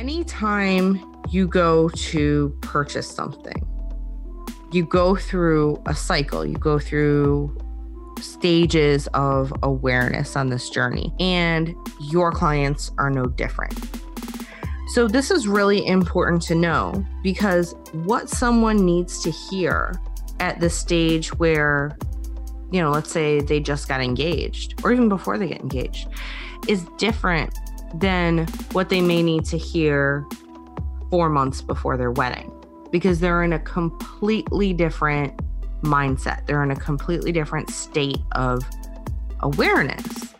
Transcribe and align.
Anytime 0.00 0.98
you 1.28 1.46
go 1.46 1.90
to 1.90 2.56
purchase 2.62 3.06
something, 3.06 3.62
you 4.72 4.82
go 4.82 5.14
through 5.14 5.78
a 5.84 5.94
cycle, 5.94 6.46
you 6.46 6.56
go 6.56 6.78
through 6.78 7.54
stages 8.18 9.08
of 9.08 9.52
awareness 9.62 10.36
on 10.36 10.48
this 10.48 10.70
journey, 10.70 11.12
and 11.20 11.74
your 12.00 12.32
clients 12.32 12.90
are 12.96 13.10
no 13.10 13.26
different. 13.26 13.78
So, 14.94 15.06
this 15.06 15.30
is 15.30 15.46
really 15.46 15.86
important 15.86 16.40
to 16.44 16.54
know 16.54 17.04
because 17.22 17.74
what 17.92 18.30
someone 18.30 18.78
needs 18.78 19.22
to 19.22 19.30
hear 19.30 20.00
at 20.40 20.60
the 20.60 20.70
stage 20.70 21.28
where, 21.34 21.94
you 22.72 22.80
know, 22.80 22.90
let's 22.90 23.12
say 23.12 23.42
they 23.42 23.60
just 23.60 23.86
got 23.86 24.00
engaged 24.00 24.80
or 24.82 24.92
even 24.92 25.10
before 25.10 25.36
they 25.36 25.48
get 25.48 25.60
engaged 25.60 26.08
is 26.68 26.86
different 26.96 27.52
than 27.94 28.46
what 28.72 28.88
they 28.88 29.00
may 29.00 29.22
need 29.22 29.44
to 29.46 29.58
hear 29.58 30.26
four 31.10 31.28
months 31.28 31.60
before 31.60 31.96
their 31.96 32.12
wedding 32.12 32.52
because 32.90 33.20
they're 33.20 33.42
in 33.42 33.52
a 33.52 33.58
completely 33.58 34.72
different 34.72 35.40
mindset. 35.82 36.46
They're 36.46 36.62
in 36.62 36.70
a 36.70 36.76
completely 36.76 37.32
different 37.32 37.70
state 37.70 38.18
of 38.32 38.64
awareness. 39.40 40.34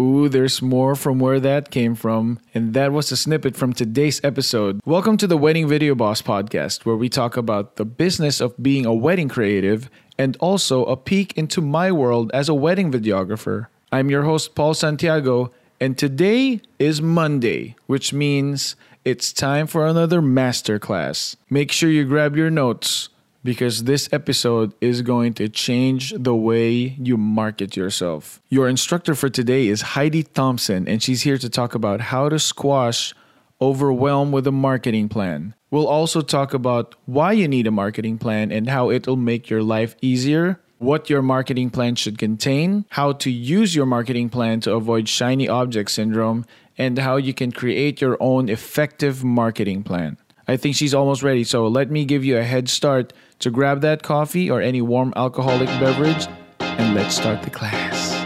Ooh, 0.00 0.28
there's 0.28 0.62
more 0.62 0.94
from 0.94 1.18
where 1.18 1.40
that 1.40 1.72
came 1.72 1.96
from. 1.96 2.38
And 2.54 2.72
that 2.74 2.92
was 2.92 3.10
a 3.10 3.16
snippet 3.16 3.56
from 3.56 3.72
today's 3.72 4.20
episode. 4.22 4.80
Welcome 4.84 5.16
to 5.16 5.26
the 5.26 5.36
Wedding 5.36 5.66
Video 5.66 5.96
Boss 5.96 6.22
podcast, 6.22 6.84
where 6.84 6.94
we 6.94 7.08
talk 7.08 7.36
about 7.36 7.76
the 7.76 7.84
business 7.84 8.40
of 8.40 8.54
being 8.62 8.86
a 8.86 8.94
wedding 8.94 9.28
creative 9.28 9.90
and 10.16 10.36
also 10.38 10.84
a 10.84 10.96
peek 10.96 11.36
into 11.36 11.60
my 11.60 11.90
world 11.90 12.30
as 12.32 12.48
a 12.48 12.54
wedding 12.54 12.92
videographer. 12.92 13.66
I'm 13.90 14.08
your 14.08 14.22
host, 14.22 14.54
Paul 14.54 14.74
Santiago, 14.74 15.50
and 15.80 15.96
today 15.96 16.60
is 16.78 17.00
Monday, 17.00 17.76
which 17.86 18.12
means 18.12 18.76
it's 19.04 19.32
time 19.32 19.66
for 19.66 19.86
another 19.86 20.20
masterclass. 20.20 21.36
Make 21.48 21.72
sure 21.72 21.90
you 21.90 22.04
grab 22.04 22.36
your 22.36 22.50
notes 22.50 23.08
because 23.44 23.84
this 23.84 24.08
episode 24.12 24.74
is 24.80 25.02
going 25.02 25.32
to 25.34 25.48
change 25.48 26.12
the 26.16 26.34
way 26.34 26.70
you 26.70 27.16
market 27.16 27.76
yourself. 27.76 28.42
Your 28.48 28.68
instructor 28.68 29.14
for 29.14 29.30
today 29.30 29.68
is 29.68 29.80
Heidi 29.80 30.24
Thompson, 30.24 30.88
and 30.88 31.02
she's 31.02 31.22
here 31.22 31.38
to 31.38 31.48
talk 31.48 31.74
about 31.74 32.00
how 32.00 32.28
to 32.28 32.38
squash 32.38 33.14
overwhelm 33.60 34.32
with 34.32 34.46
a 34.46 34.52
marketing 34.52 35.08
plan. 35.08 35.54
We'll 35.70 35.88
also 35.88 36.20
talk 36.20 36.54
about 36.54 36.94
why 37.06 37.32
you 37.32 37.46
need 37.46 37.66
a 37.66 37.70
marketing 37.70 38.18
plan 38.18 38.50
and 38.50 38.68
how 38.68 38.90
it'll 38.90 39.16
make 39.16 39.50
your 39.50 39.62
life 39.62 39.94
easier, 40.00 40.60
what 40.78 41.10
your 41.10 41.22
marketing 41.22 41.70
plan 41.70 41.94
should 41.94 42.18
contain, 42.18 42.84
how 42.90 43.12
to 43.12 43.30
use 43.30 43.74
your 43.74 43.86
marketing 43.86 44.28
plan 44.28 44.60
to 44.60 44.74
avoid 44.74 45.08
shiny 45.08 45.48
object 45.48 45.90
syndrome, 45.90 46.44
and 46.76 46.98
how 46.98 47.16
you 47.16 47.34
can 47.34 47.52
create 47.52 48.00
your 48.00 48.16
own 48.20 48.48
effective 48.48 49.24
marketing 49.24 49.82
plan. 49.82 50.16
I 50.46 50.56
think 50.56 50.76
she's 50.76 50.94
almost 50.94 51.22
ready, 51.22 51.44
so 51.44 51.66
let 51.66 51.90
me 51.90 52.04
give 52.04 52.24
you 52.24 52.38
a 52.38 52.44
head 52.44 52.68
start 52.70 53.12
to 53.40 53.50
grab 53.50 53.82
that 53.82 54.02
coffee 54.02 54.50
or 54.50 54.62
any 54.62 54.80
warm 54.80 55.12
alcoholic 55.14 55.68
beverage 55.80 56.26
and 56.60 56.94
let's 56.94 57.14
start 57.14 57.42
the 57.42 57.50
class. 57.50 58.17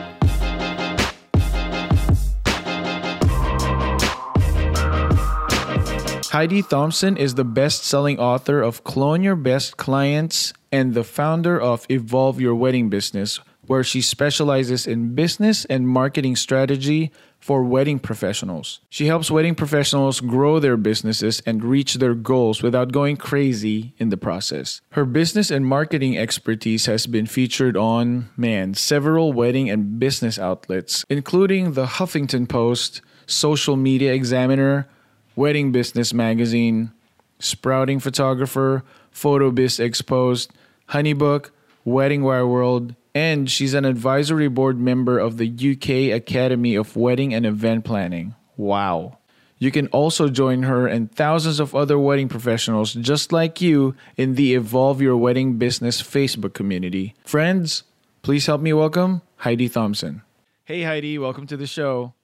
Heidi 6.33 6.62
Thompson 6.62 7.19
is 7.19 7.34
the 7.34 7.44
best 7.44 7.84
selling 7.84 8.19
author 8.19 8.62
of 8.62 8.84
Clone 8.84 9.22
Your 9.22 9.36
Best 9.36 9.77
Clients 9.77 10.55
and 10.72 10.94
the 10.94 11.05
founder 11.05 11.61
of 11.61 11.84
Evolve 11.91 12.41
Your 12.41 12.55
Wedding 12.55 12.89
Business, 12.89 13.39
where 13.66 13.84
she 13.84 14.00
specializes 14.00 14.86
in 14.86 15.14
business 15.14 15.66
and 15.66 15.86
marketing 15.86 16.36
strategy 16.36 17.12
for 17.39 17.62
wedding 17.62 17.98
professionals. 17.98 18.80
She 18.89 19.08
helps 19.08 19.30
wedding 19.30 19.55
professionals 19.55 20.20
grow 20.20 20.58
their 20.58 20.78
businesses 20.78 21.42
and 21.44 21.62
reach 21.62 21.97
their 21.97 22.14
goals 22.14 22.62
without 22.62 22.92
going 22.92 23.19
crazy 23.19 23.92
in 23.98 24.08
the 24.08 24.17
process. 24.17 24.80
Her 24.92 25.05
business 25.05 25.50
and 25.50 25.67
marketing 25.67 26.17
expertise 26.17 26.86
has 26.86 27.06
been 27.06 27.27
featured 27.27 27.77
on, 27.77 28.30
man, 28.39 28.73
several 28.73 29.34
wedding 29.34 29.68
and 29.68 29.98
business 29.98 30.39
outlets, 30.39 31.05
including 31.11 31.74
the 31.74 31.84
Huffington 31.84 32.48
Post, 32.48 33.02
Social 33.27 33.77
Media 33.77 34.14
Examiner, 34.14 34.89
Wedding 35.35 35.73
Business 35.73 36.13
Magazine, 36.13 36.93
Sprouting 37.39 38.01
Photographer, 38.01 38.85
PhotoBiz 39.15 39.81
Exposed, 39.81 40.53
Honeybook, 40.91 41.51
Wedding 41.85 42.23
Wire 42.23 42.47
World, 42.47 42.95
and 43.15 43.51
she's 43.51 43.75
an 43.75 43.85
advisory 43.85 44.48
board 44.48 44.79
member 44.79 45.19
of 45.19 45.39
the 45.39 45.48
UK 45.48 46.15
Academy 46.15 46.75
of 46.75 46.97
Wedding 46.97 47.35
and 47.35 47.45
Event 47.45 47.85
Planning. 47.85 48.35
Wow. 48.57 49.19
You 49.59 49.70
can 49.70 49.87
also 49.89 50.29
join 50.29 50.65
her 50.65 50.87
and 50.87 51.11
thousands 51.15 51.61
of 51.61 51.75
other 51.75 51.99
wedding 51.99 52.29
professionals 52.29 52.95
just 52.95 53.33
like 53.33 53.61
you 53.61 53.95
in 54.17 54.35
the 54.35 54.55
Evolve 54.55 55.01
Your 55.01 55.17
Wedding 55.17 55.57
Business 55.57 56.03
Facebook 56.03 56.53
community. 56.53 57.14
Friends, 57.25 57.85
please 58.23 58.47
help 58.47 58.61
me 58.61 58.73
welcome 58.73 59.23
Heidi 59.37 59.69
Thompson. 59.69 60.23
Hey, 60.64 60.83
Heidi, 60.83 61.19
welcome 61.19 61.47
to 61.47 61.57
the 61.57 61.67
show. 61.67 62.14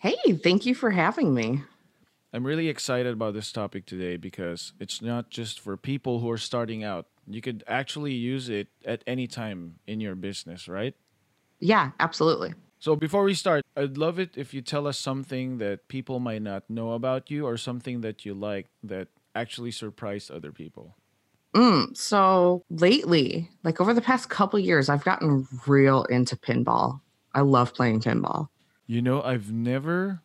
Hey, 0.00 0.16
thank 0.42 0.66
you 0.66 0.74
for 0.74 0.90
having 0.90 1.34
me. 1.34 1.62
I'm 2.32 2.44
really 2.44 2.68
excited 2.68 3.12
about 3.12 3.34
this 3.34 3.50
topic 3.50 3.86
today 3.86 4.16
because 4.16 4.72
it's 4.78 5.02
not 5.02 5.30
just 5.30 5.58
for 5.58 5.76
people 5.76 6.20
who 6.20 6.30
are 6.30 6.38
starting 6.38 6.84
out 6.84 7.06
you 7.34 7.40
could 7.40 7.62
actually 7.66 8.12
use 8.12 8.48
it 8.48 8.68
at 8.84 9.02
any 9.06 9.26
time 9.26 9.76
in 9.86 10.00
your 10.00 10.14
business, 10.14 10.68
right? 10.68 10.94
Yeah, 11.60 11.90
absolutely. 12.00 12.54
So 12.78 12.96
before 12.96 13.24
we 13.24 13.34
start, 13.34 13.64
I'd 13.76 13.98
love 13.98 14.18
it 14.18 14.36
if 14.36 14.54
you 14.54 14.62
tell 14.62 14.86
us 14.86 14.98
something 14.98 15.58
that 15.58 15.86
people 15.88 16.18
might 16.18 16.42
not 16.42 16.68
know 16.68 16.92
about 16.92 17.30
you 17.30 17.46
or 17.46 17.56
something 17.56 18.00
that 18.00 18.24
you 18.24 18.34
like 18.34 18.66
that 18.82 19.08
actually 19.34 19.70
surprised 19.70 20.30
other 20.30 20.50
people. 20.50 20.96
Mm, 21.54 21.96
so 21.96 22.64
lately, 22.70 23.50
like 23.64 23.80
over 23.80 23.92
the 23.92 24.00
past 24.00 24.30
couple 24.30 24.58
years, 24.58 24.88
I've 24.88 25.04
gotten 25.04 25.46
real 25.66 26.04
into 26.04 26.36
pinball. 26.36 27.00
I 27.34 27.42
love 27.42 27.74
playing 27.74 28.00
pinball. 28.00 28.48
You 28.86 29.02
know, 29.02 29.22
I've 29.22 29.52
never 29.52 30.22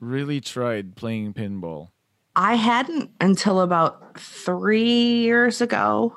really 0.00 0.40
tried 0.40 0.96
playing 0.96 1.34
pinball. 1.34 1.88
I 2.34 2.54
hadn't 2.54 3.10
until 3.20 3.60
about 3.60 4.18
three 4.20 5.22
years 5.22 5.60
ago. 5.60 6.16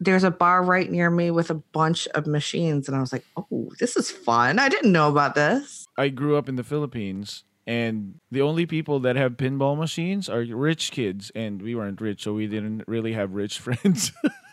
There's 0.00 0.24
a 0.24 0.30
bar 0.30 0.62
right 0.62 0.88
near 0.88 1.10
me 1.10 1.30
with 1.30 1.50
a 1.50 1.54
bunch 1.54 2.06
of 2.08 2.26
machines, 2.26 2.86
and 2.86 2.96
I 2.96 3.00
was 3.00 3.12
like, 3.12 3.24
oh, 3.36 3.70
this 3.80 3.96
is 3.96 4.10
fun. 4.10 4.58
I 4.58 4.68
didn't 4.68 4.92
know 4.92 5.08
about 5.08 5.34
this. 5.34 5.86
I 5.96 6.08
grew 6.08 6.36
up 6.36 6.48
in 6.48 6.54
the 6.56 6.62
Philippines, 6.62 7.42
and 7.66 8.20
the 8.30 8.42
only 8.42 8.64
people 8.64 9.00
that 9.00 9.16
have 9.16 9.32
pinball 9.32 9.76
machines 9.76 10.28
are 10.28 10.42
rich 10.42 10.92
kids, 10.92 11.32
and 11.34 11.60
we 11.60 11.74
weren't 11.74 12.00
rich, 12.00 12.22
so 12.22 12.34
we 12.34 12.46
didn't 12.46 12.84
really 12.86 13.14
have 13.14 13.32
rich 13.32 13.58
friends. 13.66 14.12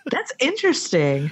That's 0.09 0.33
interesting. 0.39 1.29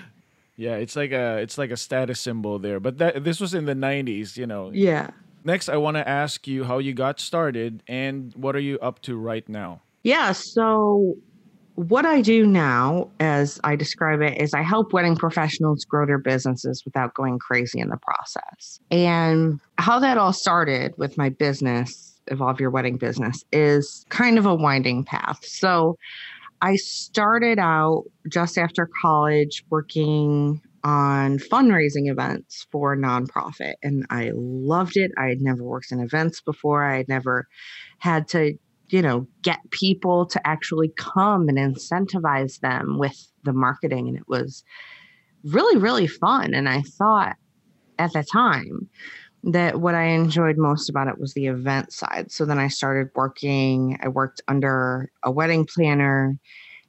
Yeah, 0.56 0.76
it's 0.76 0.96
like 0.96 1.12
a 1.12 1.38
it's 1.38 1.58
like 1.58 1.72
a 1.72 1.78
status 1.78 2.20
symbol 2.20 2.60
there. 2.60 2.80
But 2.80 3.00
that 3.00 3.24
this 3.24 3.40
was 3.40 3.54
in 3.54 3.66
the 3.66 3.74
90s, 3.74 4.38
you 4.38 4.46
know. 4.46 4.72
Yeah. 4.72 5.10
Next, 5.46 5.70
I 5.70 5.78
want 5.78 5.98
to 5.98 6.08
ask 6.08 6.48
you 6.48 6.64
how 6.64 6.78
you 6.78 6.94
got 6.94 7.20
started 7.20 7.84
and 7.88 8.34
what 8.36 8.56
are 8.56 8.62
you 8.62 8.80
up 8.80 9.02
to 9.04 9.18
right 9.18 9.48
now? 9.48 9.82
Yeah, 10.04 10.32
so 10.32 11.16
what 11.76 12.06
I 12.06 12.22
do 12.22 12.46
now, 12.46 13.10
as 13.20 13.60
I 13.64 13.76
describe 13.76 14.22
it, 14.22 14.40
is 14.40 14.54
I 14.54 14.62
help 14.62 14.94
wedding 14.94 15.16
professionals 15.16 15.86
grow 15.86 16.06
their 16.06 16.20
businesses 16.20 16.84
without 16.86 17.14
going 17.14 17.40
crazy 17.40 17.80
in 17.80 17.90
the 17.90 17.98
process. 17.98 18.80
And 18.92 19.60
how 19.78 20.00
that 20.00 20.18
all 20.18 20.34
started 20.34 20.94
with 20.98 21.18
my 21.18 21.30
business, 21.30 22.20
Evolve 22.28 22.60
Your 22.60 22.70
Wedding 22.70 22.98
Business, 22.98 23.44
is 23.52 24.06
kind 24.10 24.38
of 24.38 24.46
a 24.46 24.54
winding 24.54 25.04
path. 25.04 25.44
So 25.46 25.98
I 26.62 26.76
started 26.76 27.60
out 27.60 28.04
just 28.30 28.58
after 28.58 28.88
college 29.02 29.64
working 29.70 30.62
on 30.84 31.40
fundraising 31.40 32.10
events 32.10 32.68
for 32.72 32.96
nonprofit 32.96 33.76
and 33.82 34.06
I 34.10 34.32
loved 34.34 34.98
it. 34.98 35.12
I 35.18 35.28
had 35.28 35.42
never 35.42 35.64
worked 35.64 35.92
in 35.92 36.00
events 36.00 36.42
before. 36.42 36.84
I 36.84 36.98
had 36.98 37.08
never 37.08 37.48
had 38.00 38.28
to, 38.30 38.58
you 38.90 39.02
know, 39.02 39.28
get 39.42 39.60
people 39.72 40.26
to 40.28 40.46
actually 40.46 40.92
come 40.98 41.48
and 41.48 41.58
incentivize 41.58 42.60
them 42.60 42.98
with 43.00 43.32
the 43.44 43.54
marketing 43.54 44.10
and 44.10 44.18
it 44.18 44.28
was 44.28 44.64
really 45.44 45.78
really 45.78 46.08
fun 46.08 46.54
and 46.54 46.70
I 46.70 46.82
thought 46.82 47.36
at 48.00 48.14
the 48.14 48.24
time 48.24 48.90
that 49.44 49.82
what 49.82 49.94
I 49.94 50.06
enjoyed 50.06 50.58
most 50.58 50.90
about 50.90 51.10
it 51.10 51.20
was 51.20 51.34
the 51.34 51.48
event 51.48 51.92
side. 51.92 52.32
So 52.32 52.46
then 52.46 52.60
I 52.60 52.70
started 52.70 53.10
working, 53.14 54.00
I 54.02 54.08
worked 54.08 54.42
under 54.48 55.12
a 55.22 55.32
wedding 55.32 55.66
planner 55.66 56.38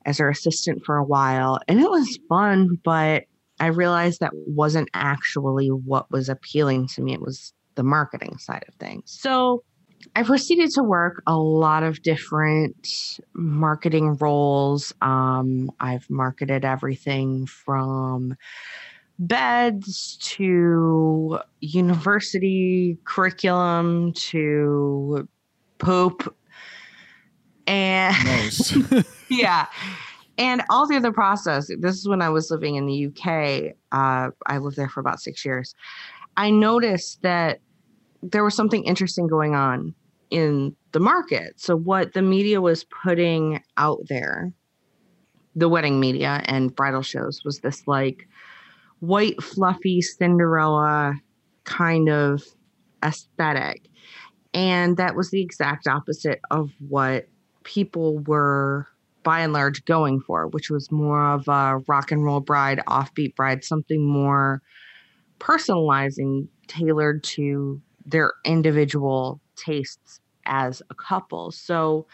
as 0.07 0.19
her 0.19 0.29
assistant 0.29 0.85
for 0.85 0.97
a 0.97 1.05
while 1.05 1.59
and 1.69 1.81
it 1.81 1.91
was 1.91 2.19
fun, 2.29 2.79
but 2.85 3.25
I 3.61 3.67
realized 3.67 4.21
that 4.21 4.33
wasn't 4.35 4.89
actually 4.95 5.69
what 5.69 6.11
was 6.11 6.29
appealing 6.29 6.89
to 6.89 7.03
me. 7.03 7.15
It 7.15 7.21
was 7.21 7.53
the 7.75 7.85
marketing 7.85 8.39
side 8.39 8.65
of 8.69 8.75
things. 8.75 9.17
So 9.21 9.63
I 10.17 10.23
proceeded 10.23 10.71
to 10.73 10.83
work 10.83 11.23
a 11.27 11.37
lot 11.37 11.83
of 11.83 12.03
different 12.03 12.89
marketing 13.33 14.17
roles. 14.21 14.93
Um, 15.01 15.71
I've 15.81 16.09
marketed 16.11 16.65
everything 16.65 17.47
from 17.47 18.37
beds 19.19 20.17
to 20.21 21.39
university 21.61 22.99
curriculum 23.05 24.13
to 24.13 25.29
poop. 25.79 26.35
And 27.67 28.17
Nice. 28.25 28.77
yeah. 29.29 29.67
And 30.37 30.63
all 30.69 30.87
through 30.87 31.01
the 31.01 31.13
process, 31.13 31.71
this 31.79 31.97
is 31.97 32.09
when 32.09 32.21
I 32.21 32.29
was 32.29 32.51
living 32.51 32.75
in 32.75 32.87
the 32.87 33.07
UK. 33.07 33.75
Uh, 33.93 34.31
I 34.47 34.59
lived 34.59 34.77
there 34.77 34.89
for 34.89 35.01
about 35.01 35.21
six 35.21 35.45
years. 35.45 35.75
I 36.37 36.51
noticed 36.51 37.23
that 37.23 37.61
there 38.23 38.43
was 38.43 38.55
something 38.55 38.85
interesting 38.85 39.29
going 39.29 39.55
on 39.55 39.95
in 40.31 40.75
the 40.93 41.01
market. 41.01 41.61
So, 41.61 41.77
what 41.77 42.15
the 42.15 42.23
media 42.23 42.61
was 42.61 42.85
putting 42.85 43.63
out 43.77 44.01
there, 44.09 44.53
the 45.55 45.69
wedding 45.69 46.01
media 46.01 46.43
and 46.47 46.75
bridal 46.75 47.03
shows, 47.03 47.43
was 47.45 47.61
this 47.61 47.87
like 47.87 48.27
white, 48.99 49.41
fluffy 49.43 50.03
Cinderella 50.03 51.15
kind 51.65 52.09
of 52.09 52.43
aesthetic. 53.05 53.89
And 54.53 54.97
that 54.97 55.15
was 55.15 55.31
the 55.31 55.43
exact 55.43 55.87
opposite 55.87 56.41
of 56.51 56.71
what 56.89 57.29
people 57.65 58.19
were 58.21 58.87
by 59.25 59.41
and 59.41 59.53
large 59.53 59.85
going 59.87 60.21
for, 60.21 60.47
which 60.49 60.71
was 60.71 60.93
more 60.93 61.33
of 61.33 61.49
a 61.49 61.81
rock 61.89 62.13
and 62.13 62.25
roll 62.25 62.41
bride, 62.41 62.81
offbeat 62.87 63.35
bride, 63.35 63.65
something 63.65 64.07
more 64.07 64.63
personalizing, 65.41 66.47
tailored 66.69 67.25
to 67.25 67.81
their 68.07 68.35
individual 68.45 69.41
tastes 69.57 70.21
as 70.47 70.83
a 70.91 70.95
couple. 70.95 71.51
So 71.51 72.07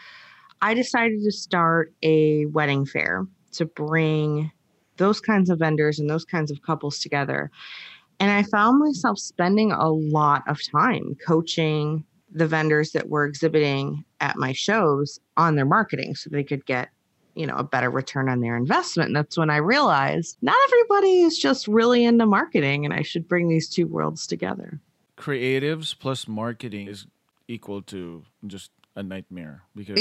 I 0.61 0.73
decided 0.73 1.21
to 1.23 1.31
start 1.31 1.93
a 2.01 2.45
wedding 2.47 2.85
fair 2.85 3.25
to 3.53 3.65
bring 3.65 4.51
those 4.97 5.19
kinds 5.19 5.49
of 5.49 5.59
vendors 5.59 5.99
and 5.99 6.09
those 6.09 6.25
kinds 6.25 6.51
of 6.51 6.61
couples 6.61 6.99
together. 6.99 7.51
And 8.19 8.31
I 8.31 8.43
found 8.43 8.79
myself 8.79 9.17
spending 9.19 9.71
a 9.71 9.89
lot 9.89 10.43
of 10.47 10.59
time 10.71 11.15
coaching 11.25 12.05
the 12.31 12.47
vendors 12.47 12.91
that 12.91 13.09
were 13.09 13.25
exhibiting 13.25 14.05
at 14.21 14.37
my 14.37 14.53
shows 14.53 15.19
on 15.37 15.55
their 15.55 15.65
marketing 15.65 16.15
so 16.15 16.29
they 16.29 16.43
could 16.43 16.65
get 16.65 16.89
you 17.35 17.45
know 17.45 17.55
a 17.55 17.63
better 17.63 17.89
return 17.89 18.29
on 18.29 18.41
their 18.41 18.55
investment. 18.55 19.07
And 19.07 19.15
that's 19.15 19.37
when 19.37 19.49
i 19.49 19.57
realized 19.57 20.37
not 20.41 20.57
everybody 20.67 21.21
is 21.21 21.37
just 21.37 21.67
really 21.67 22.03
into 22.03 22.25
marketing 22.25 22.85
and 22.85 22.93
i 22.93 23.01
should 23.01 23.27
bring 23.27 23.47
these 23.47 23.69
two 23.69 23.87
worlds 23.87 24.27
together. 24.27 24.79
Creatives 25.17 25.97
plus 25.97 26.27
marketing 26.27 26.87
is 26.87 27.05
equal 27.47 27.81
to 27.83 28.23
just 28.47 28.71
a 28.95 29.03
nightmare 29.03 29.63
because 29.75 29.97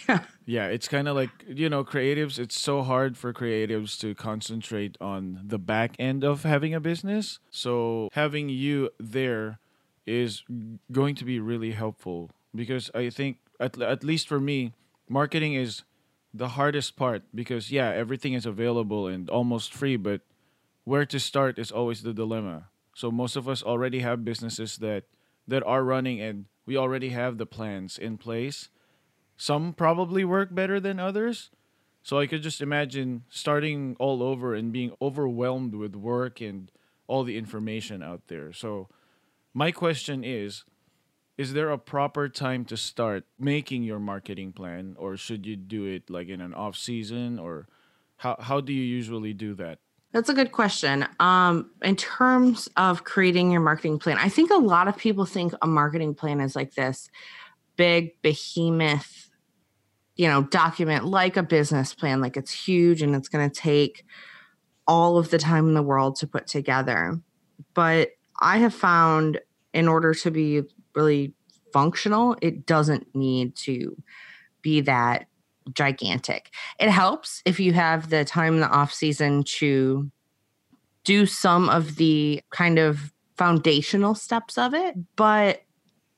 yeah. 0.08 0.20
Yeah, 0.46 0.66
it's 0.66 0.88
kind 0.88 1.08
of 1.08 1.16
like, 1.16 1.30
you 1.46 1.68
know, 1.68 1.84
creatives, 1.84 2.38
it's 2.38 2.58
so 2.58 2.82
hard 2.82 3.16
for 3.16 3.32
creatives 3.32 3.98
to 4.00 4.14
concentrate 4.14 4.96
on 5.00 5.40
the 5.44 5.58
back 5.58 5.96
end 5.98 6.24
of 6.24 6.42
having 6.42 6.74
a 6.74 6.80
business. 6.80 7.38
So, 7.50 8.10
having 8.12 8.48
you 8.48 8.90
there 8.98 9.58
is 10.06 10.42
going 10.92 11.14
to 11.16 11.24
be 11.24 11.40
really 11.40 11.72
helpful 11.72 12.30
because 12.54 12.90
I 12.94 13.08
think 13.08 13.38
at, 13.58 13.80
at 13.80 14.04
least 14.04 14.28
for 14.28 14.40
me, 14.40 14.72
marketing 15.08 15.54
is 15.54 15.82
the 16.34 16.48
hardest 16.48 16.96
part 16.96 17.22
because 17.32 17.70
yeah, 17.70 17.90
everything 17.90 18.32
is 18.34 18.44
available 18.44 19.06
and 19.06 19.30
almost 19.30 19.72
free, 19.72 19.96
but 19.96 20.20
where 20.82 21.06
to 21.06 21.20
start 21.20 21.58
is 21.58 21.70
always 21.70 22.02
the 22.02 22.12
dilemma. 22.12 22.68
So 22.94 23.10
most 23.10 23.36
of 23.36 23.48
us 23.48 23.62
already 23.62 24.00
have 24.00 24.24
businesses 24.24 24.78
that 24.78 25.04
that 25.46 25.62
are 25.64 25.84
running 25.84 26.20
and 26.20 26.46
we 26.66 26.76
already 26.76 27.10
have 27.10 27.38
the 27.38 27.46
plans 27.46 27.98
in 27.98 28.18
place. 28.18 28.68
Some 29.36 29.72
probably 29.72 30.24
work 30.24 30.54
better 30.54 30.80
than 30.80 30.98
others. 30.98 31.50
So 32.02 32.18
I 32.18 32.26
could 32.26 32.42
just 32.42 32.60
imagine 32.60 33.24
starting 33.28 33.96
all 33.98 34.22
over 34.22 34.54
and 34.54 34.72
being 34.72 34.92
overwhelmed 35.00 35.74
with 35.74 35.94
work 35.94 36.40
and 36.40 36.70
all 37.06 37.24
the 37.24 37.38
information 37.38 38.02
out 38.02 38.28
there. 38.28 38.52
So 38.52 38.88
my 39.52 39.70
question 39.70 40.24
is 40.24 40.64
is 41.36 41.52
there 41.52 41.70
a 41.70 41.78
proper 41.78 42.28
time 42.28 42.64
to 42.66 42.76
start 42.76 43.24
making 43.38 43.82
your 43.82 43.98
marketing 43.98 44.52
plan 44.52 44.94
or 44.98 45.16
should 45.16 45.44
you 45.46 45.56
do 45.56 45.84
it 45.84 46.08
like 46.08 46.28
in 46.28 46.40
an 46.40 46.54
off 46.54 46.76
season 46.76 47.38
or 47.38 47.66
how 48.16 48.36
how 48.38 48.60
do 48.60 48.72
you 48.72 48.82
usually 48.82 49.32
do 49.32 49.54
that? 49.54 49.78
That's 50.12 50.28
a 50.28 50.34
good 50.34 50.52
question. 50.52 51.06
Um, 51.18 51.72
in 51.82 51.96
terms 51.96 52.68
of 52.76 53.02
creating 53.02 53.50
your 53.50 53.60
marketing 53.60 53.98
plan, 53.98 54.16
I 54.16 54.28
think 54.28 54.52
a 54.52 54.56
lot 54.56 54.86
of 54.86 54.96
people 54.96 55.24
think 55.24 55.52
a 55.60 55.66
marketing 55.66 56.14
plan 56.14 56.40
is 56.40 56.54
like 56.54 56.74
this 56.74 57.10
big 57.74 58.22
behemoth, 58.22 59.28
you 60.14 60.28
know, 60.28 60.44
document 60.44 61.04
like 61.04 61.36
a 61.36 61.42
business 61.42 61.92
plan, 61.94 62.20
like 62.20 62.36
it's 62.36 62.52
huge 62.52 63.02
and 63.02 63.16
it's 63.16 63.28
going 63.28 63.50
to 63.50 63.60
take 63.60 64.04
all 64.86 65.18
of 65.18 65.30
the 65.30 65.38
time 65.38 65.66
in 65.66 65.74
the 65.74 65.82
world 65.82 66.14
to 66.16 66.28
put 66.28 66.46
together. 66.46 67.18
But 67.74 68.10
I 68.38 68.58
have 68.58 68.74
found 68.74 69.40
in 69.72 69.88
order 69.88 70.14
to 70.14 70.30
be 70.30 70.62
really 70.94 71.34
functional, 71.72 72.36
it 72.40 72.66
doesn't 72.66 73.14
need 73.14 73.56
to 73.56 73.96
be 74.62 74.80
that 74.82 75.26
gigantic. 75.72 76.50
It 76.78 76.90
helps 76.90 77.42
if 77.44 77.58
you 77.58 77.72
have 77.72 78.10
the 78.10 78.24
time 78.24 78.54
in 78.54 78.60
the 78.60 78.68
off 78.68 78.92
season 78.92 79.44
to 79.58 80.10
do 81.04 81.26
some 81.26 81.68
of 81.68 81.96
the 81.96 82.40
kind 82.50 82.78
of 82.78 83.12
foundational 83.36 84.14
steps 84.14 84.56
of 84.56 84.74
it, 84.74 84.94
but 85.16 85.62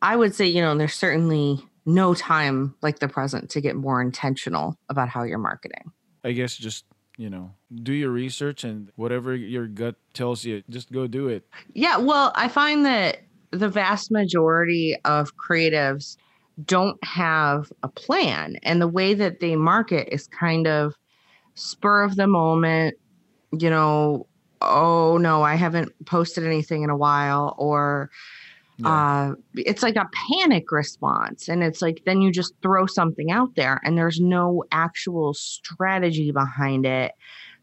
I 0.02 0.16
would 0.16 0.34
say, 0.34 0.46
you 0.46 0.60
know, 0.60 0.76
there's 0.76 0.94
certainly 0.94 1.64
no 1.86 2.14
time 2.14 2.74
like 2.82 2.98
the 2.98 3.08
present 3.08 3.50
to 3.50 3.60
get 3.60 3.76
more 3.76 4.00
intentional 4.02 4.78
about 4.88 5.08
how 5.08 5.22
you're 5.22 5.38
marketing. 5.38 5.92
I 6.24 6.32
guess 6.32 6.56
just, 6.56 6.84
you 7.16 7.30
know, 7.30 7.52
do 7.74 7.92
your 7.92 8.10
research 8.10 8.64
and 8.64 8.90
whatever 8.96 9.34
your 9.34 9.66
gut 9.66 9.96
tells 10.12 10.44
you, 10.44 10.62
just 10.68 10.92
go 10.92 11.06
do 11.06 11.28
it. 11.28 11.48
Yeah, 11.72 11.96
well, 11.96 12.32
I 12.34 12.48
find 12.48 12.84
that 12.84 13.18
the 13.50 13.68
vast 13.68 14.10
majority 14.10 14.96
of 15.04 15.36
creatives 15.36 16.16
don't 16.64 17.02
have 17.04 17.70
a 17.82 17.88
plan 17.88 18.56
and 18.62 18.80
the 18.80 18.88
way 18.88 19.12
that 19.14 19.40
they 19.40 19.56
market 19.56 20.08
is 20.12 20.26
kind 20.28 20.66
of 20.66 20.94
spur 21.54 22.02
of 22.02 22.16
the 22.16 22.26
moment 22.26 22.94
you 23.52 23.68
know 23.68 24.26
oh 24.62 25.18
no 25.18 25.42
i 25.42 25.54
haven't 25.54 25.92
posted 26.06 26.44
anything 26.44 26.82
in 26.82 26.90
a 26.90 26.96
while 26.96 27.54
or 27.58 28.10
Yeah. 28.78 28.88
uh 28.88 29.34
it's 29.54 29.82
like 29.82 29.96
a 29.96 30.08
panic 30.30 30.72
response 30.72 31.48
and 31.48 31.62
it's 31.62 31.82
like 31.82 32.02
then 32.06 32.22
you 32.22 32.32
just 32.32 32.54
throw 32.62 32.86
something 32.86 33.30
out 33.30 33.54
there 33.54 33.80
and 33.84 33.96
there's 33.98 34.20
no 34.20 34.64
actual 34.72 35.34
strategy 35.34 36.30
behind 36.32 36.86
it 36.86 37.12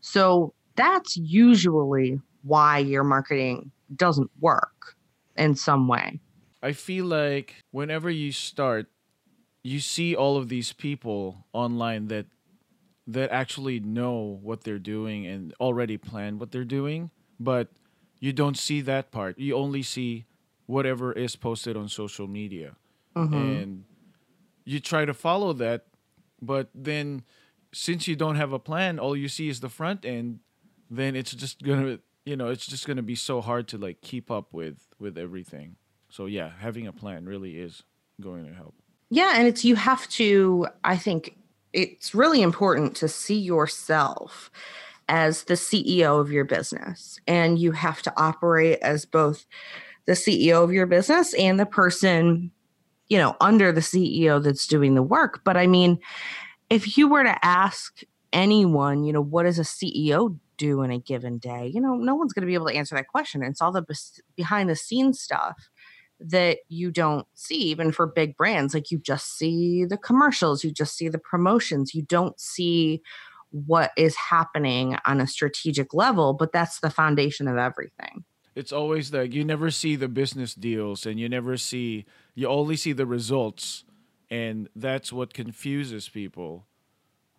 so 0.01 0.53
that's 0.75 1.17
usually 1.17 2.19
why 2.43 2.77
your 2.77 3.03
marketing 3.03 3.71
doesn't 3.95 4.29
work 4.39 4.95
in 5.37 5.55
some 5.55 5.87
way 5.87 6.19
I 6.61 6.71
feel 6.73 7.05
like 7.05 7.55
whenever 7.71 8.09
you 8.09 8.31
start, 8.31 8.87
you 9.63 9.79
see 9.79 10.15
all 10.15 10.37
of 10.37 10.49
these 10.49 10.73
people 10.73 11.45
online 11.53 12.07
that 12.07 12.27
that 13.07 13.31
actually 13.31 13.79
know 13.79 14.39
what 14.41 14.63
they're 14.63 14.79
doing 14.79 15.25
and 15.25 15.53
already 15.59 15.97
plan 15.97 16.39
what 16.39 16.51
they're 16.51 16.63
doing, 16.63 17.11
but 17.39 17.69
you 18.19 18.31
don't 18.31 18.57
see 18.57 18.81
that 18.81 19.11
part. 19.11 19.37
You 19.37 19.55
only 19.55 19.81
see 19.83 20.25
whatever 20.67 21.11
is 21.11 21.35
posted 21.35 21.75
on 21.75 21.89
social 21.89 22.27
media. 22.27 22.75
Mhm. 23.15 23.33
And 23.33 23.83
you 24.65 24.79
try 24.79 25.05
to 25.05 25.13
follow 25.13 25.53
that, 25.53 25.87
but 26.41 26.69
then 26.73 27.23
since 27.73 28.07
you 28.07 28.15
don't 28.15 28.35
have 28.35 28.53
a 28.53 28.59
plan, 28.59 28.99
all 28.99 29.15
you 29.15 29.27
see 29.27 29.49
is 29.49 29.59
the 29.59 29.69
front 29.69 30.05
end, 30.05 30.39
then 30.89 31.15
it's 31.15 31.33
just 31.33 31.61
going 31.63 31.81
to 31.81 31.99
you 32.25 32.37
know, 32.37 32.47
it's 32.47 32.65
just 32.65 32.87
going 32.87 32.97
to 32.97 33.03
be 33.03 33.15
so 33.15 33.41
hard 33.41 33.67
to 33.69 33.77
like 33.77 34.01
keep 34.01 34.31
up 34.31 34.53
with 34.53 34.87
with 34.99 35.17
everything. 35.17 35.75
So 36.09 36.25
yeah, 36.25 36.51
having 36.59 36.87
a 36.87 36.93
plan 36.93 37.25
really 37.25 37.57
is 37.57 37.83
going 38.21 38.45
to 38.45 38.53
help. 38.53 38.75
Yeah, 39.09 39.33
and 39.35 39.47
it's 39.47 39.65
you 39.65 39.75
have 39.75 40.07
to 40.09 40.67
I 40.83 40.97
think 40.97 41.37
it's 41.73 42.13
really 42.15 42.41
important 42.41 42.95
to 42.97 43.07
see 43.07 43.39
yourself 43.39 44.51
as 45.09 45.43
the 45.43 45.55
CEO 45.55 46.19
of 46.19 46.31
your 46.31 46.45
business 46.45 47.19
and 47.27 47.59
you 47.59 47.73
have 47.73 48.01
to 48.03 48.13
operate 48.15 48.79
as 48.81 49.05
both 49.05 49.45
the 50.05 50.13
CEO 50.13 50.63
of 50.63 50.71
your 50.71 50.85
business 50.85 51.33
and 51.33 51.59
the 51.59 51.65
person 51.65 52.51
you 53.07 53.17
know 53.17 53.35
under 53.41 53.71
the 53.71 53.81
CEO 53.81 54.41
that's 54.41 54.67
doing 54.67 54.95
the 54.95 55.03
work. 55.03 55.41
But 55.43 55.57
I 55.57 55.67
mean, 55.67 55.99
if 56.69 56.97
you 56.97 57.07
were 57.07 57.23
to 57.23 57.45
ask 57.45 58.01
anyone, 58.31 59.03
you 59.03 59.13
know, 59.13 59.21
what 59.21 59.43
does 59.43 59.59
a 59.59 59.63
CEO 59.63 60.37
do 60.57 60.81
in 60.81 60.91
a 60.91 60.99
given 60.99 61.37
day? 61.37 61.71
You 61.73 61.81
know, 61.81 61.95
no 61.95 62.15
one's 62.15 62.33
going 62.33 62.41
to 62.41 62.47
be 62.47 62.53
able 62.53 62.67
to 62.67 62.75
answer 62.75 62.95
that 62.95 63.07
question. 63.07 63.43
It's 63.43 63.61
all 63.61 63.71
the 63.71 63.85
behind 64.35 64.69
the 64.69 64.75
scenes 64.75 65.19
stuff 65.19 65.69
that 66.19 66.59
you 66.69 66.91
don't 66.91 67.27
see 67.33 67.55
even 67.55 67.91
for 67.91 68.07
big 68.07 68.37
brands 68.37 68.73
like 68.73 68.91
you 68.91 68.97
just 68.97 69.37
see 69.37 69.83
the 69.83 69.97
commercials 69.97 70.63
you 70.63 70.71
just 70.71 70.95
see 70.95 71.09
the 71.09 71.17
promotions 71.17 71.93
you 71.93 72.01
don't 72.03 72.39
see 72.39 73.01
what 73.49 73.91
is 73.97 74.15
happening 74.15 74.95
on 75.05 75.19
a 75.19 75.27
strategic 75.27 75.93
level 75.93 76.33
but 76.33 76.51
that's 76.51 76.79
the 76.79 76.89
foundation 76.89 77.47
of 77.47 77.57
everything 77.57 78.23
It's 78.55 78.71
always 78.71 79.11
that 79.11 79.33
you 79.33 79.43
never 79.43 79.71
see 79.71 79.95
the 79.95 80.07
business 80.07 80.53
deals 80.53 81.05
and 81.05 81.19
you 81.19 81.27
never 81.27 81.57
see 81.57 82.05
you 82.35 82.47
only 82.47 82.77
see 82.77 82.93
the 82.93 83.05
results 83.05 83.83
and 84.29 84.69
that's 84.75 85.11
what 85.11 85.33
confuses 85.33 86.07
people 86.07 86.67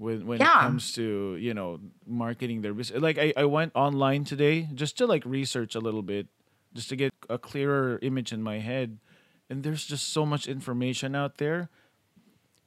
when 0.05 0.27
when 0.27 0.39
Yeah. 0.41 0.59
it 0.59 0.63
comes 0.69 0.93
to, 0.93 1.37
you 1.37 1.55
know, 1.55 1.81
marketing 2.07 2.63
their 2.63 2.75
business. 2.75 3.01
Like 3.01 3.19
I, 3.19 3.33
I 3.37 3.47
went 3.47 3.73
online 3.75 4.25
today 4.25 4.69
just 4.75 4.99
to 4.99 5.07
like 5.07 5.25
research 5.25 5.75
a 5.75 5.81
little 5.81 6.03
bit, 6.03 6.29
just 6.75 6.89
to 6.91 6.97
get 6.97 7.13
a 7.29 7.39
clearer 7.39 7.99
image 8.03 8.33
in 8.33 8.43
my 8.43 8.59
head. 8.61 8.99
And 9.49 9.63
there's 9.63 9.85
just 9.85 10.13
so 10.13 10.25
much 10.25 10.47
information 10.47 11.15
out 11.15 11.39
there 11.39 11.69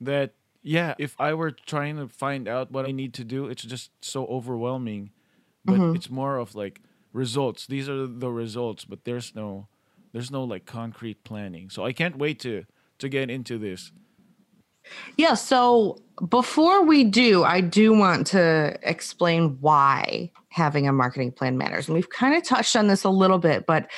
that 0.02 0.34
yeah, 0.64 0.96
if 0.98 1.16
I 1.20 1.34
were 1.34 1.52
trying 1.52 1.96
to 1.98 2.08
find 2.10 2.48
out 2.48 2.72
what 2.72 2.86
I 2.86 2.92
need 2.92 3.14
to 3.14 3.24
do, 3.24 3.48
it's 3.48 3.64
just 3.64 3.92
so 4.02 4.26
overwhelming. 4.26 5.12
But 5.64 5.80
mm-hmm. 5.80 5.96
it's 5.96 6.10
more 6.10 6.38
of 6.38 6.56
like 6.56 6.82
results. 7.14 7.68
These 7.68 7.88
are 7.88 8.08
the 8.08 8.32
results, 8.32 8.86
but 8.86 9.06
there's 9.06 9.36
no 9.36 9.68
there's 10.12 10.32
no 10.32 10.44
like 10.44 10.66
concrete 10.66 11.24
planning. 11.24 11.70
So 11.70 11.86
I 11.86 11.94
can't 11.94 12.18
wait 12.18 12.40
to 12.42 12.66
to 13.00 13.10
get 13.10 13.30
into 13.30 13.58
this. 13.58 13.92
Yeah, 15.18 15.34
so 15.34 16.00
before 16.30 16.84
we 16.84 17.04
do, 17.04 17.44
I 17.44 17.62
do 17.62 17.94
want 17.94 18.28
to 18.28 18.78
explain 18.82 19.58
why 19.62 20.32
having 20.50 20.88
a 20.88 20.94
marketing 20.94 21.32
plan 21.32 21.58
matters. 21.58 21.88
And 21.88 21.96
we've 21.96 22.10
kind 22.10 22.36
of 22.36 22.44
touched 22.44 22.76
on 22.76 22.88
this 22.88 23.04
a 23.04 23.10
little 23.10 23.38
bit, 23.38 23.66
but 23.68 23.90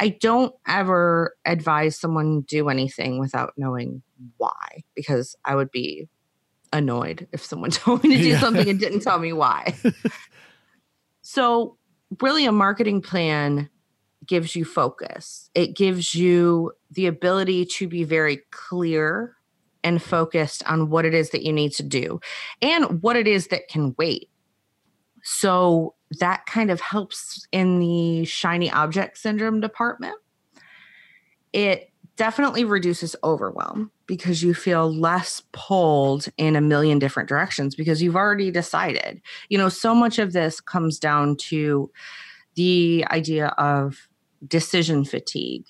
I 0.00 0.08
don't 0.08 0.54
ever 0.66 1.36
advise 1.44 1.98
someone 1.98 2.40
do 2.42 2.70
anything 2.70 3.18
without 3.18 3.52
knowing 3.58 4.02
why 4.38 4.84
because 4.94 5.36
I 5.44 5.54
would 5.54 5.70
be 5.70 6.08
annoyed 6.72 7.28
if 7.32 7.44
someone 7.44 7.70
told 7.72 8.02
me 8.02 8.16
to 8.16 8.22
do 8.22 8.28
yeah. 8.30 8.40
something 8.40 8.68
and 8.68 8.80
didn't 8.80 9.00
tell 9.00 9.18
me 9.18 9.34
why. 9.34 9.74
so, 11.22 11.76
really, 12.22 12.46
a 12.46 12.52
marketing 12.52 13.02
plan 13.02 13.68
gives 14.26 14.56
you 14.56 14.64
focus, 14.64 15.50
it 15.54 15.76
gives 15.76 16.14
you 16.14 16.72
the 16.90 17.06
ability 17.06 17.66
to 17.66 17.86
be 17.86 18.02
very 18.02 18.40
clear 18.50 19.35
and 19.84 20.02
focused 20.02 20.62
on 20.64 20.90
what 20.90 21.04
it 21.04 21.14
is 21.14 21.30
that 21.30 21.42
you 21.42 21.52
need 21.52 21.72
to 21.72 21.82
do 21.82 22.20
and 22.62 23.02
what 23.02 23.16
it 23.16 23.26
is 23.26 23.48
that 23.48 23.68
can 23.68 23.94
wait. 23.98 24.30
So, 25.22 25.94
that 26.20 26.46
kind 26.46 26.70
of 26.70 26.80
helps 26.80 27.48
in 27.50 27.80
the 27.80 28.24
shiny 28.26 28.70
object 28.70 29.18
syndrome 29.18 29.60
department. 29.60 30.14
It 31.52 31.90
definitely 32.16 32.64
reduces 32.64 33.14
overwhelm 33.22 33.90
because 34.06 34.42
you 34.42 34.54
feel 34.54 34.92
less 34.92 35.42
pulled 35.52 36.26
in 36.38 36.56
a 36.56 36.60
million 36.60 36.98
different 36.98 37.28
directions 37.28 37.74
because 37.74 38.02
you've 38.02 38.16
already 38.16 38.50
decided. 38.50 39.20
You 39.48 39.58
know, 39.58 39.68
so 39.68 39.94
much 39.94 40.18
of 40.18 40.32
this 40.32 40.60
comes 40.60 40.98
down 40.98 41.36
to 41.48 41.90
the 42.54 43.04
idea 43.10 43.48
of 43.58 44.08
decision 44.46 45.04
fatigue. 45.04 45.66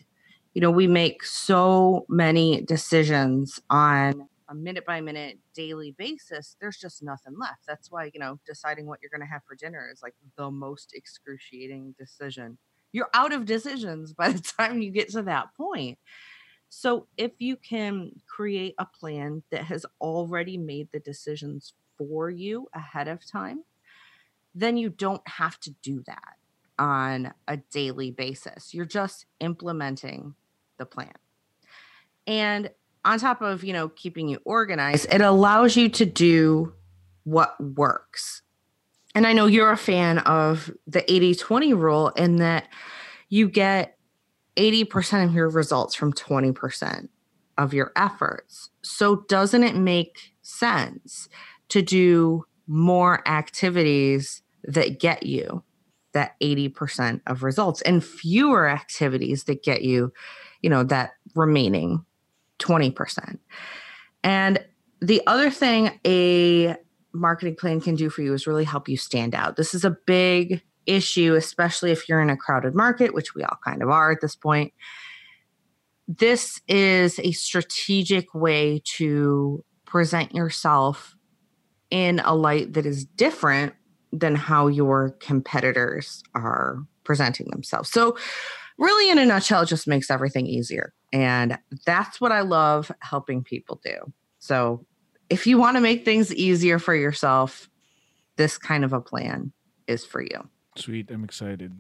You 0.56 0.62
know, 0.62 0.70
we 0.70 0.86
make 0.86 1.22
so 1.22 2.06
many 2.08 2.62
decisions 2.62 3.60
on 3.68 4.26
a 4.48 4.54
minute 4.54 4.86
by 4.86 5.02
minute 5.02 5.38
daily 5.52 5.94
basis, 5.98 6.56
there's 6.58 6.78
just 6.78 7.02
nothing 7.02 7.38
left. 7.38 7.66
That's 7.68 7.90
why, 7.90 8.10
you 8.14 8.18
know, 8.18 8.40
deciding 8.46 8.86
what 8.86 9.00
you're 9.02 9.10
going 9.10 9.20
to 9.20 9.30
have 9.30 9.42
for 9.46 9.54
dinner 9.54 9.90
is 9.92 10.00
like 10.02 10.14
the 10.38 10.50
most 10.50 10.94
excruciating 10.94 11.94
decision. 11.98 12.56
You're 12.90 13.10
out 13.12 13.34
of 13.34 13.44
decisions 13.44 14.14
by 14.14 14.32
the 14.32 14.40
time 14.40 14.80
you 14.80 14.90
get 14.90 15.10
to 15.10 15.20
that 15.24 15.54
point. 15.58 15.98
So 16.70 17.06
if 17.18 17.32
you 17.38 17.56
can 17.56 18.12
create 18.26 18.76
a 18.78 18.86
plan 18.86 19.42
that 19.50 19.64
has 19.64 19.84
already 20.00 20.56
made 20.56 20.88
the 20.90 21.00
decisions 21.00 21.74
for 21.98 22.30
you 22.30 22.66
ahead 22.72 23.08
of 23.08 23.30
time, 23.30 23.62
then 24.54 24.78
you 24.78 24.88
don't 24.88 25.28
have 25.28 25.60
to 25.60 25.74
do 25.82 26.02
that 26.06 26.36
on 26.78 27.34
a 27.46 27.58
daily 27.58 28.10
basis. 28.10 28.72
You're 28.72 28.86
just 28.86 29.26
implementing 29.40 30.34
the 30.78 30.86
plan. 30.86 31.12
And 32.26 32.70
on 33.04 33.18
top 33.18 33.40
of, 33.40 33.62
you 33.62 33.72
know, 33.72 33.88
keeping 33.90 34.28
you 34.28 34.38
organized, 34.44 35.06
it 35.12 35.20
allows 35.20 35.76
you 35.76 35.88
to 35.90 36.04
do 36.04 36.74
what 37.24 37.56
works. 37.60 38.42
And 39.14 39.26
I 39.26 39.32
know 39.32 39.46
you're 39.46 39.70
a 39.70 39.76
fan 39.76 40.18
of 40.18 40.70
the 40.86 41.10
80/20 41.10 41.72
rule 41.72 42.08
in 42.10 42.36
that 42.36 42.68
you 43.28 43.48
get 43.48 43.96
80% 44.56 45.24
of 45.24 45.34
your 45.34 45.48
results 45.48 45.94
from 45.94 46.12
20% 46.12 47.08
of 47.58 47.72
your 47.72 47.92
efforts. 47.96 48.70
So, 48.82 49.24
doesn't 49.28 49.62
it 49.62 49.76
make 49.76 50.34
sense 50.42 51.28
to 51.68 51.82
do 51.82 52.44
more 52.66 53.26
activities 53.28 54.42
that 54.64 54.98
get 55.00 55.22
you 55.22 55.62
that 56.12 56.34
80% 56.40 57.20
of 57.26 57.42
results 57.42 57.82
and 57.82 58.02
fewer 58.02 58.66
activities 58.66 59.44
that 59.44 59.62
get 59.62 59.82
you, 59.82 60.12
you 60.62 60.70
know, 60.70 60.84
that 60.84 61.12
remaining 61.34 62.04
20%? 62.58 63.38
And 64.22 64.64
the 65.00 65.22
other 65.26 65.50
thing 65.50 65.98
a 66.06 66.76
marketing 67.12 67.56
plan 67.56 67.80
can 67.80 67.94
do 67.94 68.10
for 68.10 68.22
you 68.22 68.34
is 68.34 68.46
really 68.46 68.64
help 68.64 68.88
you 68.88 68.96
stand 68.96 69.34
out. 69.34 69.56
This 69.56 69.74
is 69.74 69.84
a 69.84 69.96
big 70.06 70.62
issue, 70.86 71.34
especially 71.34 71.90
if 71.90 72.08
you're 72.08 72.20
in 72.20 72.30
a 72.30 72.36
crowded 72.36 72.74
market, 72.74 73.14
which 73.14 73.34
we 73.34 73.42
all 73.42 73.58
kind 73.64 73.82
of 73.82 73.90
are 73.90 74.12
at 74.12 74.20
this 74.20 74.36
point. 74.36 74.72
This 76.08 76.60
is 76.68 77.18
a 77.18 77.32
strategic 77.32 78.32
way 78.34 78.80
to 78.96 79.64
present 79.84 80.34
yourself 80.34 81.16
in 81.90 82.20
a 82.20 82.34
light 82.34 82.74
that 82.74 82.86
is 82.86 83.04
different 83.04 83.74
than 84.12 84.34
how 84.34 84.68
your 84.68 85.16
competitors 85.20 86.22
are 86.34 86.78
presenting 87.04 87.48
themselves. 87.50 87.90
So, 87.90 88.16
really, 88.78 89.10
in 89.10 89.18
a 89.18 89.26
nutshell, 89.26 89.62
it 89.62 89.66
just 89.66 89.86
makes 89.86 90.10
everything 90.10 90.46
easier. 90.46 90.92
And 91.12 91.58
that's 91.84 92.20
what 92.20 92.32
I 92.32 92.40
love 92.40 92.90
helping 93.00 93.42
people 93.42 93.80
do. 93.84 93.96
So, 94.38 94.84
if 95.28 95.46
you 95.46 95.58
want 95.58 95.76
to 95.76 95.80
make 95.80 96.04
things 96.04 96.32
easier 96.32 96.78
for 96.78 96.94
yourself, 96.94 97.68
this 98.36 98.58
kind 98.58 98.84
of 98.84 98.92
a 98.92 99.00
plan 99.00 99.52
is 99.86 100.04
for 100.04 100.20
you. 100.20 100.48
Sweet. 100.76 101.10
I'm 101.10 101.24
excited. 101.24 101.72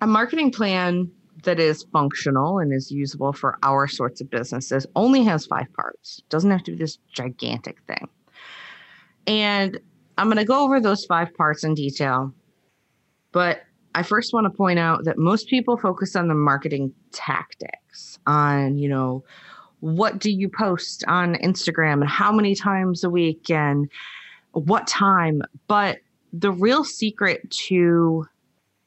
A 0.00 0.06
marketing 0.06 0.52
plan 0.52 1.10
that 1.42 1.58
is 1.58 1.84
functional 1.92 2.58
and 2.58 2.72
is 2.72 2.90
usable 2.90 3.32
for 3.32 3.58
our 3.62 3.88
sorts 3.88 4.20
of 4.20 4.30
businesses 4.30 4.86
only 4.94 5.24
has 5.24 5.46
five 5.46 5.66
parts. 5.72 6.22
Doesn't 6.28 6.50
have 6.50 6.62
to 6.64 6.72
be 6.72 6.76
this 6.76 6.98
gigantic 7.12 7.78
thing. 7.86 8.08
And 9.26 9.80
I'm 10.18 10.26
going 10.26 10.36
to 10.36 10.44
go 10.44 10.62
over 10.62 10.80
those 10.80 11.04
five 11.06 11.34
parts 11.34 11.64
in 11.64 11.74
detail. 11.74 12.32
But 13.32 13.62
I 13.94 14.02
first 14.02 14.32
want 14.32 14.44
to 14.44 14.56
point 14.56 14.78
out 14.78 15.04
that 15.04 15.18
most 15.18 15.48
people 15.48 15.76
focus 15.76 16.16
on 16.16 16.28
the 16.28 16.34
marketing 16.34 16.92
tactics, 17.12 18.18
on, 18.26 18.76
you 18.76 18.88
know, 18.88 19.24
what 19.80 20.18
do 20.18 20.30
you 20.30 20.48
post 20.48 21.04
on 21.06 21.34
Instagram 21.36 22.00
and 22.00 22.08
how 22.08 22.32
many 22.32 22.54
times 22.54 23.04
a 23.04 23.10
week 23.10 23.50
and 23.50 23.90
what 24.52 24.86
time. 24.86 25.42
But 25.68 25.98
the 26.32 26.50
real 26.50 26.84
secret 26.84 27.48
to 27.50 28.24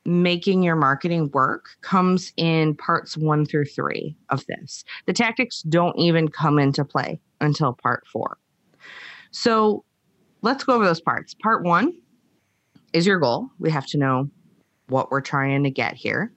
making 0.05 0.63
your 0.63 0.75
marketing 0.75 1.29
work 1.33 1.67
comes 1.81 2.33
in 2.37 2.75
parts 2.75 3.17
one 3.17 3.45
through 3.45 3.65
three 3.65 4.15
of 4.29 4.45
this. 4.47 4.83
The 5.05 5.13
tactics 5.13 5.61
don't 5.63 5.97
even 5.99 6.29
come 6.29 6.59
into 6.59 6.83
play 6.83 7.19
until 7.41 7.73
part 7.73 8.07
four. 8.07 8.37
So 9.31 9.83
let's 10.41 10.63
go 10.63 10.73
over 10.73 10.85
those 10.85 11.01
parts. 11.01 11.33
Part 11.35 11.63
one 11.63 11.93
is 12.93 13.05
your 13.05 13.19
goal. 13.19 13.49
We 13.59 13.69
have 13.69 13.85
to 13.87 13.97
know 13.97 14.29
what 14.87 15.11
we're 15.11 15.21
trying 15.21 15.63
to 15.63 15.71
get 15.71 15.95
here. 15.95 16.31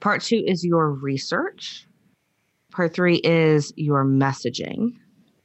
Part 0.00 0.22
two 0.22 0.42
is 0.46 0.64
your 0.64 0.90
research. 0.90 1.86
Part 2.70 2.94
three 2.94 3.16
is 3.16 3.72
your 3.76 4.04
messaging. 4.04 4.92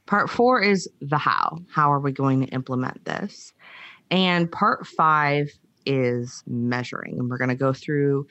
Part 0.06 0.30
four 0.30 0.62
is 0.62 0.89
the 1.00 1.18
how. 1.18 1.60
How 1.70 1.91
are 1.91 2.00
we 2.00 2.12
going 2.12 2.41
to 2.41 2.48
implement 2.48 3.06
this? 3.06 3.53
And 4.10 4.51
part 4.51 4.86
five 4.86 5.48
is 5.86 6.44
measuring. 6.46 7.18
And 7.18 7.30
we're 7.30 7.38
going 7.38 7.50
to 7.50 7.56
go 7.56 7.72
through 7.72 8.27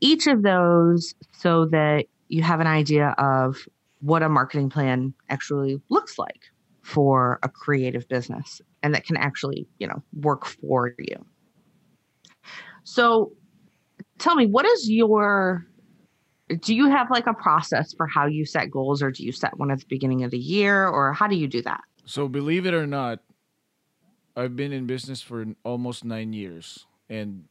each 0.00 0.26
of 0.26 0.42
those 0.42 1.14
so 1.32 1.66
that 1.66 2.06
you 2.28 2.42
have 2.42 2.60
an 2.60 2.66
idea 2.66 3.14
of 3.18 3.68
what 4.00 4.22
a 4.22 4.28
marketing 4.28 4.70
plan 4.70 5.14
actually 5.28 5.80
looks 5.88 6.18
like 6.18 6.50
for 6.82 7.38
a 7.42 7.48
creative 7.48 8.08
business 8.08 8.60
and 8.82 8.94
that 8.94 9.04
can 9.04 9.16
actually, 9.16 9.68
you 9.78 9.86
know, 9.86 10.02
work 10.14 10.46
for 10.46 10.94
you. 10.98 11.24
So 12.90 13.32
tell 14.18 14.34
me, 14.34 14.46
what 14.46 14.66
is 14.66 14.90
your 14.90 15.64
do 16.60 16.74
you 16.74 16.90
have 16.90 17.08
like 17.08 17.28
a 17.28 17.34
process 17.34 17.94
for 17.94 18.08
how 18.08 18.26
you 18.26 18.44
set 18.44 18.68
goals 18.68 19.00
or 19.00 19.12
do 19.12 19.24
you 19.24 19.30
set 19.30 19.56
one 19.56 19.70
at 19.70 19.78
the 19.78 19.86
beginning 19.88 20.24
of 20.24 20.32
the 20.32 20.38
year 20.38 20.88
or 20.88 21.12
how 21.12 21.28
do 21.28 21.36
you 21.36 21.46
do 21.46 21.62
that? 21.62 21.82
So 22.04 22.26
believe 22.26 22.66
it 22.66 22.74
or 22.74 22.88
not, 22.88 23.20
I've 24.34 24.56
been 24.56 24.72
in 24.72 24.86
business 24.86 25.22
for 25.22 25.46
almost 25.64 26.04
9 26.04 26.32
years 26.32 26.86
and 27.08 27.44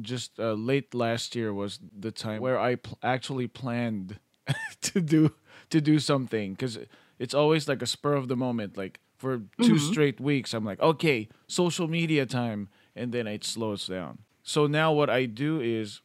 just 0.00 0.40
uh, 0.40 0.54
late 0.54 0.92
last 0.92 1.36
year 1.36 1.54
was 1.54 1.78
the 1.96 2.10
time 2.10 2.40
where 2.40 2.58
I 2.58 2.74
pl- 2.74 2.98
actually 3.04 3.46
planned 3.46 4.18
to 4.80 5.00
do 5.00 5.32
to 5.70 5.80
do 5.80 6.00
something 6.00 6.54
because 6.54 6.80
it's 7.20 7.34
always 7.34 7.68
like 7.68 7.82
a 7.82 7.86
spur 7.86 8.14
of 8.14 8.26
the 8.26 8.36
moment. 8.36 8.76
Like 8.76 8.98
for 9.16 9.38
2 9.38 9.44
mm-hmm. 9.60 9.76
straight 9.76 10.20
weeks, 10.20 10.52
I'm 10.52 10.64
like, 10.64 10.80
okay, 10.80 11.28
social 11.46 11.86
media 11.86 12.26
time, 12.26 12.68
and 12.96 13.12
then 13.12 13.26
it 13.26 13.44
slows 13.44 13.86
down. 13.86 14.18
So 14.42 14.66
now 14.66 14.92
what 14.92 15.10
I 15.10 15.26
do 15.26 15.60
is 15.60 16.00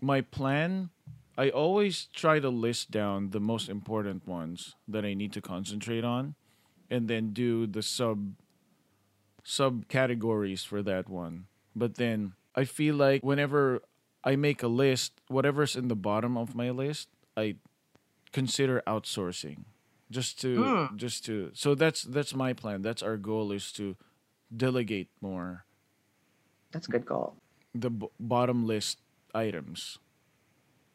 my 0.00 0.20
plan. 0.20 0.90
I 1.36 1.50
always 1.50 2.06
try 2.14 2.38
to 2.38 2.48
list 2.48 2.90
down 2.90 3.30
the 3.30 3.40
most 3.40 3.68
important 3.68 4.26
ones 4.26 4.76
that 4.86 5.04
I 5.04 5.14
need 5.14 5.32
to 5.32 5.40
concentrate 5.40 6.04
on, 6.04 6.34
and 6.90 7.08
then 7.08 7.32
do 7.32 7.66
the 7.66 7.82
sub 7.82 8.34
subcategories 9.44 10.64
for 10.66 10.82
that 10.82 11.08
one. 11.08 11.46
But 11.74 11.96
then 11.96 12.34
I 12.54 12.64
feel 12.64 12.94
like 12.94 13.22
whenever 13.22 13.82
I 14.22 14.36
make 14.36 14.62
a 14.62 14.68
list, 14.68 15.20
whatever's 15.28 15.76
in 15.76 15.88
the 15.88 15.96
bottom 15.96 16.36
of 16.36 16.54
my 16.54 16.70
list, 16.70 17.08
I 17.36 17.56
consider 18.32 18.82
outsourcing. 18.86 19.64
just 20.10 20.38
to 20.38 20.48
Mm. 20.60 20.96
just 20.96 21.24
to 21.24 21.50
so 21.54 21.74
that's 21.74 22.02
that's 22.02 22.34
my 22.36 22.52
plan 22.52 22.82
that's 22.82 23.02
our 23.02 23.16
goal 23.16 23.50
is 23.50 23.72
to 23.72 23.96
delegate 24.54 25.08
more 25.20 25.64
That's 26.74 26.88
a 26.88 26.90
good 26.90 27.06
goal. 27.06 27.36
the 27.74 27.90
b- 27.90 28.08
bottom 28.20 28.66
list 28.66 28.98
items 29.34 29.98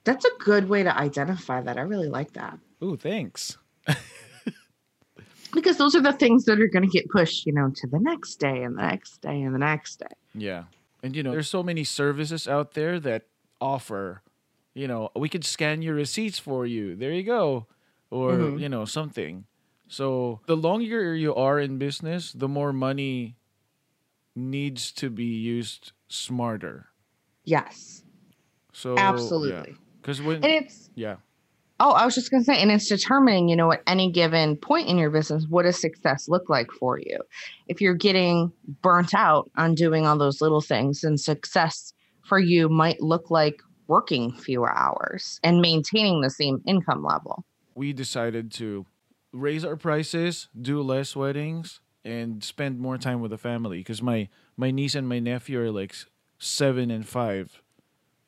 That's 0.03 0.25
a 0.25 0.31
good 0.39 0.69
way 0.69 0.83
to 0.83 0.95
identify 0.95 1.61
that. 1.61 1.77
I 1.77 1.81
really 1.81 2.07
like 2.09 2.33
that. 2.33 2.59
oh 2.81 2.95
thanks 2.95 3.57
Because 5.51 5.77
those 5.77 5.95
are 5.95 6.01
the 6.01 6.13
things 6.13 6.45
that 6.45 6.61
are 6.61 6.67
going 6.67 6.83
to 6.87 6.91
get 6.91 7.09
pushed, 7.09 7.45
you 7.47 7.53
know, 7.53 7.71
to 7.73 7.87
the 7.87 7.97
next 7.99 8.35
day 8.39 8.61
and 8.63 8.77
the 8.77 8.83
next 8.83 9.17
day 9.21 9.41
and 9.41 9.53
the 9.55 9.59
next 9.59 9.97
day. 9.99 10.13
yeah 10.35 10.65
and 11.01 11.15
you 11.15 11.23
know 11.23 11.31
there's 11.31 11.49
so 11.49 11.63
many 11.63 11.83
services 11.83 12.45
out 12.47 12.73
there 12.75 12.99
that 12.99 13.23
offer 13.61 14.21
you 14.75 14.85
know 14.87 15.09
we 15.15 15.27
could 15.29 15.43
scan 15.45 15.81
your 15.81 15.95
receipts 15.95 16.37
for 16.37 16.65
you 16.67 16.93
there 16.95 17.11
you 17.11 17.23
go 17.23 17.65
or 18.11 18.33
Mhm. 18.37 18.59
you 18.59 18.67
know 18.69 18.83
something 18.85 19.45
so 19.87 20.39
the 20.45 20.55
longer 20.59 21.15
you 21.15 21.33
are 21.33 21.57
in 21.59 21.79
business 21.79 22.31
the 22.35 22.47
more 22.51 22.71
money 22.75 23.38
needs 24.35 24.91
to 24.91 25.09
be 25.09 25.25
used 25.25 25.91
smarter 26.07 26.87
Yes, 27.45 28.03
so 28.73 28.95
absolutely. 28.97 29.75
because 30.01 30.21
when 30.21 30.35
And 30.37 30.45
it's, 30.45 30.89
yeah 30.95 31.17
oh, 31.79 31.91
I 31.91 32.05
was 32.05 32.13
just 32.15 32.29
going 32.29 32.41
to 32.41 32.45
say, 32.45 32.61
and 32.61 32.71
it's 32.71 32.87
determining, 32.87 33.47
you 33.47 33.55
know, 33.55 33.71
at 33.71 33.81
any 33.87 34.11
given 34.11 34.57
point 34.57 34.87
in 34.89 34.97
your 34.97 35.09
business, 35.09 35.45
what 35.49 35.63
does 35.63 35.79
success 35.79 36.27
look 36.27 36.49
like 36.49 36.67
for 36.71 36.99
you? 36.99 37.19
If 37.67 37.79
you're 37.81 37.93
getting 37.93 38.51
burnt 38.81 39.13
out 39.13 39.49
on 39.55 39.75
doing 39.75 40.05
all 40.05 40.17
those 40.17 40.41
little 40.41 40.61
things, 40.61 41.01
then 41.01 41.17
success 41.17 41.93
for 42.25 42.37
you 42.37 42.69
might 42.69 43.01
look 43.01 43.31
like 43.31 43.61
working 43.87 44.31
fewer 44.33 44.71
hours 44.77 45.39
and 45.41 45.61
maintaining 45.61 46.21
the 46.21 46.29
same 46.29 46.61
income 46.67 47.03
level. 47.03 47.45
we 47.75 47.93
decided 47.93 48.51
to 48.51 48.85
raise 49.31 49.63
our 49.63 49.75
prices, 49.77 50.49
do 50.59 50.81
less 50.81 51.15
weddings, 51.15 51.79
and 52.09 52.43
spend 52.43 52.79
more 52.79 52.97
time 52.97 53.21
with 53.21 53.31
the 53.31 53.37
family. 53.37 53.77
Because 53.79 54.01
my 54.01 54.29
my 54.57 54.71
niece 54.71 54.95
and 54.95 55.07
my 55.07 55.19
nephew 55.19 55.61
are 55.61 55.71
like 55.71 55.95
seven 56.37 56.91
and 56.91 57.07
five, 57.07 57.61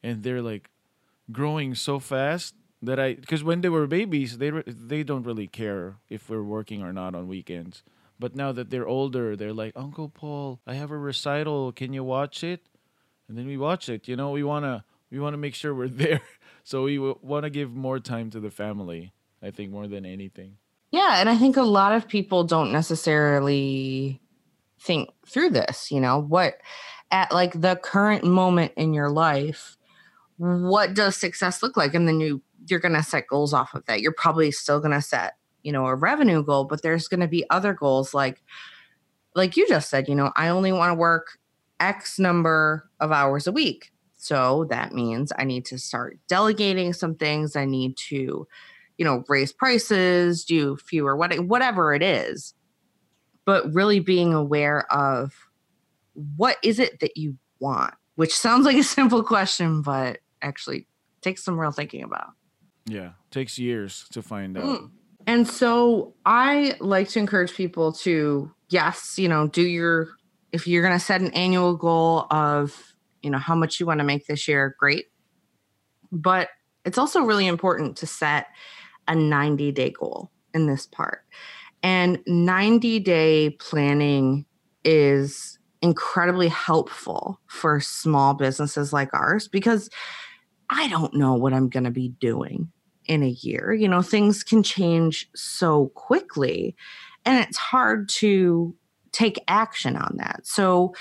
and 0.03 0.23
they're 0.23 0.41
like 0.41 0.69
growing 1.31 1.75
so 1.75 1.99
fast 1.99 2.55
that 2.81 2.99
I 2.99 3.13
because 3.15 3.43
when 3.43 3.61
they 3.61 3.69
were 3.69 3.87
babies, 3.87 4.37
they 4.37 4.51
re- 4.51 4.63
they 4.67 5.03
don't 5.03 5.23
really 5.23 5.47
care 5.47 5.97
if 6.09 6.29
we're 6.29 6.43
working 6.43 6.81
or 6.81 6.93
not 6.93 7.15
on 7.15 7.27
weekends. 7.27 7.83
But 8.19 8.35
now 8.35 8.51
that 8.51 8.69
they're 8.69 8.87
older, 8.87 9.35
they're 9.35 9.53
like, 9.53 9.73
Uncle 9.75 10.07
Paul, 10.07 10.59
I 10.67 10.75
have 10.75 10.91
a 10.91 10.97
recital. 10.97 11.71
Can 11.71 11.91
you 11.91 12.03
watch 12.03 12.43
it? 12.43 12.67
And 13.27 13.35
then 13.35 13.47
we 13.47 13.57
watch 13.57 13.89
it. 13.89 14.07
You 14.07 14.15
know, 14.15 14.31
we 14.31 14.43
wanna 14.43 14.85
we 15.09 15.19
wanna 15.19 15.37
make 15.37 15.55
sure 15.55 15.73
we're 15.73 15.87
there. 16.05 16.21
So 16.63 16.83
we 16.83 16.97
w- 16.97 17.17
want 17.21 17.43
to 17.45 17.49
give 17.49 17.73
more 17.73 17.99
time 17.99 18.29
to 18.31 18.39
the 18.39 18.51
family. 18.51 19.13
I 19.41 19.49
think 19.49 19.71
more 19.71 19.87
than 19.87 20.05
anything. 20.05 20.57
Yeah, 20.91 21.19
and 21.19 21.29
I 21.29 21.37
think 21.37 21.55
a 21.57 21.61
lot 21.63 21.93
of 21.93 22.07
people 22.07 22.43
don't 22.43 22.71
necessarily 22.71 24.21
think 24.79 25.09
through 25.27 25.51
this, 25.51 25.91
you 25.91 26.01
know, 26.01 26.19
what 26.21 26.55
at 27.11 27.31
like 27.31 27.59
the 27.61 27.77
current 27.77 28.23
moment 28.23 28.73
in 28.75 28.93
your 28.93 29.09
life, 29.09 29.77
what 30.37 30.93
does 30.93 31.17
success 31.17 31.63
look 31.63 31.77
like? 31.77 31.93
And 31.95 32.07
then 32.07 32.19
you 32.19 32.41
you're 32.69 32.79
to 32.95 33.03
set 33.03 33.27
goals 33.27 33.53
off 33.53 33.73
of 33.75 33.85
that. 33.87 34.01
You're 34.01 34.13
probably 34.13 34.51
still 34.51 34.81
to 34.93 35.01
set, 35.01 35.35
you 35.63 35.71
know, 35.71 35.87
a 35.87 35.95
revenue 35.95 36.43
goal, 36.43 36.65
but 36.65 36.81
there's 36.83 37.07
to 37.21 37.27
be 37.27 37.45
other 37.49 37.73
goals 37.73 38.13
like 38.13 38.41
like 39.35 39.57
you 39.57 39.67
just 39.67 39.89
said, 39.89 40.07
you 40.07 40.15
know, 40.15 40.31
I 40.35 40.49
only 40.49 40.71
want 40.71 40.91
to 40.91 40.95
work 40.95 41.39
x 41.79 42.19
number 42.19 42.89
of 42.99 43.11
hours 43.11 43.47
a 43.47 43.51
week. 43.51 43.91
So 44.17 44.65
that 44.69 44.93
means 44.93 45.31
I 45.37 45.45
need 45.45 45.65
to 45.65 45.79
start 45.79 46.19
delegating 46.27 46.93
some 46.93 47.15
things. 47.15 47.55
I 47.55 47.65
need 47.65 47.97
to 48.09 48.47
you 49.01 49.05
know, 49.05 49.23
raise 49.27 49.51
prices, 49.51 50.45
do 50.45 50.77
fewer 50.77 51.15
wedding, 51.15 51.47
whatever 51.47 51.91
it 51.91 52.03
is. 52.03 52.53
But 53.45 53.73
really 53.73 53.99
being 53.99 54.31
aware 54.31 54.85
of 54.93 55.33
what 56.13 56.57
is 56.63 56.77
it 56.77 56.99
that 56.99 57.17
you 57.17 57.35
want, 57.59 57.95
which 58.13 58.31
sounds 58.31 58.63
like 58.63 58.77
a 58.77 58.83
simple 58.83 59.23
question, 59.23 59.81
but 59.81 60.19
actually 60.43 60.85
takes 61.21 61.43
some 61.43 61.59
real 61.59 61.71
thinking 61.71 62.03
about. 62.03 62.27
Yeah, 62.85 63.13
takes 63.31 63.57
years 63.57 64.05
to 64.11 64.21
find 64.21 64.55
out. 64.55 64.63
Mm. 64.63 64.91
And 65.25 65.47
so 65.47 66.13
I 66.23 66.75
like 66.79 67.09
to 67.09 67.19
encourage 67.19 67.55
people 67.55 67.93
to, 67.93 68.51
yes, 68.69 69.17
you 69.17 69.27
know, 69.27 69.47
do 69.47 69.63
your, 69.63 70.09
if 70.51 70.67
you're 70.67 70.83
going 70.83 70.93
to 70.93 71.03
set 71.03 71.21
an 71.21 71.31
annual 71.31 71.75
goal 71.75 72.27
of, 72.29 72.93
you 73.23 73.31
know, 73.31 73.39
how 73.39 73.55
much 73.55 73.79
you 73.79 73.87
want 73.87 73.99
to 73.99 74.03
make 74.03 74.27
this 74.27 74.47
year, 74.47 74.75
great. 74.77 75.05
But 76.11 76.49
it's 76.85 76.99
also 76.99 77.21
really 77.21 77.47
important 77.47 77.97
to 77.97 78.05
set 78.05 78.45
a 79.11 79.15
90 79.15 79.71
day 79.73 79.91
goal 79.91 80.31
in 80.53 80.67
this 80.67 80.87
part. 80.87 81.23
And 81.83 82.19
90 82.25 82.99
day 82.99 83.51
planning 83.51 84.45
is 84.83 85.59
incredibly 85.81 86.47
helpful 86.47 87.39
for 87.47 87.79
small 87.79 88.33
businesses 88.33 88.93
like 88.93 89.13
ours 89.13 89.47
because 89.47 89.89
I 90.69 90.87
don't 90.87 91.13
know 91.13 91.33
what 91.33 91.53
I'm 91.53 91.69
going 91.69 91.83
to 91.83 91.91
be 91.91 92.09
doing 92.09 92.71
in 93.05 93.23
a 93.23 93.29
year. 93.29 93.73
You 93.73 93.89
know, 93.89 94.01
things 94.01 94.43
can 94.43 94.63
change 94.63 95.29
so 95.35 95.87
quickly, 95.95 96.75
and 97.25 97.43
it's 97.43 97.57
hard 97.57 98.07
to 98.09 98.75
take 99.11 99.43
action 99.47 99.97
on 99.97 100.15
that. 100.17 100.47
So, 100.47 100.93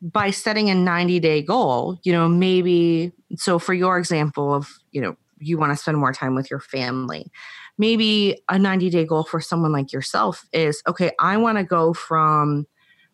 by 0.00 0.30
setting 0.30 0.70
a 0.70 0.74
90 0.74 1.18
day 1.20 1.42
goal, 1.42 1.98
you 2.04 2.12
know, 2.12 2.28
maybe, 2.28 3.12
so 3.36 3.58
for 3.58 3.72
your 3.74 3.98
example 3.98 4.54
of, 4.54 4.70
you 4.92 5.00
know, 5.00 5.16
you 5.38 5.58
want 5.58 5.72
to 5.72 5.76
spend 5.76 5.98
more 5.98 6.12
time 6.12 6.34
with 6.34 6.50
your 6.50 6.60
family, 6.60 7.30
maybe 7.78 8.42
a 8.48 8.58
90 8.58 8.90
day 8.90 9.04
goal 9.04 9.24
for 9.24 9.40
someone 9.40 9.72
like 9.72 9.92
yourself 9.92 10.44
is 10.52 10.82
okay, 10.86 11.12
I 11.18 11.36
want 11.36 11.58
to 11.58 11.64
go 11.64 11.92
from 11.92 12.66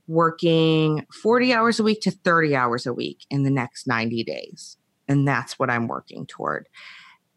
working 0.07 1.07
40 1.13 1.53
hours 1.53 1.81
a 1.81 1.83
week 1.83 2.01
to 2.03 2.11
30 2.11 2.55
hours 2.55 2.87
a 2.87 2.93
week 2.93 3.25
in 3.31 3.45
the 3.45 3.51
next 3.51 3.87
90 3.87 4.25
days. 4.25 4.77
And 5.09 5.27
that's 5.27 5.59
what 5.59 5.71
I'm 5.71 5.89
working 5.89 6.27
toward. 6.27 6.69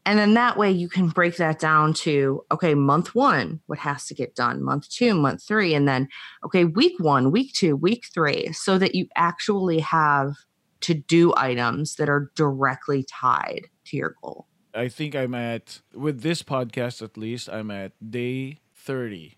And 0.05 0.19
then 0.19 0.35
that 0.35 0.57
way 0.57 0.71
you 0.71 0.87
can 0.87 1.09
break 1.09 1.37
that 1.37 1.57
down 1.57 1.93
to 1.95 2.43
okay, 2.51 2.75
month 2.75 3.15
one, 3.15 3.59
what 3.65 3.79
has 3.79 4.05
to 4.05 4.13
get 4.13 4.35
done, 4.35 4.63
month 4.63 4.87
two, 4.89 5.15
month 5.15 5.43
three, 5.43 5.73
and 5.73 5.87
then 5.87 6.07
okay, 6.43 6.63
week 6.65 6.93
one, 6.99 7.31
week 7.31 7.53
two, 7.53 7.75
week 7.75 8.05
three, 8.13 8.51
so 8.53 8.77
that 8.77 8.93
you 8.93 9.07
actually 9.15 9.79
have 9.79 10.35
to 10.81 10.93
do 10.93 11.33
items 11.35 11.95
that 11.95 12.07
are 12.07 12.31
directly 12.35 13.03
tied 13.09 13.61
to 13.85 13.97
your 13.97 14.15
goal. 14.21 14.45
I 14.75 14.89
think 14.89 15.15
I'm 15.15 15.33
at 15.33 15.81
with 15.93 16.21
this 16.21 16.43
podcast 16.43 17.01
at 17.01 17.17
least 17.17 17.49
I'm 17.49 17.71
at 17.71 17.93
day 18.11 18.59
30. 18.75 19.37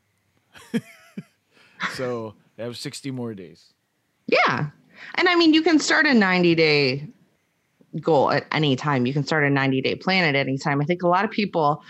so, 1.93 2.33
I 2.57 2.63
have 2.63 2.77
60 2.77 3.11
more 3.11 3.33
days. 3.35 3.73
Yeah. 4.25 4.69
And 5.15 5.29
I 5.29 5.35
mean, 5.35 5.53
you 5.53 5.61
can 5.61 5.79
start 5.79 6.07
a 6.07 6.13
90 6.13 6.55
day 6.55 7.07
goal 8.01 8.31
at 8.31 8.45
any 8.51 8.75
time. 8.75 9.05
You 9.05 9.13
can 9.13 9.23
start 9.23 9.43
a 9.43 9.49
90 9.49 9.81
day 9.81 9.95
plan 9.95 10.23
at 10.23 10.35
any 10.35 10.57
time. 10.57 10.81
I 10.81 10.85
think 10.85 11.03
a 11.03 11.07
lot 11.07 11.23
of 11.23 11.31
people, 11.31 11.83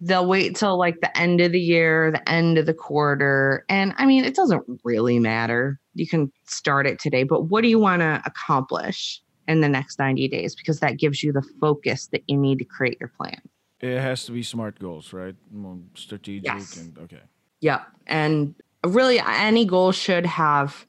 they'll 0.00 0.26
wait 0.26 0.56
till 0.56 0.78
like 0.78 1.00
the 1.00 1.16
end 1.18 1.40
of 1.40 1.52
the 1.52 1.60
year, 1.60 2.10
the 2.10 2.28
end 2.28 2.56
of 2.56 2.66
the 2.66 2.74
quarter. 2.74 3.64
And 3.68 3.94
I 3.98 4.06
mean, 4.06 4.24
it 4.24 4.34
doesn't 4.34 4.80
really 4.84 5.18
matter. 5.18 5.78
You 5.94 6.08
can 6.08 6.32
start 6.46 6.86
it 6.86 6.98
today, 6.98 7.24
but 7.24 7.44
what 7.44 7.60
do 7.60 7.68
you 7.68 7.78
want 7.78 8.00
to 8.00 8.22
accomplish 8.24 9.20
in 9.50 9.60
the 9.60 9.68
next 9.68 9.98
90 9.98 10.28
days? 10.28 10.54
Because 10.54 10.80
that 10.80 10.96
gives 10.98 11.22
you 11.22 11.32
the 11.32 11.42
focus 11.60 12.06
that 12.08 12.22
you 12.26 12.36
need 12.36 12.58
to 12.58 12.64
create 12.64 12.98
your 13.00 13.08
plan. 13.10 13.40
It 13.80 13.98
has 14.00 14.24
to 14.26 14.32
be 14.32 14.42
smart 14.42 14.78
goals, 14.78 15.12
right? 15.12 15.34
More 15.52 15.78
strategic 15.94 16.44
Yes. 16.44 16.76
and 16.76 16.98
okay. 16.98 17.22
Yep. 17.60 17.82
And 18.06 18.54
really, 18.86 19.20
any 19.20 19.64
goal 19.64 19.92
should 19.92 20.26
have 20.26 20.86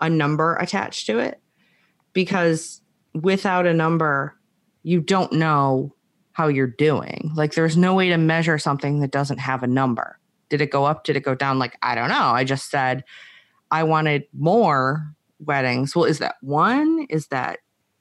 a 0.00 0.08
number 0.08 0.56
attached 0.56 1.06
to 1.06 1.18
it 1.18 1.40
because 2.12 2.80
without 3.14 3.66
a 3.66 3.74
number, 3.74 4.36
you 4.82 5.00
don't 5.00 5.32
know 5.32 5.94
how 6.32 6.48
you're 6.48 6.66
doing. 6.66 7.30
Like, 7.34 7.54
there's 7.54 7.76
no 7.76 7.94
way 7.94 8.08
to 8.08 8.16
measure 8.16 8.58
something 8.58 9.00
that 9.00 9.10
doesn't 9.10 9.38
have 9.38 9.62
a 9.62 9.66
number. 9.66 10.18
Did 10.48 10.60
it 10.62 10.70
go 10.70 10.84
up? 10.84 11.04
Did 11.04 11.16
it 11.16 11.22
go 11.22 11.34
down? 11.34 11.58
Like, 11.58 11.76
I 11.82 11.94
don't 11.94 12.08
know. 12.08 12.14
I 12.32 12.44
just 12.44 12.70
said 12.70 13.04
I 13.70 13.82
wanted 13.82 14.24
more 14.32 15.14
weddings. 15.38 15.94
Well, 15.94 16.04
is 16.06 16.18
that 16.18 16.36
one? 16.40 17.06
Is 17.10 17.26
that 17.28 17.58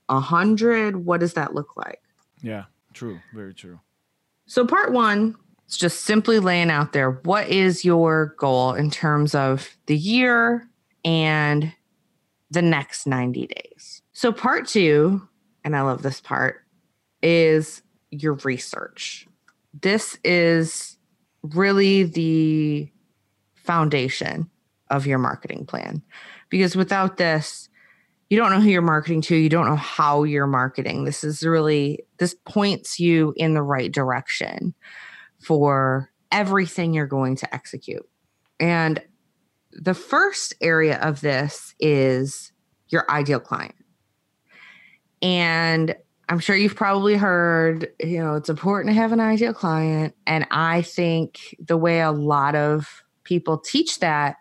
a 0.09 0.19
hundred? 0.19 1.05
What 1.05 1.19
does 1.19 1.33
that 1.33 1.53
look 1.53 1.77
like? 1.77 2.01
Yeah, 2.41 2.65
true, 2.93 3.19
very 3.33 3.53
true. 3.53 3.79
So, 4.45 4.65
part 4.65 4.91
one 4.91 5.35
is 5.67 5.77
just 5.77 6.01
simply 6.01 6.39
laying 6.39 6.71
out 6.71 6.93
there 6.93 7.11
what 7.23 7.47
is 7.47 7.85
your 7.85 8.35
goal 8.37 8.73
in 8.73 8.89
terms 8.89 9.35
of 9.35 9.77
the 9.85 9.95
year 9.95 10.67
and 11.05 11.71
the 12.51 12.61
next 12.61 13.05
90 13.05 13.47
days. 13.47 14.01
So, 14.13 14.31
part 14.31 14.67
two, 14.67 15.27
and 15.63 15.75
I 15.75 15.81
love 15.81 16.01
this 16.01 16.19
part, 16.19 16.65
is 17.21 17.81
your 18.11 18.33
research. 18.43 19.27
This 19.81 20.17
is 20.23 20.97
really 21.43 22.03
the 22.03 22.91
foundation 23.53 24.49
of 24.89 25.05
your 25.05 25.19
marketing 25.19 25.65
plan 25.65 26.01
because 26.49 26.75
without 26.75 27.17
this, 27.17 27.68
you 28.29 28.37
don't 28.37 28.51
know 28.51 28.61
who 28.61 28.69
you're 28.69 28.81
marketing 28.81 29.21
to 29.21 29.35
you 29.35 29.49
don't 29.49 29.67
know 29.67 29.75
how 29.75 30.23
you're 30.23 30.47
marketing 30.47 31.05
this 31.05 31.23
is 31.23 31.43
really 31.43 32.03
this 32.17 32.35
points 32.45 32.99
you 32.99 33.33
in 33.37 33.53
the 33.53 33.63
right 33.63 33.91
direction 33.91 34.73
for 35.39 36.11
everything 36.31 36.93
you're 36.93 37.07
going 37.07 37.35
to 37.37 37.53
execute. 37.53 38.07
And 38.59 39.01
the 39.71 39.93
first 39.93 40.53
area 40.61 40.99
of 40.99 41.21
this 41.21 41.73
is 41.79 42.51
your 42.89 43.09
ideal 43.09 43.39
client. 43.39 43.75
And 45.21 45.95
I'm 46.27 46.39
sure 46.39 46.55
you've 46.55 46.75
probably 46.75 47.15
heard, 47.15 47.91
you 47.99 48.19
know, 48.19 48.35
it's 48.35 48.49
important 48.49 48.93
to 48.93 48.99
have 48.99 49.11
an 49.11 49.19
ideal 49.19 49.53
client. 49.53 50.15
And 50.27 50.45
I 50.51 50.83
think 50.83 51.55
the 51.59 51.77
way 51.77 52.01
a 52.01 52.11
lot 52.11 52.55
of 52.55 53.03
people 53.23 53.57
teach 53.57 53.99
that 53.99 54.37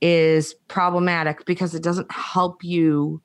is 0.00 0.54
problematic 0.68 1.44
because 1.46 1.74
it 1.74 1.82
doesn't 1.82 2.10
help 2.12 2.62
you 2.62 3.22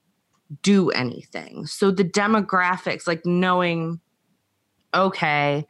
do 0.62 0.90
anything. 0.92 1.66
So 1.66 1.92
the 1.92 2.04
demographics, 2.04 3.08
like 3.08 3.26
knowing, 3.26 4.00
okay, 4.94 5.66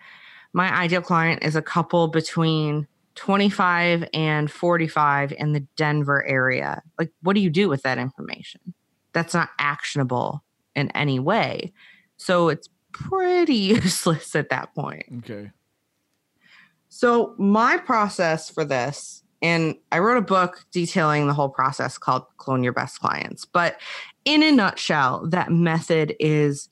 my 0.54 0.72
ideal 0.76 1.02
client 1.02 1.44
is 1.44 1.56
a 1.56 1.62
couple 1.62 2.08
between 2.08 2.88
25 3.16 4.08
and 4.14 4.50
45 4.50 5.34
in 5.34 5.54
the 5.54 5.62
Denver 5.76 6.26
area. 6.26 6.82
Like, 6.98 7.12
what 7.22 7.34
do 7.34 7.42
you 7.42 7.50
do 7.50 7.70
with 7.70 7.84
that 7.84 7.98
information? 7.98 8.74
That's 9.14 9.34
not 9.34 9.50
actionable 9.60 10.44
in 10.76 10.90
any 10.92 11.20
way. 11.20 11.74
So 12.18 12.50
it's 12.50 12.70
pretty 12.92 13.56
useless 13.56 14.36
at 14.36 14.50
that 14.50 14.74
point. 14.74 15.06
Okay. 15.20 15.52
So, 16.94 17.36
my 17.38 17.78
process 17.78 18.50
for 18.50 18.66
this, 18.66 19.24
and 19.42 19.76
I 19.92 20.00
wrote 20.00 20.18
a 20.18 20.22
book 20.22 20.66
detailing 20.72 21.28
the 21.28 21.34
whole 21.34 21.50
process 21.50 21.98
called 21.98 22.26
Clone 22.38 22.64
Your 22.64 22.74
Best 22.74 23.00
Clients. 23.00 23.46
But 23.46 23.78
in 24.26 24.44
a 24.44 24.52
nutshell, 24.52 25.28
that 25.30 25.52
method 25.52 26.16
is 26.20 26.70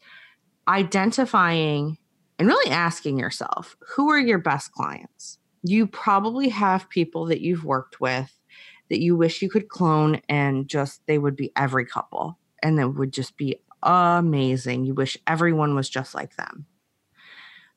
identifying 0.68 1.98
and 2.38 2.48
really 2.48 2.72
asking 2.72 3.20
yourself 3.20 3.76
who 3.80 4.10
are 4.10 4.20
your 4.20 4.38
best 4.38 4.72
clients? 4.72 5.40
You 5.64 5.88
probably 5.88 6.50
have 6.50 6.90
people 6.90 7.26
that 7.26 7.42
you've 7.42 7.66
worked 7.66 8.00
with 8.00 8.34
that 8.90 9.02
you 9.02 9.16
wish 9.16 9.42
you 9.42 9.50
could 9.50 9.68
clone 9.68 10.22
and 10.30 10.68
just 10.68 11.02
they 11.06 11.18
would 11.18 11.36
be 11.36 11.52
every 11.56 11.86
couple 11.86 12.40
and 12.64 12.80
it 12.80 12.88
would 12.88 13.12
just 13.12 13.36
be 13.36 13.58
amazing. 13.84 14.86
You 14.86 14.94
wish 14.94 15.18
everyone 15.28 15.76
was 15.76 15.90
just 15.90 16.16
like 16.16 16.36
them. 16.36 16.66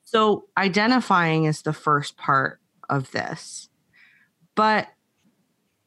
So, 0.05 0.47
identifying 0.57 1.45
is 1.45 1.63
the 1.63 1.73
first 1.73 2.17
part 2.17 2.61
of 2.91 3.11
this. 3.13 3.69
But 4.55 4.89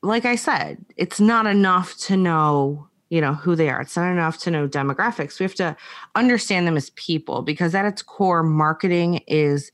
like 0.01 0.25
I 0.25 0.35
said, 0.35 0.85
it's 0.97 1.19
not 1.19 1.47
enough 1.47 1.97
to 1.97 2.17
know, 2.17 2.87
you 3.09 3.21
know, 3.21 3.33
who 3.33 3.55
they 3.55 3.69
are. 3.69 3.81
It's 3.81 3.95
not 3.95 4.11
enough 4.11 4.37
to 4.39 4.51
know 4.51 4.67
demographics. 4.67 5.39
We 5.39 5.43
have 5.43 5.55
to 5.55 5.75
understand 6.13 6.67
them 6.67 6.77
as 6.77 6.91
people 6.91 7.41
because 7.41 7.73
at 7.73 7.85
its 7.85 8.01
core, 8.01 8.43
marketing 8.43 9.21
is 9.27 9.71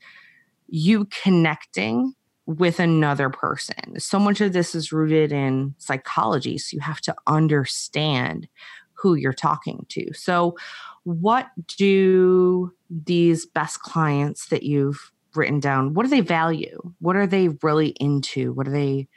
you 0.68 1.06
connecting 1.22 2.14
with 2.46 2.80
another 2.80 3.30
person. 3.30 4.00
So 4.00 4.18
much 4.18 4.40
of 4.40 4.52
this 4.52 4.74
is 4.74 4.92
rooted 4.92 5.32
in 5.32 5.74
psychology. 5.78 6.58
So 6.58 6.74
you 6.74 6.80
have 6.80 7.00
to 7.02 7.14
understand 7.26 8.48
who 8.94 9.14
you're 9.14 9.32
talking 9.32 9.84
to. 9.90 10.12
So, 10.14 10.56
what 11.04 11.48
do 11.76 12.72
these 12.88 13.44
best 13.44 13.80
clients 13.80 14.46
that 14.46 14.62
you've 14.62 15.10
written 15.34 15.60
down 15.60 15.94
what 15.94 16.04
do 16.04 16.08
they 16.08 16.20
value? 16.20 16.80
What 17.00 17.16
are 17.16 17.26
they 17.26 17.48
really 17.62 17.88
into? 17.88 18.52
What 18.52 18.66
do 18.66 18.72
they 18.72 19.08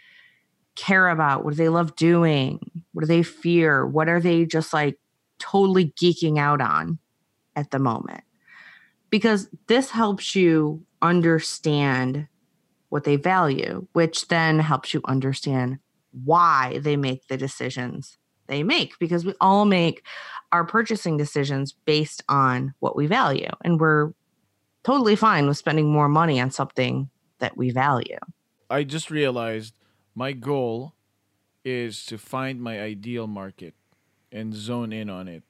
care 0.75 1.09
about? 1.09 1.43
What 1.43 1.51
do 1.51 1.57
they 1.57 1.69
love 1.69 1.95
doing? 1.95 2.59
What 2.93 3.01
do 3.01 3.07
they 3.07 3.23
fear? 3.23 3.85
What 3.85 4.09
are 4.09 4.19
they 4.19 4.45
just 4.45 4.73
like 4.73 4.97
totally 5.39 5.91
geeking 5.91 6.37
out 6.37 6.61
on 6.61 6.99
at 7.55 7.71
the 7.71 7.79
moment? 7.79 8.23
Because 9.09 9.49
this 9.67 9.89
helps 9.89 10.35
you 10.35 10.85
understand 11.01 12.27
what 12.89 13.03
they 13.03 13.15
value 13.15 13.85
which 13.93 14.27
then 14.29 14.59
helps 14.59 14.93
you 14.93 15.01
understand 15.05 15.77
why 16.23 16.79
they 16.81 16.95
make 16.95 17.27
the 17.27 17.37
decisions 17.37 18.17
they 18.47 18.63
make 18.63 18.97
because 18.99 19.25
we 19.25 19.33
all 19.41 19.65
make 19.65 20.01
our 20.51 20.63
purchasing 20.63 21.17
decisions 21.17 21.73
based 21.73 22.23
on 22.29 22.73
what 22.79 22.95
we 22.95 23.05
value 23.05 23.49
and 23.63 23.79
we're 23.79 24.11
totally 24.85 25.15
fine 25.15 25.47
with 25.47 25.57
spending 25.57 25.91
more 25.91 26.07
money 26.07 26.39
on 26.39 26.51
something 26.51 27.09
that 27.39 27.57
we 27.57 27.71
value. 27.71 28.19
I 28.69 28.83
just 28.83 29.09
realized 29.09 29.73
my 30.13 30.31
goal 30.31 30.93
is 31.65 32.05
to 32.05 32.17
find 32.17 32.61
my 32.61 32.79
ideal 32.79 33.25
market 33.25 33.73
and 34.31 34.53
zone 34.53 34.93
in 34.93 35.09
on 35.09 35.27
it. 35.27 35.43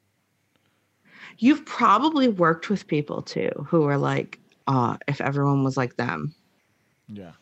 You've 1.37 1.65
probably 1.65 2.29
worked 2.29 2.69
with 2.69 2.87
people 2.87 3.21
too 3.21 3.49
who 3.67 3.83
are 3.83 3.97
like, 3.97 4.39
uh, 4.67 4.97
if 5.07 5.19
everyone 5.19 5.63
was 5.63 5.75
like 5.75 5.97
them. 5.97 6.33
Yeah. 7.07 7.33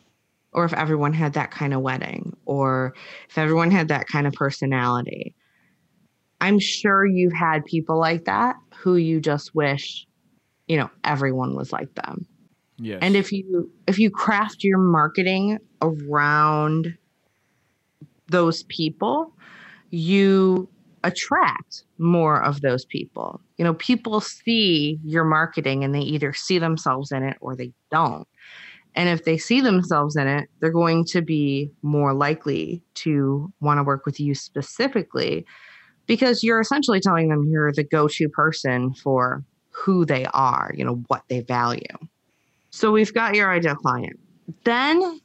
Or 0.51 0.65
if 0.65 0.73
everyone 0.73 1.13
had 1.13 1.33
that 1.33 1.51
kind 1.51 1.73
of 1.73 1.81
wedding, 1.81 2.35
or 2.45 2.95
if 3.29 3.37
everyone 3.37 3.71
had 3.71 3.87
that 3.89 4.07
kind 4.07 4.27
of 4.27 4.33
personality. 4.33 5.35
I'm 6.41 6.59
sure 6.59 7.05
you've 7.05 7.33
had 7.33 7.65
people 7.65 7.99
like 7.99 8.25
that 8.25 8.55
who 8.75 8.95
you 8.95 9.21
just 9.21 9.55
wish 9.55 10.05
you 10.67 10.77
know 10.77 10.89
everyone 11.03 11.55
was 11.55 11.71
like 11.71 11.93
them. 11.95 12.25
Yes. 12.77 12.99
and 13.01 13.15
if 13.15 13.31
you 13.31 13.71
if 13.87 13.99
you 13.99 14.09
craft 14.09 14.63
your 14.63 14.79
marketing 14.79 15.59
around 15.81 16.97
those 18.29 18.63
people 18.63 19.33
you 19.91 20.67
attract 21.03 21.83
more 21.99 22.41
of 22.41 22.61
those 22.61 22.83
people. 22.85 23.39
You 23.57 23.65
know 23.65 23.75
people 23.75 24.21
see 24.21 24.99
your 25.03 25.23
marketing 25.23 25.83
and 25.83 25.93
they 25.93 25.99
either 25.99 26.33
see 26.33 26.57
themselves 26.57 27.11
in 27.11 27.23
it 27.23 27.37
or 27.41 27.55
they 27.55 27.71
don't. 27.91 28.27
And 28.95 29.09
if 29.09 29.23
they 29.25 29.37
see 29.37 29.61
themselves 29.61 30.15
in 30.15 30.27
it 30.27 30.49
they're 30.59 30.71
going 30.71 31.05
to 31.05 31.21
be 31.21 31.71
more 31.81 32.13
likely 32.13 32.81
to 32.95 33.51
want 33.59 33.77
to 33.77 33.83
work 33.83 34.05
with 34.05 34.19
you 34.19 34.33
specifically 34.33 35.45
because 36.05 36.43
you're 36.43 36.59
essentially 36.59 36.99
telling 36.99 37.29
them 37.29 37.47
you're 37.49 37.71
the 37.71 37.83
go-to 37.83 38.27
person 38.29 38.93
for 38.93 39.43
who 39.73 40.05
they 40.05 40.25
are, 40.33 40.71
you 40.75 40.85
know, 40.85 41.03
what 41.07 41.23
they 41.27 41.41
value. 41.41 41.81
So 42.69 42.91
we've 42.91 43.13
got 43.13 43.35
your 43.35 43.51
ideal 43.51 43.75
client. 43.75 44.19
Then 44.63 45.19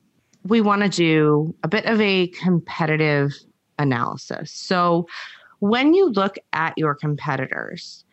we 0.45 0.61
want 0.61 0.83
to 0.83 0.89
do 0.89 1.55
a 1.63 1.69
bit 1.69 1.85
of 1.87 2.01
a 2.01 2.29
competitive 2.29 3.33
analysis. 3.79 4.53
So 4.53 5.07
when 5.61 5.95
you 5.95 6.11
look 6.11 6.37
at 6.53 6.75
your 6.77 6.95
competitors, 6.95 8.05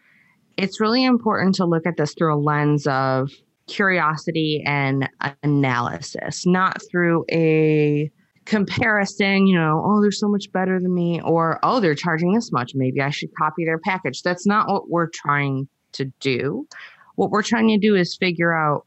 it's 0.58 0.80
really 0.80 1.04
important 1.04 1.56
to 1.56 1.65
look 1.65 1.86
at 1.86 1.98
this 1.98 2.13
through 2.13 2.36
a 2.36 2.39
lens 2.39 2.88
of 2.88 3.32
curiosity 3.67 4.63
and 4.65 5.10
analysis, 5.43 6.45
not 6.45 6.82
through 6.89 7.26
a 7.32 8.10
comparison, 8.45 9.48
you 9.48 9.56
know, 9.56 9.82
oh, 9.84 10.02
they're 10.02 10.12
so 10.12 10.30
much 10.30 10.52
better 10.52 10.80
than 10.80 10.93
me, 10.93 11.19
or 11.21 11.60
oh, 11.63 11.80
they're 11.80 11.95
charging 11.95 12.34
this 12.34 12.52
much. 12.52 12.74
Maybe 12.76 13.02
I 13.02 13.10
should 13.10 13.30
copy 13.36 13.65
their 13.65 13.80
package. 13.80 14.21
That's 14.21 14.45
not 14.45 14.69
what 14.69 14.89
we're 14.89 15.10
trying 15.10 15.67
to 15.95 16.05
do. 16.19 16.67
What 17.15 17.31
we're 17.31 17.43
trying 17.43 17.67
to 17.69 17.77
do 17.77 17.95
is 17.95 18.15
figure 18.15 18.53
out, 18.53 18.86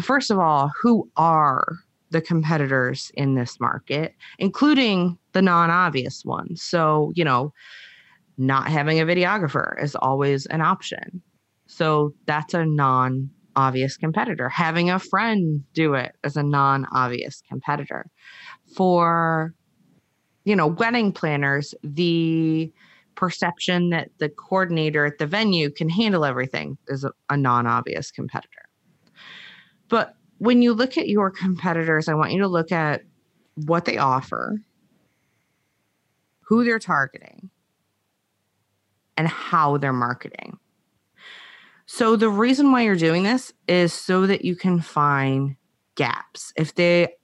first 0.00 0.30
of 0.30 0.38
all, 0.38 0.70
who 0.82 1.10
are 1.16 1.64
the 2.10 2.20
competitors 2.20 3.10
in 3.14 3.34
this 3.34 3.58
market, 3.60 4.14
including 4.38 5.18
the 5.32 5.42
non 5.42 5.70
obvious 5.70 6.24
ones. 6.24 6.62
So, 6.62 7.12
you 7.14 7.24
know, 7.24 7.52
not 8.38 8.68
having 8.68 9.00
a 9.00 9.04
videographer 9.06 9.82
is 9.82 9.94
always 9.96 10.46
an 10.46 10.60
option. 10.60 11.22
So 11.66 12.14
that's 12.26 12.54
a 12.54 12.64
non 12.64 13.30
obvious 13.56 13.96
competitor. 13.96 14.48
Having 14.48 14.90
a 14.90 14.98
friend 14.98 15.64
do 15.72 15.94
it 15.94 16.14
is 16.24 16.36
a 16.36 16.42
non 16.42 16.86
obvious 16.92 17.42
competitor. 17.48 18.06
For, 18.76 19.54
you 20.44 20.54
know, 20.54 20.66
wedding 20.68 21.12
planners, 21.12 21.74
the 21.82 22.72
perception 23.16 23.90
that 23.90 24.10
the 24.18 24.28
coordinator 24.28 25.04
at 25.04 25.18
the 25.18 25.26
venue 25.26 25.70
can 25.70 25.88
handle 25.88 26.24
everything 26.24 26.78
is 26.88 27.04
a, 27.04 27.12
a 27.28 27.36
non 27.36 27.66
obvious 27.66 28.10
competitor. 28.10 28.68
But 29.88 30.14
when 30.38 30.62
you 30.62 30.72
look 30.72 30.98
at 30.98 31.08
your 31.08 31.30
competitors, 31.30 32.08
I 32.08 32.14
want 32.14 32.32
you 32.32 32.40
to 32.40 32.48
look 32.48 32.72
at 32.72 33.02
what 33.54 33.86
they 33.86 33.96
offer, 33.96 34.58
who 36.40 36.64
they're 36.64 36.78
targeting, 36.78 37.50
and 39.16 39.26
how 39.26 39.78
they're 39.78 39.92
marketing. 39.92 40.58
So, 41.86 42.16
the 42.16 42.28
reason 42.28 42.72
why 42.72 42.82
you're 42.82 42.96
doing 42.96 43.22
this 43.22 43.52
is 43.68 43.92
so 43.92 44.26
that 44.26 44.44
you 44.44 44.56
can 44.56 44.80
find 44.80 45.56
gaps. 45.94 46.52
If 46.56 46.74
they, 46.74 47.14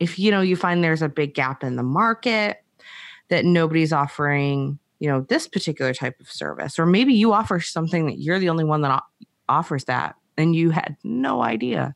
if 0.00 0.18
you 0.18 0.30
know, 0.30 0.40
you 0.40 0.56
find 0.56 0.82
there's 0.82 1.02
a 1.02 1.08
big 1.08 1.34
gap 1.34 1.62
in 1.62 1.76
the 1.76 1.84
market 1.84 2.58
that 3.28 3.44
nobody's 3.44 3.92
offering 3.92 4.78
you 4.98 5.08
know 5.08 5.20
this 5.22 5.46
particular 5.46 5.94
type 5.94 6.18
of 6.20 6.30
service 6.30 6.78
or 6.78 6.86
maybe 6.86 7.14
you 7.14 7.32
offer 7.32 7.60
something 7.60 8.06
that 8.06 8.18
you're 8.18 8.38
the 8.38 8.48
only 8.48 8.64
one 8.64 8.82
that 8.82 9.02
offers 9.48 9.84
that 9.84 10.16
and 10.36 10.54
you 10.54 10.70
had 10.70 10.96
no 11.02 11.42
idea. 11.42 11.94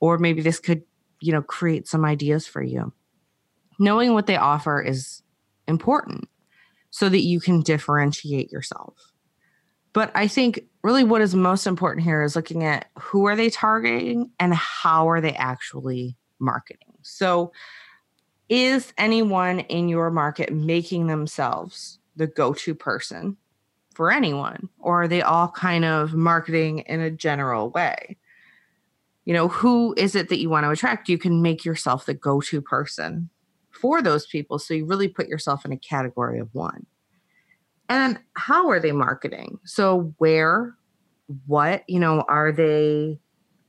Or 0.00 0.18
maybe 0.18 0.42
this 0.42 0.60
could 0.60 0.82
you 1.20 1.32
know 1.32 1.42
create 1.42 1.88
some 1.88 2.04
ideas 2.04 2.46
for 2.46 2.62
you. 2.62 2.92
Knowing 3.78 4.12
what 4.12 4.26
they 4.26 4.36
offer 4.36 4.82
is 4.82 5.22
important 5.66 6.28
so 6.90 7.08
that 7.08 7.22
you 7.22 7.40
can 7.40 7.62
differentiate 7.62 8.52
yourself. 8.52 9.12
But 9.92 10.10
i 10.14 10.26
think 10.26 10.60
really 10.82 11.04
what 11.04 11.22
is 11.22 11.34
most 11.34 11.66
important 11.66 12.04
here 12.04 12.22
is 12.22 12.36
looking 12.36 12.64
at 12.64 12.86
who 12.98 13.26
are 13.26 13.36
they 13.36 13.48
targeting 13.48 14.30
and 14.38 14.52
how 14.52 15.08
are 15.08 15.20
they 15.20 15.34
actually 15.34 16.16
marketing. 16.38 16.94
So, 17.02 17.52
is 18.50 18.92
anyone 18.98 19.60
in 19.60 19.88
your 19.88 20.10
market 20.10 20.52
making 20.52 21.06
themselves 21.06 21.98
the 22.16 22.26
go 22.26 22.52
to 22.54 22.74
person 22.74 23.36
for 23.94 24.10
anyone? 24.12 24.68
Or 24.78 25.02
are 25.02 25.08
they 25.08 25.22
all 25.22 25.48
kind 25.48 25.84
of 25.84 26.14
marketing 26.14 26.80
in 26.80 27.00
a 27.00 27.10
general 27.10 27.70
way? 27.70 28.16
You 29.24 29.32
know, 29.32 29.48
who 29.48 29.94
is 29.96 30.14
it 30.14 30.28
that 30.28 30.40
you 30.40 30.50
want 30.50 30.64
to 30.64 30.70
attract? 30.70 31.08
You 31.08 31.18
can 31.18 31.40
make 31.40 31.64
yourself 31.64 32.06
the 32.06 32.14
go 32.14 32.40
to 32.42 32.60
person 32.60 33.30
for 33.70 34.02
those 34.02 34.26
people. 34.26 34.58
So 34.58 34.74
you 34.74 34.84
really 34.84 35.08
put 35.08 35.28
yourself 35.28 35.64
in 35.64 35.72
a 35.72 35.78
category 35.78 36.38
of 36.38 36.48
one. 36.52 36.86
And 37.88 38.18
how 38.34 38.68
are 38.68 38.80
they 38.80 38.92
marketing? 38.92 39.58
So, 39.64 40.14
where, 40.18 40.74
what, 41.46 41.84
you 41.86 42.00
know, 42.00 42.24
are 42.28 42.50
they 42.50 43.18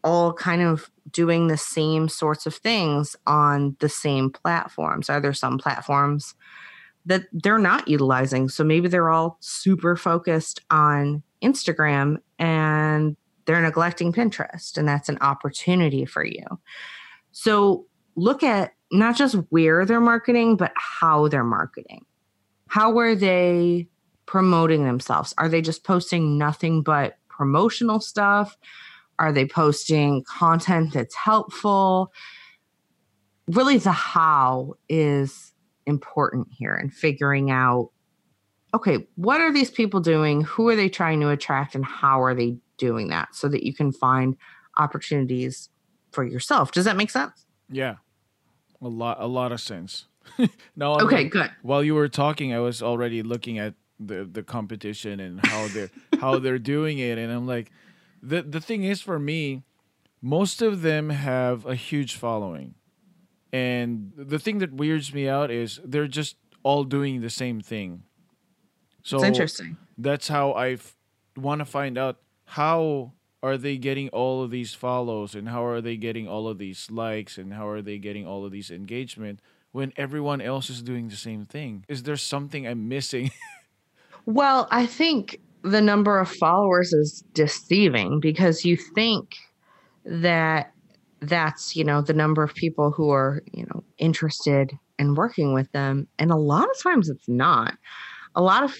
all 0.04 0.32
kind 0.34 0.62
of 0.62 0.90
doing 1.12 1.48
the 1.48 1.58
same 1.58 2.08
sorts 2.08 2.46
of 2.46 2.56
things 2.56 3.16
on 3.28 3.76
the 3.80 3.90
same 3.90 4.30
platforms? 4.30 5.10
Are 5.10 5.20
there 5.20 5.34
some 5.34 5.58
platforms 5.58 6.34
that 7.06 7.24
they're 7.32 7.58
not 7.58 7.88
utilizing? 7.88 8.50
So 8.50 8.64
maybe 8.64 8.88
they're 8.88 9.10
all 9.10 9.38
super 9.40 9.96
focused 9.96 10.62
on 10.70 11.24
Instagram 11.44 12.18
and 12.40 13.16
they're 13.46 13.62
neglecting 13.62 14.12
Pinterest, 14.12 14.76
and 14.78 14.88
that's 14.88 15.08
an 15.08 15.20
opportunity 15.22 16.06
for 16.06 16.26
you. 16.26 16.46
So 17.32 17.86
look 18.16 18.44
at 18.44 18.74
not 18.92 19.16
just 19.16 19.36
where 19.50 19.86
they're 19.86 20.02
marketing, 20.02 20.58
but 20.58 20.72
how 20.76 21.28
they're 21.28 21.44
marketing. 21.44 22.06
How 22.68 22.98
are 22.98 23.16
they 23.16 23.88
promoting 24.26 24.86
themselves? 24.86 25.34
Are 25.38 25.48
they 25.48 25.62
just 25.62 25.84
posting 25.84 26.38
nothing 26.38 26.82
but 26.82 27.18
promotional 27.30 28.00
stuff? 28.00 28.58
Are 29.20 29.32
they 29.32 29.46
posting 29.46 30.24
content 30.24 30.94
that's 30.94 31.16
helpful? 31.16 32.12
Really, 33.48 33.78
the 33.78 33.92
how 33.92 34.74
is 34.90 35.54
important 35.86 36.48
here 36.52 36.76
and 36.76 36.94
figuring 36.94 37.52
out 37.52 37.92
okay, 38.76 39.08
what 39.16 39.40
are 39.40 39.54
these 39.54 39.72
people 39.72 40.02
doing? 40.02 40.42
Who 40.42 40.68
are 40.68 40.76
they 40.76 40.90
trying 40.90 41.22
to 41.22 41.30
attract? 41.30 41.76
And 41.76 41.86
how 41.86 42.22
are 42.22 42.36
they 42.36 42.58
doing 42.78 43.08
that 43.08 43.34
so 43.34 43.48
that 43.48 43.64
you 43.64 43.74
can 43.74 43.94
find 43.94 44.36
opportunities 44.78 45.70
for 46.12 46.26
yourself? 46.26 46.74
Does 46.74 46.84
that 46.84 46.98
make 46.98 47.10
sense? 47.10 47.46
Yeah, 47.70 47.96
a 48.82 48.88
lot, 48.88 49.18
a 49.20 49.28
lot 49.28 49.54
of 49.54 49.62
sense. 49.62 50.08
no, 50.76 50.96
okay, 50.96 51.24
like, 51.24 51.32
good. 51.32 51.52
While 51.62 51.84
you 51.84 51.96
were 51.96 52.10
talking, 52.10 52.54
I 52.54 52.60
was 52.60 52.82
already 52.82 53.24
looking 53.24 53.60
at 53.60 53.76
the 53.98 54.26
the 54.26 54.44
competition 54.44 55.22
and 55.22 55.46
how 55.46 55.68
they're 55.68 55.90
how 56.20 56.40
they're 56.40 56.60
doing 56.60 57.00
it, 57.00 57.18
and 57.18 57.32
I'm 57.32 57.48
like, 57.48 57.72
the 58.22 58.42
the 58.42 58.60
thing 58.60 58.84
is 58.84 59.02
for 59.02 59.20
me, 59.20 59.64
most 60.22 60.62
of 60.62 60.82
them 60.82 61.12
have 61.12 61.66
a 61.66 61.76
huge 61.76 62.16
following, 62.16 62.76
and 63.56 64.12
the 64.18 64.38
thing 64.38 64.58
that 64.58 64.74
weirds 64.74 65.14
me 65.14 65.30
out 65.30 65.50
is 65.50 65.80
they're 65.86 66.10
just 66.10 66.36
all 66.64 66.84
doing 66.84 67.22
the 67.22 67.30
same 67.30 67.62
thing. 67.62 68.04
So 69.02 69.16
it's 69.16 69.24
interesting. 69.24 69.78
That's 69.98 70.28
how 70.28 70.52
I 70.52 70.72
f- 70.72 70.98
want 71.38 71.60
to 71.60 71.66
find 71.66 71.98
out 71.98 72.18
how 72.44 73.14
are 73.42 73.56
they 73.56 73.78
getting 73.78 74.10
all 74.10 74.44
of 74.44 74.52
these 74.52 74.74
follows 74.74 75.36
and 75.36 75.48
how 75.48 75.66
are 75.66 75.80
they 75.80 75.96
getting 75.96 76.28
all 76.28 76.50
of 76.50 76.58
these 76.58 76.92
likes 76.92 77.38
and 77.38 77.54
how 77.54 77.70
are 77.70 77.82
they 77.82 77.98
getting 77.98 78.28
all 78.28 78.44
of 78.44 78.52
these 78.52 78.72
engagement 78.72 79.40
when 79.72 79.94
everyone 79.96 80.42
else 80.42 80.70
is 80.70 80.82
doing 80.82 81.08
the 81.08 81.16
same 81.16 81.46
thing? 81.46 81.86
Is 81.88 82.04
there 82.04 82.18
something 82.18 82.68
I'm 82.68 82.90
missing? 82.90 83.32
well, 84.26 84.68
I 84.70 84.86
think 84.86 85.40
the 85.62 85.82
number 85.82 86.20
of 86.20 86.30
followers 86.30 86.92
is 86.92 87.24
deceiving 87.32 88.20
because 88.20 88.66
you 88.66 88.76
think 88.76 89.34
that 90.04 90.75
that's 91.26 91.76
you 91.76 91.84
know 91.84 92.02
the 92.02 92.14
number 92.14 92.44
of 92.44 92.54
people 92.54 92.92
who 92.92 93.10
are 93.10 93.42
you 93.52 93.66
know 93.66 93.84
interested 93.98 94.72
in 94.98 95.16
working 95.16 95.54
with 95.54 95.72
them. 95.72 96.08
And 96.20 96.32
a 96.32 96.38
lot 96.38 96.70
of 96.70 96.82
times 96.82 97.10
it's 97.10 97.28
not. 97.28 97.78
A 98.36 98.42
lot 98.42 98.64
of 98.64 98.78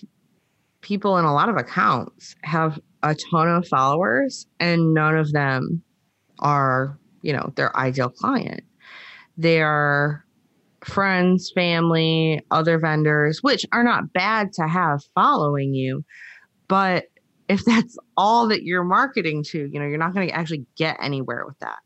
people 0.82 1.18
in 1.18 1.26
a 1.26 1.34
lot 1.34 1.50
of 1.50 1.58
accounts 1.58 2.36
have 2.44 2.80
a 3.04 3.16
ton 3.16 3.48
of 3.48 3.68
followers 3.68 4.48
and 4.60 4.94
none 4.94 5.18
of 5.18 5.32
them 5.32 5.82
are 6.40 6.98
you 7.22 7.34
know 7.34 7.52
their 7.56 7.76
ideal 7.78 8.10
client. 8.10 8.62
They 9.38 9.62
are 9.62 10.24
friends 10.84 11.52
family 11.56 12.46
other 12.52 12.78
vendors 12.78 13.42
which 13.42 13.66
are 13.72 13.84
not 13.84 14.14
bad 14.14 14.54
to 14.54 14.68
have 14.68 15.02
following 15.16 15.74
you. 15.74 16.04
But 16.68 17.06
if 17.48 17.64
that's 17.66 17.98
all 18.18 18.48
that 18.48 18.64
you're 18.64 18.84
marketing 18.84 19.44
to, 19.44 19.70
you 19.72 19.80
know, 19.80 19.86
you're 19.86 19.98
not 19.98 20.14
going 20.14 20.28
to 20.28 20.34
actually 20.34 20.66
get 20.78 20.98
anywhere 21.00 21.46
with 21.46 21.60
that. 21.60 21.80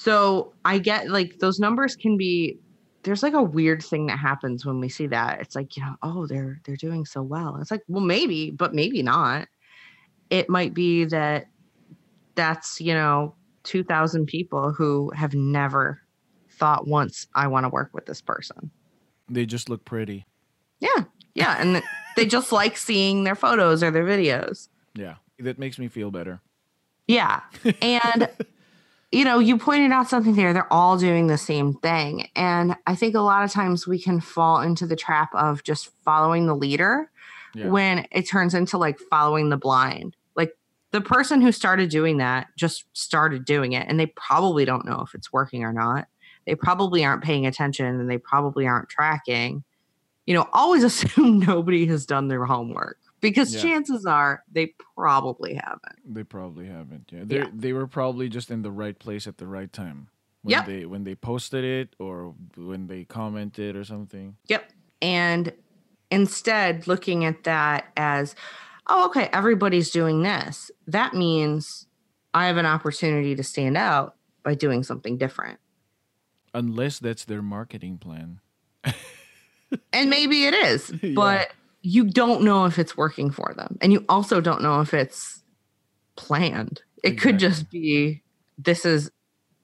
So 0.00 0.54
I 0.64 0.78
get 0.78 1.10
like 1.10 1.40
those 1.40 1.58
numbers 1.58 1.94
can 1.94 2.16
be 2.16 2.58
there's 3.02 3.22
like 3.22 3.34
a 3.34 3.42
weird 3.42 3.82
thing 3.82 4.06
that 4.06 4.18
happens 4.18 4.64
when 4.64 4.80
we 4.80 4.88
see 4.88 5.06
that. 5.08 5.42
It's 5.42 5.54
like, 5.54 5.76
you 5.76 5.82
know, 5.82 5.94
oh, 6.02 6.26
they're 6.26 6.58
they're 6.64 6.76
doing 6.76 7.04
so 7.04 7.20
well. 7.22 7.58
It's 7.60 7.70
like, 7.70 7.82
well, 7.86 8.02
maybe, 8.02 8.50
but 8.50 8.74
maybe 8.74 9.02
not. 9.02 9.46
It 10.30 10.48
might 10.48 10.72
be 10.72 11.04
that 11.04 11.48
that's, 12.34 12.80
you 12.80 12.94
know, 12.94 13.34
2000 13.64 14.24
people 14.24 14.72
who 14.72 15.10
have 15.10 15.34
never 15.34 16.00
thought 16.48 16.86
once 16.86 17.26
I 17.34 17.48
want 17.48 17.64
to 17.64 17.68
work 17.68 17.90
with 17.92 18.06
this 18.06 18.22
person. 18.22 18.70
They 19.28 19.44
just 19.44 19.68
look 19.68 19.84
pretty. 19.84 20.24
Yeah. 20.78 21.04
Yeah, 21.34 21.56
and 21.58 21.82
they 22.16 22.24
just 22.24 22.52
like 22.60 22.78
seeing 22.78 23.24
their 23.24 23.34
photos 23.34 23.82
or 23.82 23.90
their 23.90 24.06
videos. 24.06 24.68
Yeah, 24.94 25.16
that 25.40 25.58
makes 25.58 25.78
me 25.78 25.88
feel 25.88 26.10
better. 26.10 26.40
Yeah. 27.06 27.42
And, 27.82 28.30
you 29.12 29.24
know, 29.24 29.38
you 29.38 29.58
pointed 29.58 29.90
out 29.90 30.08
something 30.08 30.34
there. 30.34 30.52
They're 30.52 30.72
all 30.72 30.96
doing 30.96 31.26
the 31.26 31.38
same 31.38 31.74
thing. 31.74 32.28
And 32.36 32.76
I 32.86 32.94
think 32.94 33.14
a 33.14 33.20
lot 33.20 33.44
of 33.44 33.50
times 33.50 33.86
we 33.86 33.98
can 33.98 34.20
fall 34.20 34.60
into 34.60 34.86
the 34.86 34.96
trap 34.96 35.30
of 35.34 35.64
just 35.64 35.90
following 36.04 36.46
the 36.46 36.54
leader 36.54 37.10
yeah. 37.54 37.68
when 37.68 38.06
it 38.12 38.28
turns 38.28 38.54
into 38.54 38.78
like 38.78 38.98
following 38.98 39.48
the 39.48 39.56
blind. 39.56 40.16
Like 40.36 40.52
the 40.92 41.00
person 41.00 41.40
who 41.40 41.50
started 41.50 41.90
doing 41.90 42.18
that 42.18 42.48
just 42.56 42.84
started 42.92 43.44
doing 43.44 43.72
it 43.72 43.86
and 43.88 43.98
they 43.98 44.06
probably 44.06 44.64
don't 44.64 44.86
know 44.86 45.00
if 45.00 45.14
it's 45.14 45.32
working 45.32 45.64
or 45.64 45.72
not. 45.72 46.06
They 46.46 46.54
probably 46.54 47.04
aren't 47.04 47.24
paying 47.24 47.46
attention 47.46 47.86
and 47.86 48.08
they 48.08 48.18
probably 48.18 48.66
aren't 48.66 48.88
tracking 48.88 49.64
you 50.30 50.34
know, 50.34 50.46
always 50.52 50.84
assume 50.90 51.40
nobody 51.40 51.86
has 51.86 52.06
done 52.06 52.28
their 52.28 52.44
homework 52.44 52.99
because 53.20 53.54
yeah. 53.54 53.62
chances 53.62 54.06
are 54.06 54.42
they 54.50 54.74
probably 54.96 55.54
haven't. 55.54 55.98
They 56.04 56.24
probably 56.24 56.66
haven't. 56.66 57.10
Yeah. 57.12 57.22
They 57.24 57.38
yeah. 57.38 57.46
they 57.52 57.72
were 57.72 57.86
probably 57.86 58.28
just 58.28 58.50
in 58.50 58.62
the 58.62 58.70
right 58.70 58.98
place 58.98 59.26
at 59.26 59.38
the 59.38 59.46
right 59.46 59.72
time. 59.72 60.08
When 60.42 60.52
yep. 60.52 60.66
they 60.66 60.86
when 60.86 61.04
they 61.04 61.14
posted 61.14 61.64
it 61.64 61.94
or 61.98 62.34
when 62.56 62.86
they 62.86 63.04
commented 63.04 63.76
or 63.76 63.84
something. 63.84 64.36
Yep. 64.48 64.70
And 65.02 65.52
instead 66.10 66.86
looking 66.86 67.24
at 67.24 67.44
that 67.44 67.86
as 67.96 68.34
oh 68.88 69.06
okay, 69.06 69.28
everybody's 69.32 69.90
doing 69.90 70.22
this. 70.22 70.70
That 70.86 71.14
means 71.14 71.86
I 72.32 72.46
have 72.46 72.56
an 72.56 72.66
opportunity 72.66 73.34
to 73.34 73.42
stand 73.42 73.76
out 73.76 74.16
by 74.42 74.54
doing 74.54 74.82
something 74.82 75.18
different. 75.18 75.58
Unless 76.54 76.98
that's 76.98 77.24
their 77.24 77.42
marketing 77.42 77.98
plan. 77.98 78.40
and 79.92 80.10
maybe 80.10 80.46
it 80.46 80.54
is, 80.54 80.90
but 81.14 81.48
yeah. 81.48 81.54
You 81.82 82.04
don't 82.04 82.42
know 82.42 82.66
if 82.66 82.78
it's 82.78 82.96
working 82.96 83.30
for 83.30 83.54
them. 83.56 83.78
And 83.80 83.92
you 83.92 84.04
also 84.08 84.40
don't 84.40 84.62
know 84.62 84.80
if 84.80 84.92
it's 84.92 85.42
planned. 86.16 86.82
It 87.02 87.14
exactly. 87.14 87.32
could 87.32 87.38
just 87.38 87.70
be 87.70 88.22
this 88.58 88.84
is 88.84 89.10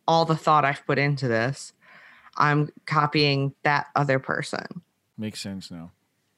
all 0.09 0.25
the 0.25 0.37
thought 0.37 0.65
I've 0.65 0.87
put 0.87 0.99
into 0.99 1.29
this. 1.29 1.73
I'm 2.37 2.71
copying 2.87 3.55
that 3.63 3.87
other 3.95 4.19
person. 4.19 4.83
Makes 5.19 5.41
sense 5.41 5.71
now. 5.71 5.93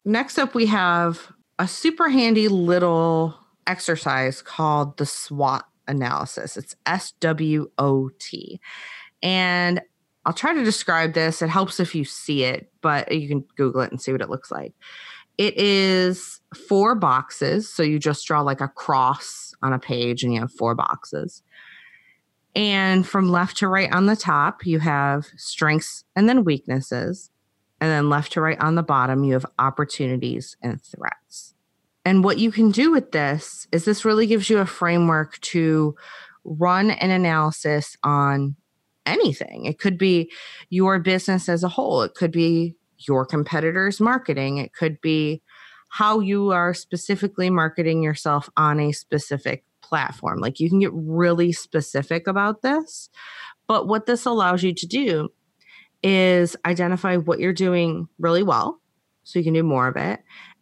Next 0.05 0.39
up, 0.39 0.55
we 0.55 0.67
have 0.67 1.33
a 1.59 1.69
super 1.69 2.09
handy 2.09 2.49
little 2.49 3.37
exercise 3.67 4.43
called 4.43 4.97
the 4.97 5.07
SWOT 5.07 5.65
analysis. 5.87 6.57
It's 6.57 6.77
S 6.87 7.13
W 7.21 7.71
O 7.79 8.11
T. 8.19 8.61
And 9.23 9.81
I'll 10.25 10.33
try 10.33 10.55
to 10.55 10.65
describe 10.65 11.15
this. 11.15 11.43
It 11.43 11.49
helps 11.49 11.81
if 11.81 11.95
you 11.95 12.05
see 12.05 12.45
it, 12.45 12.71
but 12.81 13.11
you 13.11 13.29
can 13.29 13.45
Google 13.57 13.81
it 13.81 13.91
and 13.91 14.01
see 14.01 14.13
what 14.13 14.21
it 14.21 14.31
looks 14.31 14.51
like. 14.51 14.75
It 15.39 15.57
is 15.57 16.41
four 16.69 16.95
boxes. 16.95 17.69
So 17.69 17.83
you 17.83 17.99
just 17.99 18.27
draw 18.27 18.41
like 18.41 18.61
a 18.61 18.69
cross 18.69 19.55
on 19.63 19.73
a 19.73 19.79
page 19.79 20.23
and 20.23 20.35
you 20.35 20.41
have 20.41 20.53
four 20.53 20.75
boxes. 20.75 21.43
And 22.55 23.07
from 23.07 23.31
left 23.31 23.59
to 23.59 23.69
right 23.69 23.93
on 23.93 24.07
the 24.07 24.17
top, 24.17 24.67
you 24.67 24.81
have 24.81 25.27
strengths 25.37 26.05
and 26.17 26.29
then 26.29 26.45
weaknesses. 26.45 27.31
And 27.81 27.89
then 27.89 28.11
left 28.11 28.33
to 28.33 28.41
right 28.41 28.61
on 28.61 28.75
the 28.75 28.83
bottom, 28.83 29.23
you 29.23 29.35
have 29.35 29.47
opportunities 29.61 30.57
and 30.61 30.83
threats. 30.83 31.55
And 32.05 32.25
what 32.25 32.39
you 32.39 32.51
can 32.51 32.73
do 32.73 32.91
with 32.91 33.13
this 33.13 33.69
is 33.71 33.85
this 33.85 34.05
really 34.05 34.27
gives 34.27 34.51
you 34.51 34.59
a 34.59 34.67
framework 34.67 35.39
to 35.43 35.95
run 36.43 36.91
an 36.91 37.11
analysis 37.11 37.97
on 38.03 38.57
anything. 39.07 39.67
It 39.67 39.79
could 39.79 39.97
be 39.97 40.33
your 40.71 40.99
business 40.99 41.49
as 41.49 41.63
a 41.63 41.69
whole, 41.69 42.03
it 42.03 42.15
could 42.15 42.33
be 42.33 42.75
your 42.99 43.25
competitors' 43.25 44.01
marketing, 44.01 44.59
it 44.59 44.73
could 44.73 45.01
be 45.01 45.43
how 45.91 46.21
you 46.21 46.51
are 46.51 46.75
specifically 46.75 47.51
marketing 47.51 48.03
yourself 48.03 48.51
on 48.57 48.79
a 48.79 48.93
specific 48.93 49.65
platform. 49.83 50.39
Like 50.41 50.61
you 50.61 50.69
can 50.69 50.81
get 50.81 50.93
really 50.93 51.53
specific 51.53 52.27
about 52.27 52.63
this. 52.63 53.09
But 53.67 53.89
what 53.89 54.07
this 54.07 54.27
allows 54.27 54.63
you 54.63 54.75
to 54.75 54.87
do 54.87 55.29
is 56.03 56.57
identify 56.65 57.17
what 57.17 57.39
you're 57.39 57.53
doing 57.53 58.09
really 58.19 58.43
well 58.43 58.81
so 59.25 59.39
you 59.39 59.45
can 59.45 59.55
do 59.55 59.63
more 59.63 59.89
of 59.89 59.97
it 59.97 60.21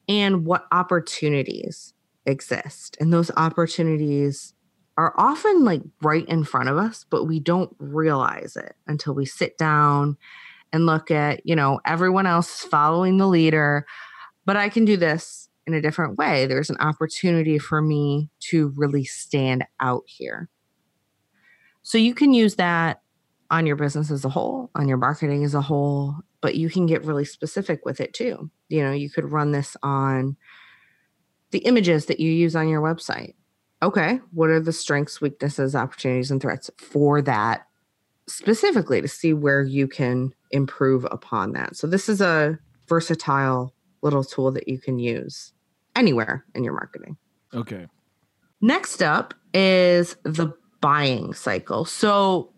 and 0.08 0.46
what 0.46 0.66
opportunities 0.72 1.92
exist. 2.24 2.96
And 3.00 3.12
those 3.12 3.30
opportunities 3.36 4.54
are 4.96 5.12
often 5.16 5.64
like 5.64 5.82
right 6.02 6.26
in 6.26 6.42
front 6.42 6.68
of 6.68 6.78
us, 6.78 7.04
but 7.10 7.24
we 7.24 7.38
don't 7.38 7.74
realize 7.78 8.56
it 8.56 8.74
until 8.86 9.14
we 9.14 9.26
sit 9.26 9.58
down 9.58 10.16
and 10.72 10.86
look 10.86 11.10
at, 11.10 11.40
you 11.44 11.56
know, 11.56 11.80
everyone 11.84 12.26
else 12.26 12.62
is 12.62 12.68
following 12.68 13.18
the 13.18 13.26
leader, 13.26 13.86
but 14.44 14.56
I 14.56 14.68
can 14.68 14.84
do 14.84 14.96
this 14.96 15.48
in 15.66 15.74
a 15.74 15.80
different 15.80 16.16
way. 16.18 16.46
There's 16.46 16.70
an 16.70 16.76
opportunity 16.78 17.58
for 17.58 17.82
me 17.82 18.30
to 18.50 18.72
really 18.76 19.04
stand 19.04 19.64
out 19.80 20.02
here. 20.06 20.48
So 21.82 21.98
you 21.98 22.14
can 22.14 22.32
use 22.32 22.56
that 22.56 23.02
on 23.50 23.66
your 23.66 23.76
business 23.76 24.10
as 24.10 24.24
a 24.24 24.28
whole, 24.28 24.70
on 24.74 24.88
your 24.88 24.98
marketing 24.98 25.44
as 25.44 25.54
a 25.54 25.60
whole, 25.60 26.16
but 26.40 26.56
you 26.56 26.68
can 26.68 26.86
get 26.86 27.04
really 27.04 27.24
specific 27.24 27.84
with 27.84 28.00
it 28.00 28.12
too. 28.12 28.50
You 28.68 28.82
know, 28.82 28.92
you 28.92 29.08
could 29.08 29.30
run 29.30 29.52
this 29.52 29.76
on 29.82 30.36
the 31.52 31.58
images 31.60 32.06
that 32.06 32.20
you 32.20 32.30
use 32.30 32.56
on 32.56 32.68
your 32.68 32.82
website. 32.82 33.34
Okay, 33.82 34.20
what 34.32 34.50
are 34.50 34.60
the 34.60 34.72
strengths, 34.72 35.20
weaknesses, 35.20 35.76
opportunities, 35.76 36.30
and 36.30 36.40
threats 36.40 36.70
for 36.78 37.22
that 37.22 37.66
specifically 38.28 39.00
to 39.00 39.08
see 39.08 39.32
where 39.32 39.62
you 39.62 39.88
can 39.88 40.32
improve 40.50 41.06
upon 41.10 41.52
that? 41.52 41.76
So, 41.76 41.86
this 41.86 42.08
is 42.08 42.20
a 42.20 42.58
versatile 42.88 43.74
little 44.02 44.24
tool 44.24 44.52
that 44.52 44.68
you 44.68 44.78
can 44.78 44.98
use 44.98 45.52
anywhere 45.94 46.44
in 46.54 46.64
your 46.64 46.74
marketing. 46.74 47.16
Okay. 47.54 47.86
Next 48.60 49.02
up 49.02 49.34
is 49.54 50.16
the 50.22 50.52
buying 50.80 51.34
cycle. 51.34 51.84
So, 51.84 52.52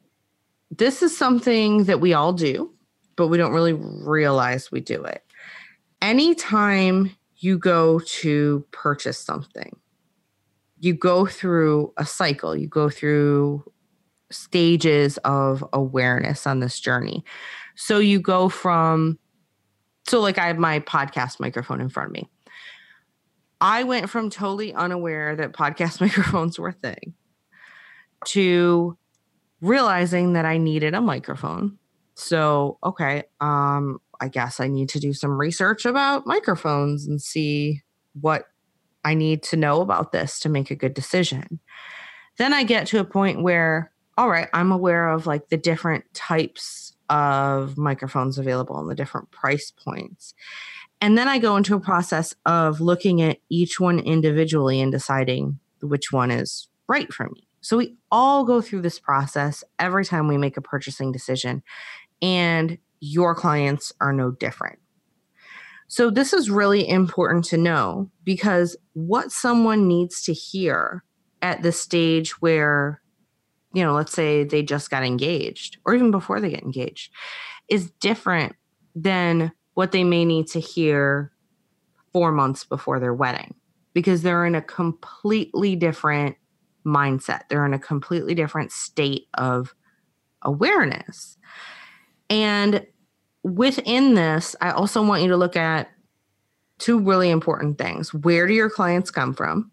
this 0.71 1.03
is 1.03 1.17
something 1.17 1.85
that 1.85 2.01
we 2.01 2.13
all 2.13 2.33
do, 2.33 2.73
but 3.17 3.29
we 3.29 3.39
don't 3.39 3.53
really 3.53 3.73
realize 3.73 4.71
we 4.71 4.81
do 4.81 5.03
it. 5.05 5.23
Anytime 6.03 7.17
you 7.37 7.59
go 7.59 8.01
to 8.01 8.65
purchase 8.71 9.19
something, 9.19 9.77
you 10.81 10.95
go 10.95 11.27
through 11.27 11.93
a 11.97 12.05
cycle, 12.05 12.57
you 12.57 12.69
go 12.69 12.89
through 12.91 13.65
stages 14.31 15.17
of 15.19 15.65
awareness 15.73 16.47
on 16.47 16.61
this 16.61 16.79
journey. 16.81 17.25
So 17.77 17.99
you 17.99 18.21
go 18.21 18.49
from, 18.49 19.19
so 20.07 20.21
like 20.21 20.39
I 20.39 20.47
have 20.47 20.59
my 20.59 20.81
podcast 20.81 21.41
microphone 21.41 21.81
in 21.81 21.89
front 21.89 22.09
of 22.09 22.13
me. 22.13 22.29
I 23.61 23.85
went 23.85 24.09
from 24.09 24.31
totally 24.31 24.73
unaware 24.75 25.35
that 25.37 25.53
podcast 25.53 26.01
microphones 26.01 26.59
were 26.59 26.69
a 26.69 26.73
thing 26.73 27.15
to 28.27 28.97
realizing 29.61 30.35
that 30.35 30.45
I 30.45 30.59
needed 30.59 30.95
a 30.95 31.01
microphone. 31.01 31.79
So, 32.15 32.79
okay, 32.83 33.25
um, 33.41 34.01
I 34.21 34.29
guess 34.29 34.61
I 34.61 34.69
need 34.69 34.89
to 34.91 35.01
do 35.01 35.13
some 35.13 35.39
research 35.39 35.85
about 35.85 36.27
microphones 36.27 37.07
and 37.07 37.21
see 37.21 37.83
what 38.21 38.45
I 39.05 39.15
need 39.15 39.43
to 39.45 39.57
know 39.57 39.81
about 39.81 40.13
this 40.13 40.41
to 40.41 40.49
make 40.49 40.71
a 40.71 40.77
good 40.77 40.95
decision. 40.95 41.61
Then 42.37 42.53
I 42.53 42.65
get 42.65 42.87
to 42.89 43.01
a 43.01 43.05
point 43.05 43.43
where, 43.43 43.93
all 44.19 44.29
right, 44.29 44.49
I'm 44.53 44.73
aware 44.73 45.09
of 45.09 45.27
like 45.27 45.49
the 45.49 45.57
different 45.57 46.13
types 46.13 46.93
of 47.09 47.79
microphones 47.79 48.37
available 48.39 48.79
and 48.79 48.91
the 48.91 48.95
different 48.95 49.31
price 49.31 49.71
points. 49.71 50.35
And 51.01 51.17
then 51.17 51.29
I 51.29 51.39
go 51.39 51.57
into 51.57 51.77
a 51.77 51.81
process 51.81 52.35
of 52.45 52.81
looking 52.81 53.23
at 53.23 53.39
each 53.49 53.79
one 53.79 54.01
individually 54.01 54.81
and 54.81 54.91
deciding 54.91 55.61
which 55.81 56.11
one 56.11 56.33
is 56.33 56.69
right 56.89 57.13
for 57.15 57.29
me. 57.29 57.47
So 57.61 57.77
we 57.77 57.97
all 58.11 58.45
go 58.45 58.61
through 58.61 58.83
this 58.83 58.99
process 58.99 59.63
every 59.79 60.05
time 60.05 60.27
we 60.27 60.37
make 60.37 60.57
a 60.57 60.63
purchasing 60.63 61.13
decision, 61.13 61.63
and 62.21 62.77
your 63.01 63.37
clients 63.37 63.93
are 64.01 64.13
no 64.13 64.33
different. 64.33 64.81
So 65.87 66.11
this 66.11 66.33
is 66.33 66.51
really 66.51 66.89
important 66.89 67.45
to 67.47 67.57
know 67.57 68.11
because 68.25 68.77
what 68.95 69.31
someone 69.31 69.87
needs 69.87 70.23
to 70.25 70.33
hear 70.33 71.05
at 71.41 71.63
the 71.63 71.73
stage 71.73 72.43
where, 72.43 73.01
you 73.73 73.83
know, 73.83 73.93
let's 73.93 74.13
say 74.13 74.45
they 74.45 74.63
just 74.63 74.91
got 74.91 75.05
engaged 75.05 75.79
or 75.85 75.95
even 75.95 76.11
before 76.11 76.41
they 76.41 76.51
get 76.51 76.63
engaged 76.63 77.13
is 77.69 77.91
different 78.01 78.55
than 78.95 79.53
what 79.75 79.93
they 79.93 80.05
may 80.05 80.25
need 80.25 80.47
to 80.49 80.61
hear 80.61 81.33
four 82.13 82.33
months 82.33 82.65
before 82.65 82.99
their 82.99 83.15
wedding 83.15 83.55
because 83.93 84.23
they're 84.23 84.47
in 84.47 84.55
a 84.55 84.63
completely 84.63 85.77
different 85.77 86.37
mindset. 86.87 87.43
They're 87.49 87.67
in 87.67 87.75
a 87.75 87.79
completely 87.79 88.35
different 88.35 88.73
state 88.73 89.29
of 89.35 89.75
awareness. 90.43 91.37
And 92.31 92.87
within 93.43 94.15
this, 94.15 94.57
I 94.61 94.71
also 94.71 95.03
want 95.03 95.23
you 95.23 95.29
to 95.29 95.37
look 95.37 95.57
at 95.57 95.89
two 96.79 96.99
really 96.99 97.31
important 97.31 97.79
things. 97.79 98.15
Where 98.15 98.47
do 98.47 98.55
your 98.55 98.71
clients 98.71 99.11
come 99.11 99.35
from? 99.35 99.71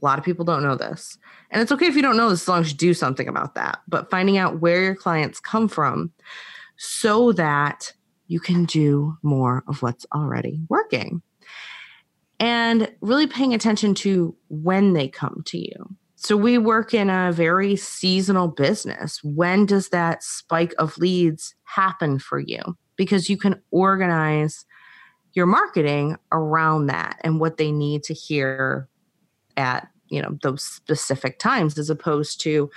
A 0.00 0.04
lot 0.04 0.18
of 0.18 0.24
people 0.24 0.44
don't 0.44 0.62
know 0.62 0.76
this. 0.76 1.18
And 1.50 1.60
it's 1.60 1.72
okay 1.72 1.86
if 1.86 1.96
you 1.96 2.02
don't 2.02 2.16
know 2.16 2.30
this 2.30 2.42
as 2.42 2.48
long 2.48 2.60
as 2.60 2.70
you 2.70 2.76
do 2.76 2.94
something 2.94 3.28
about 3.28 3.54
that. 3.54 3.80
But 3.88 4.10
finding 4.10 4.38
out 4.38 4.60
where 4.60 4.82
your 4.82 4.94
clients 4.94 5.40
come 5.40 5.68
from 5.68 6.12
so 6.76 7.32
that 7.32 7.92
you 8.28 8.40
can 8.40 8.64
do 8.64 9.18
more 9.22 9.64
of 9.66 9.82
what's 9.82 10.06
already 10.14 10.60
working. 10.68 11.22
And 12.38 12.90
really 13.00 13.26
paying 13.26 13.52
attention 13.52 13.94
to 13.96 14.34
when 14.48 14.94
they 14.94 15.08
come 15.08 15.42
to 15.46 15.58
you. 15.58 15.96
So 16.22 16.36
we 16.36 16.58
work 16.58 16.92
in 16.92 17.08
a 17.08 17.32
very 17.32 17.76
seasonal 17.76 18.48
business. 18.48 19.24
When 19.24 19.64
does 19.64 19.88
that 19.88 20.22
spike 20.22 20.74
of 20.78 20.98
leads 20.98 21.54
happen 21.64 22.18
for 22.18 22.38
you? 22.38 22.60
Because 22.96 23.30
you 23.30 23.38
can 23.38 23.62
organize 23.70 24.66
your 25.32 25.46
marketing 25.46 26.18
around 26.30 26.88
that 26.88 27.18
and 27.24 27.40
what 27.40 27.56
they 27.56 27.72
need 27.72 28.02
to 28.02 28.12
hear 28.12 28.89
at 29.56 29.88
you 30.08 30.20
know 30.20 30.36
those 30.42 30.62
specific 30.62 31.38
times 31.38 31.78
as 31.78 31.90
opposed 31.90 32.40
to 32.40 32.70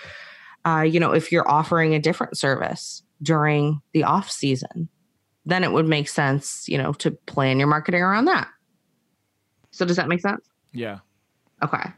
uh, 0.66 0.82
you 0.82 1.00
know 1.00 1.12
if 1.12 1.32
you're 1.32 1.50
offering 1.50 1.94
a 1.94 2.00
different 2.00 2.38
service 2.38 3.04
during 3.22 3.82
the 3.94 4.04
off 4.04 4.30
season 4.30 4.90
then 5.46 5.64
it 5.64 5.72
would 5.72 5.88
make 5.88 6.08
sense 6.08 6.66
you 6.68 6.78
know 6.78 6.94
to 6.94 7.12
plan 7.12 7.60
your 7.60 7.68
marketing 7.68 8.02
around 8.02 8.26
that. 8.26 8.48
So 9.72 9.86
does 9.86 9.98
that 9.98 10.08
make 10.08 10.22
sense? 10.22 10.48
Yeah. 10.72 11.00
Okay. 11.64 11.92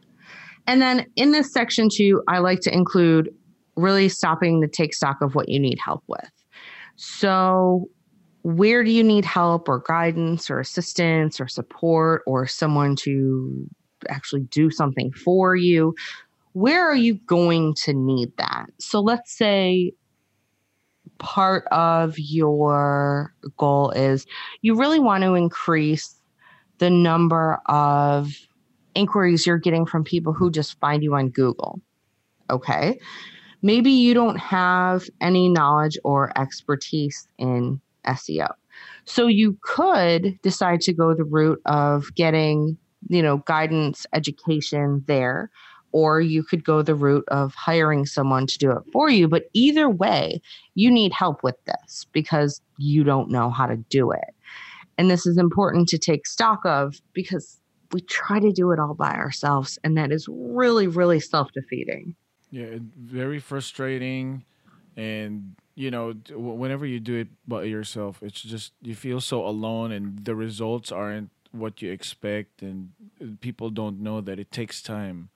And 0.68 0.82
then 0.82 1.06
in 1.16 1.32
this 1.32 1.52
section 1.52 1.90
too, 1.92 2.24
I 2.28 2.40
like 2.40 2.62
to 2.62 2.74
include 2.74 3.30
really 3.76 4.10
stopping 4.10 4.62
to 4.62 4.68
take 4.68 4.94
stock 4.94 5.18
of 5.22 5.36
what 5.36 5.50
you 5.50 5.60
need 5.60 5.78
help 5.84 6.04
with. 6.08 6.32
So, 6.96 7.90
where 8.44 8.84
do 8.84 8.92
you 8.92 9.04
need 9.04 9.26
help 9.26 9.68
or 9.68 9.80
guidance 9.80 10.50
or 10.50 10.60
assistance 10.60 11.42
or 11.42 11.48
support 11.48 12.22
or 12.28 12.46
someone 12.46 12.96
to 12.98 13.68
actually 14.10 14.42
do 14.42 14.70
something 14.70 15.12
for 15.12 15.56
you? 15.56 15.96
Where 16.54 16.88
are 16.88 16.96
you 16.96 17.16
going 17.16 17.74
to 17.76 17.94
need 17.94 18.36
that? 18.38 18.68
So, 18.80 19.00
let's 19.02 19.32
say 19.32 19.94
part 21.18 21.66
of 21.72 22.18
your 22.18 23.34
goal 23.58 23.92
is 23.92 24.26
you 24.62 24.76
really 24.76 25.00
want 25.00 25.24
to 25.24 25.36
increase 25.36 26.20
the 26.80 26.90
number 26.90 27.60
of 27.68 28.34
inquiries 28.96 29.46
you're 29.46 29.58
getting 29.58 29.86
from 29.86 30.04
people 30.04 30.34
who 30.34 30.50
just 30.50 30.80
find 30.80 31.04
you 31.04 31.14
on 31.16 31.30
Google. 31.30 31.82
Okay. 32.50 33.00
Maybe 33.62 33.92
you 33.92 34.14
don't 34.14 34.38
have 34.38 35.10
any 35.22 35.50
knowledge 35.50 35.98
or 36.04 36.38
expertise 36.40 37.28
in 37.38 37.82
SEO. 38.06 38.50
So 39.06 39.28
you 39.28 39.58
could 39.62 40.40
decide 40.42 40.82
to 40.82 40.94
go 40.94 41.14
the 41.14 41.24
route 41.24 41.62
of 41.66 42.14
getting, 42.16 42.78
you 43.08 43.22
know, 43.22 43.38
guidance 43.40 44.06
education 44.14 45.04
there 45.08 45.50
or 45.92 46.20
you 46.20 46.44
could 46.44 46.64
go 46.64 46.82
the 46.82 46.96
route 46.96 47.24
of 47.30 47.56
hiring 47.56 48.06
someone 48.06 48.46
to 48.46 48.58
do 48.58 48.70
it 48.70 48.84
for 48.92 49.10
you. 49.10 49.30
But 49.30 49.46
either 49.54 49.90
way, 49.90 50.42
you 50.74 50.92
need 50.92 51.14
help 51.14 51.42
with 51.42 51.56
this 51.66 52.06
because 52.12 52.60
you 52.78 53.06
don't 53.06 53.30
know 53.30 53.50
how 53.50 53.66
to 53.66 53.78
do 53.78 54.12
it. 54.12 54.36
And 54.98 55.10
this 55.10 55.26
is 55.26 55.38
important 55.38 55.88
to 55.90 55.98
take 55.98 56.28
stock 56.28 56.60
of 56.66 57.00
because 57.14 57.60
we 57.92 58.02
try 58.02 58.40
to 58.40 58.52
do 58.52 58.72
it 58.72 58.80
all 58.80 58.94
by 58.94 59.14
ourselves 59.14 59.80
and 59.84 59.98
that 59.98 60.12
is 60.12 60.28
really 60.30 60.88
really 60.88 61.20
self-defeating 61.20 62.16
yeah 62.52 62.78
very 63.00 63.40
frustrating 63.40 64.44
and 64.98 65.56
you 65.76 65.92
know 65.92 66.14
whenever 66.32 66.86
you 66.86 67.00
do 67.00 67.16
it 67.16 67.28
by 67.48 67.64
yourself 67.64 68.20
it's 68.22 68.42
just 68.42 68.74
you 68.82 68.96
feel 68.96 69.22
so 69.22 69.46
alone 69.46 69.92
and 69.92 70.26
the 70.26 70.36
results 70.36 70.92
aren't 70.92 71.30
what 71.56 71.82
you 71.82 71.92
expect 71.92 72.62
and 72.62 72.92
uh, 73.22 73.26
people 73.42 73.70
don't 73.70 74.00
know 74.00 74.22
that 74.22 74.40
it 74.40 74.52
takes 74.52 74.82
time 74.82 75.30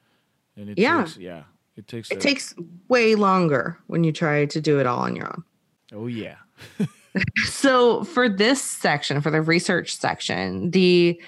and 0.56 0.70
it 0.70 0.78
yeah. 0.78 1.04
takes, 1.04 1.18
yeah 1.18 1.44
it 1.76 1.88
takes 1.88 2.12
it 2.12 2.18
a, 2.18 2.20
takes 2.20 2.54
way 2.88 3.16
longer 3.16 3.80
when 3.88 4.04
you 4.04 4.12
try 4.12 4.46
to 4.46 4.62
do 4.62 4.80
it 4.80 4.86
all 4.86 5.00
on 5.00 5.16
your 5.16 5.28
own. 5.28 5.44
Oh 5.94 6.08
yeah. 6.08 6.36
So 7.46 8.04
for 8.04 8.30
this 8.30 8.62
section 8.62 9.20
for 9.20 9.32
the 9.32 9.42
research 9.42 9.96
section 9.96 10.70
the 10.70 11.20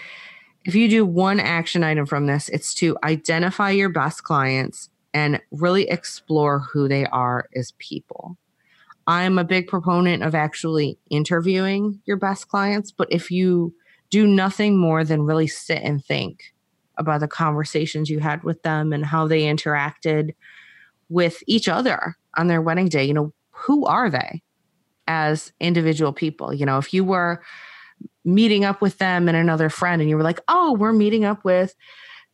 if 0.64 0.76
you 0.76 0.88
do 0.88 1.04
one 1.06 1.40
action 1.40 1.84
item 1.84 2.06
from 2.06 2.28
this, 2.28 2.48
it's 2.50 2.76
to 2.76 2.96
identify 3.04 3.72
your 3.72 3.90
best 3.90 4.24
clients 4.24 4.90
and 5.12 5.42
really 5.52 5.90
explore 5.90 6.60
who 6.60 6.88
they 6.88 7.08
are 7.08 7.50
as 7.56 7.74
people. 7.80 8.38
I'm 9.08 9.40
a 9.40 9.44
big 9.44 9.68
proponent 9.68 10.22
of 10.22 10.36
actually 10.36 11.00
interviewing 11.10 12.00
your 12.06 12.18
best 12.18 12.48
clients, 12.48 12.92
but 12.92 13.08
if 13.12 13.32
you 13.32 13.74
do 14.12 14.28
nothing 14.28 14.78
more 14.78 15.04
than 15.04 15.24
really 15.24 15.48
sit 15.48 15.82
and 15.82 16.06
think 16.06 16.54
about 16.98 17.22
the 17.22 17.28
conversations 17.28 18.10
you 18.10 18.20
had 18.20 18.44
with 18.44 18.62
them 18.62 18.94
and 18.94 19.06
how 19.06 19.26
they 19.26 19.42
interacted 19.42 20.36
with 21.10 21.42
each 21.48 21.68
other 21.68 22.16
on 22.38 22.48
their 22.48 22.62
wedding 22.62 22.88
day, 22.88 23.04
you 23.04 23.14
know, 23.14 23.34
who 23.50 23.86
are 23.86 24.10
they 24.10 24.44
as 25.08 25.52
individual 25.60 26.14
people? 26.14 26.54
You 26.54 26.66
know, 26.66 26.78
if 26.78 26.94
you 26.94 27.04
were 27.04 27.42
meeting 28.24 28.66
up 28.66 28.82
with 28.82 28.98
them 28.98 29.28
and 29.28 29.38
another 29.38 29.70
friend 29.70 30.02
and 30.02 30.10
you 30.10 30.18
were 30.18 30.24
like, 30.24 30.40
oh, 30.48 30.74
we're 30.74 30.94
meeting 30.94 31.26
up 31.26 31.44
with 31.44 31.74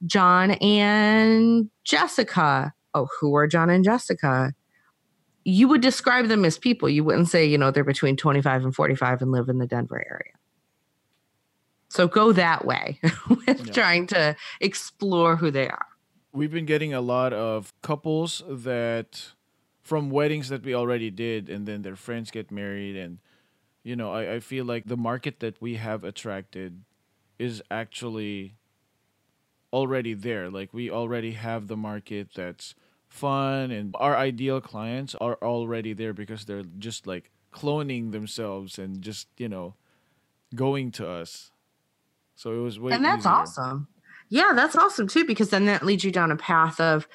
John 0.05 0.51
and 0.51 1.69
Jessica. 1.83 2.73
Oh, 2.93 3.07
who 3.19 3.35
are 3.35 3.47
John 3.47 3.69
and 3.69 3.83
Jessica? 3.83 4.53
You 5.43 5.67
would 5.67 5.81
describe 5.81 6.27
them 6.27 6.43
as 6.43 6.57
people. 6.57 6.89
You 6.89 7.03
wouldn't 7.03 7.29
say, 7.29 7.45
you 7.45 7.57
know, 7.57 7.71
they're 7.71 7.83
between 7.83 8.17
25 8.17 8.65
and 8.65 8.75
45 8.75 9.21
and 9.21 9.31
live 9.31 9.47
in 9.49 9.59
the 9.59 9.67
Denver 9.67 10.03
area. 10.09 10.36
So 11.97 12.07
go 12.07 12.31
that 12.31 12.63
way 12.63 12.99
with 13.27 13.65
yeah. 13.65 13.73
trying 13.73 14.05
to 14.13 14.35
explore 14.61 15.37
who 15.37 15.49
they 15.49 15.67
are. 15.67 15.87
We've 16.31 16.51
been 16.51 16.67
getting 16.67 16.93
a 16.93 17.01
lot 17.01 17.33
of 17.33 17.73
couples 17.81 18.43
that 18.47 19.33
from 19.81 20.11
weddings 20.11 20.49
that 20.49 20.63
we 20.63 20.75
already 20.75 21.09
did 21.09 21.49
and 21.49 21.65
then 21.65 21.81
their 21.81 21.95
friends 21.95 22.29
get 22.29 22.51
married 22.51 22.95
and 22.95 23.17
you 23.83 23.95
know, 23.95 24.11
I, 24.11 24.35
I 24.35 24.39
feel 24.41 24.63
like 24.63 24.85
the 24.85 24.95
market 24.95 25.39
that 25.39 25.59
we 25.59 25.77
have 25.77 26.03
attracted 26.03 26.83
is 27.39 27.63
actually 27.71 28.57
already 29.73 30.13
there. 30.13 30.51
Like 30.51 30.71
we 30.75 30.91
already 30.91 31.31
have 31.31 31.65
the 31.65 31.77
market 31.77 32.27
that's 32.35 32.75
fun 33.09 33.71
and 33.71 33.95
our 33.97 34.15
ideal 34.15 34.61
clients 34.61 35.15
are 35.15 35.39
already 35.41 35.93
there 35.93 36.13
because 36.13 36.45
they're 36.45 36.69
just 36.77 37.07
like 37.07 37.31
cloning 37.51 38.11
themselves 38.11 38.77
and 38.77 39.01
just, 39.01 39.29
you 39.37 39.49
know, 39.49 39.73
going 40.53 40.91
to 40.91 41.09
us. 41.09 41.49
So 42.37 42.53
it 42.53 42.59
was 42.59 42.79
way 42.79 42.93
And 42.93 43.03
that's 43.03 43.25
easier. 43.25 43.31
awesome. 43.31 43.87
Yeah, 44.29 44.51
that's 44.53 44.75
awesome 44.75 45.07
too, 45.07 45.25
because 45.25 45.49
then 45.49 45.65
that 45.65 45.83
leads 45.83 46.03
you 46.03 46.11
down 46.11 46.31
a 46.31 46.37
path 46.37 46.79
of, 46.79 47.07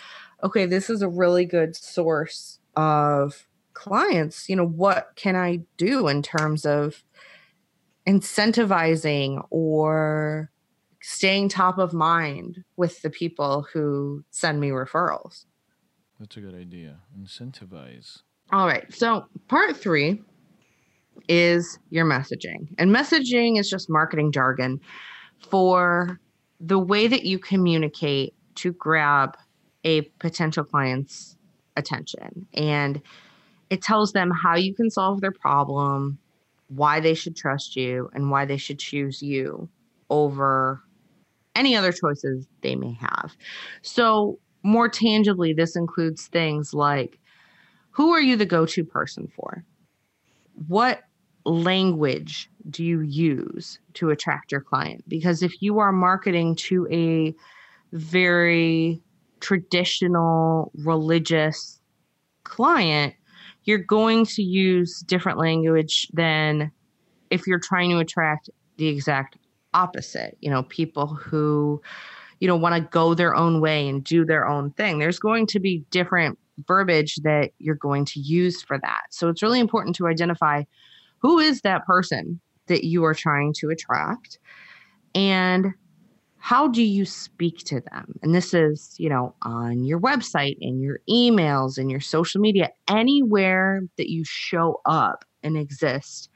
okay, 0.42 0.66
this 0.66 0.90
is 0.90 1.00
a 1.00 1.08
really 1.08 1.44
good 1.44 1.76
source 1.76 2.58
of 2.74 3.46
clients. 3.72 4.48
You 4.48 4.56
know, 4.56 4.66
what 4.66 5.12
can 5.14 5.36
I 5.36 5.60
do 5.76 6.08
in 6.08 6.22
terms 6.22 6.66
of 6.66 7.04
incentivizing 8.06 9.46
or 9.50 10.50
staying 11.00 11.48
top 11.48 11.78
of 11.78 11.92
mind 11.92 12.64
with 12.76 13.00
the 13.02 13.10
people 13.10 13.66
who 13.72 14.24
send 14.30 14.60
me 14.60 14.70
referrals? 14.70 15.44
That's 16.18 16.36
a 16.36 16.40
good 16.40 16.54
idea. 16.54 16.98
Incentivize. 17.16 18.22
All 18.52 18.66
right. 18.66 18.92
So, 18.92 19.26
part 19.48 19.76
three 19.76 20.20
is 21.28 21.78
your 21.90 22.06
messaging. 22.06 22.68
And 22.78 22.90
messaging 22.90 23.58
is 23.58 23.70
just 23.70 23.88
marketing 23.88 24.32
jargon 24.32 24.80
for 25.50 26.20
the 26.60 26.78
way 26.78 27.06
that 27.06 27.24
you 27.24 27.38
communicate 27.38 28.34
to 28.56 28.72
grab 28.72 29.36
a 29.84 30.02
potential 30.20 30.64
client's 30.64 31.36
attention. 31.76 32.46
And 32.54 33.02
it 33.70 33.82
tells 33.82 34.12
them 34.12 34.30
how 34.30 34.56
you 34.56 34.74
can 34.74 34.90
solve 34.90 35.20
their 35.20 35.32
problem, 35.32 36.18
why 36.68 37.00
they 37.00 37.14
should 37.14 37.36
trust 37.36 37.76
you, 37.76 38.10
and 38.14 38.30
why 38.30 38.44
they 38.44 38.56
should 38.56 38.78
choose 38.78 39.22
you 39.22 39.68
over 40.10 40.82
any 41.54 41.76
other 41.76 41.92
choices 41.92 42.46
they 42.62 42.76
may 42.76 42.92
have. 42.92 43.36
So, 43.82 44.38
more 44.62 44.88
tangibly, 44.88 45.52
this 45.52 45.74
includes 45.74 46.28
things 46.28 46.72
like 46.72 47.18
who 47.90 48.12
are 48.12 48.20
you 48.20 48.36
the 48.36 48.46
go 48.46 48.64
to 48.64 48.84
person 48.84 49.28
for? 49.34 49.64
What 50.68 51.02
language 51.44 52.50
do 52.70 52.84
you 52.84 53.00
use 53.00 53.78
to 53.94 54.10
attract 54.10 54.52
your 54.52 54.60
client? 54.60 55.04
Because 55.08 55.42
if 55.42 55.60
you 55.60 55.78
are 55.78 55.92
marketing 55.92 56.54
to 56.56 56.86
a 56.90 57.34
very 57.92 59.02
traditional 59.40 60.70
religious 60.74 61.80
client, 62.44 63.14
you're 63.64 63.78
going 63.78 64.24
to 64.26 64.42
use 64.42 65.00
different 65.00 65.38
language 65.38 66.08
than 66.12 66.70
if 67.30 67.46
you're 67.46 67.58
trying 67.58 67.90
to 67.90 67.98
attract 67.98 68.50
the 68.76 68.88
exact 68.88 69.36
opposite. 69.74 70.36
You 70.40 70.50
know, 70.50 70.62
people 70.64 71.06
who, 71.06 71.82
you 72.40 72.48
know, 72.48 72.56
want 72.56 72.74
to 72.74 72.88
go 72.90 73.14
their 73.14 73.34
own 73.34 73.60
way 73.60 73.88
and 73.88 74.02
do 74.02 74.24
their 74.24 74.46
own 74.46 74.70
thing. 74.72 74.98
There's 74.98 75.18
going 75.18 75.46
to 75.48 75.60
be 75.60 75.84
different 75.90 76.38
verbiage 76.66 77.16
that 77.22 77.50
you're 77.58 77.74
going 77.74 78.04
to 78.04 78.20
use 78.20 78.62
for 78.62 78.78
that. 78.78 79.02
So 79.10 79.28
it's 79.28 79.42
really 79.42 79.60
important 79.60 79.96
to 79.96 80.06
identify 80.06 80.64
who 81.22 81.38
is 81.38 81.60
that 81.62 81.86
person 81.86 82.40
that 82.66 82.84
you 82.84 83.04
are 83.04 83.14
trying 83.14 83.54
to 83.58 83.70
attract? 83.70 84.38
And 85.14 85.68
how 86.38 86.66
do 86.66 86.82
you 86.82 87.04
speak 87.04 87.58
to 87.58 87.80
them? 87.80 88.18
And 88.22 88.34
this 88.34 88.52
is 88.52 88.94
you 88.98 89.08
know 89.08 89.34
on 89.42 89.84
your 89.84 90.00
website 90.00 90.56
in 90.60 90.80
your 90.80 91.00
emails 91.08 91.78
in 91.78 91.88
your 91.88 92.00
social 92.00 92.40
media 92.40 92.70
anywhere 92.88 93.82
that 93.96 94.10
you 94.10 94.24
show 94.26 94.80
up 94.84 95.24
and 95.42 95.56
exist 95.56 96.28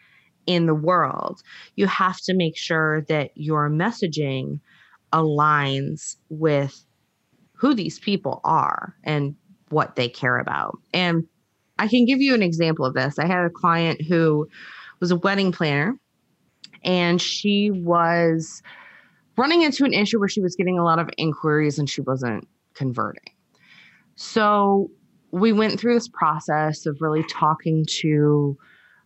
in 0.46 0.66
the 0.66 0.74
world 0.74 1.42
you 1.74 1.88
have 1.88 2.18
to 2.20 2.32
make 2.32 2.56
sure 2.56 3.02
that 3.08 3.32
your 3.34 3.68
messaging 3.68 4.60
aligns 5.12 6.16
with 6.28 6.84
who 7.52 7.74
these 7.74 7.98
people 7.98 8.40
are 8.44 8.94
and 9.04 9.34
what 9.70 9.96
they 9.96 10.08
care 10.08 10.38
about. 10.38 10.78
And 10.92 11.24
i 11.78 11.88
can 11.88 12.06
give 12.06 12.20
you 12.20 12.34
an 12.34 12.42
example 12.42 12.86
of 12.86 12.94
this. 12.94 13.18
I 13.18 13.26
had 13.26 13.44
a 13.44 13.50
client 13.50 14.00
who 14.00 14.48
was 15.00 15.10
a 15.10 15.16
wedding 15.16 15.52
planner 15.52 15.98
and 16.84 17.20
she 17.20 17.70
was 17.70 18.62
running 19.36 19.62
into 19.62 19.84
an 19.84 19.92
issue 19.92 20.18
where 20.18 20.28
she 20.28 20.40
was 20.40 20.56
getting 20.56 20.78
a 20.78 20.84
lot 20.84 20.98
of 20.98 21.10
inquiries 21.18 21.78
and 21.78 21.90
she 21.90 22.00
wasn't 22.00 22.46
converting. 22.74 23.32
So 24.14 24.90
we 25.30 25.52
went 25.52 25.78
through 25.78 25.94
this 25.94 26.08
process 26.08 26.86
of 26.86 26.96
really 27.00 27.24
talking 27.24 27.84
to 28.00 28.56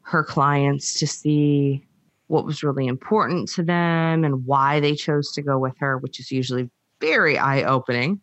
her 0.03 0.23
clients 0.23 0.95
to 0.95 1.07
see 1.07 1.85
what 2.29 2.45
was 2.45 2.63
really 2.63 2.87
important 2.87 3.49
to 3.49 3.63
them 3.63 4.25
and 4.25 4.47
why 4.47 4.79
they 4.79 4.95
chose 4.95 5.33
to 5.33 5.43
go 5.43 5.59
with 5.59 5.77
her, 5.79 5.99
which 5.99 6.21
is 6.21 6.31
usually 6.31 6.71
very 7.01 7.37
eye 7.37 7.63
opening. 7.65 8.21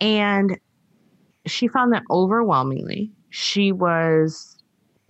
And 0.00 0.58
she 1.46 1.68
found 1.68 1.92
that 1.92 2.02
overwhelmingly, 2.10 3.12
she 3.30 3.70
was 3.70 4.59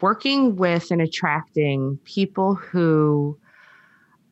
working 0.01 0.57
with 0.57 0.91
and 0.91 1.01
attracting 1.01 1.99
people 2.05 2.55
who 2.55 3.39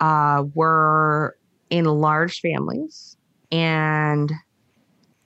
uh, 0.00 0.44
were 0.54 1.36
in 1.70 1.84
large 1.84 2.40
families 2.40 3.16
and 3.50 4.32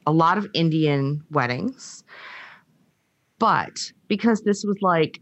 a 0.06 0.12
lot 0.12 0.38
of 0.38 0.46
Indian 0.54 1.22
weddings. 1.30 2.04
But 3.38 3.92
because 4.08 4.42
this 4.42 4.64
was 4.64 4.76
like 4.80 5.20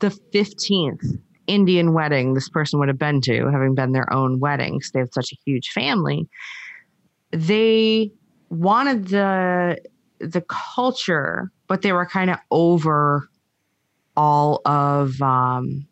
the 0.00 0.08
15th 0.32 1.18
Indian 1.46 1.92
wedding 1.92 2.34
this 2.34 2.48
person 2.48 2.78
would 2.78 2.88
have 2.88 2.98
been 2.98 3.20
to, 3.22 3.50
having 3.50 3.74
been 3.74 3.92
their 3.92 4.12
own 4.12 4.38
weddings, 4.38 4.90
they 4.92 5.00
have 5.00 5.10
such 5.12 5.32
a 5.32 5.36
huge 5.44 5.70
family. 5.70 6.28
They 7.32 8.12
wanted 8.50 9.08
the 9.08 9.78
the 10.20 10.42
culture, 10.42 11.50
but 11.66 11.82
they 11.82 11.92
were 11.92 12.06
kind 12.06 12.30
of 12.30 12.38
over 12.50 13.28
all 14.16 14.60
of 14.64 15.20
um, 15.22 15.86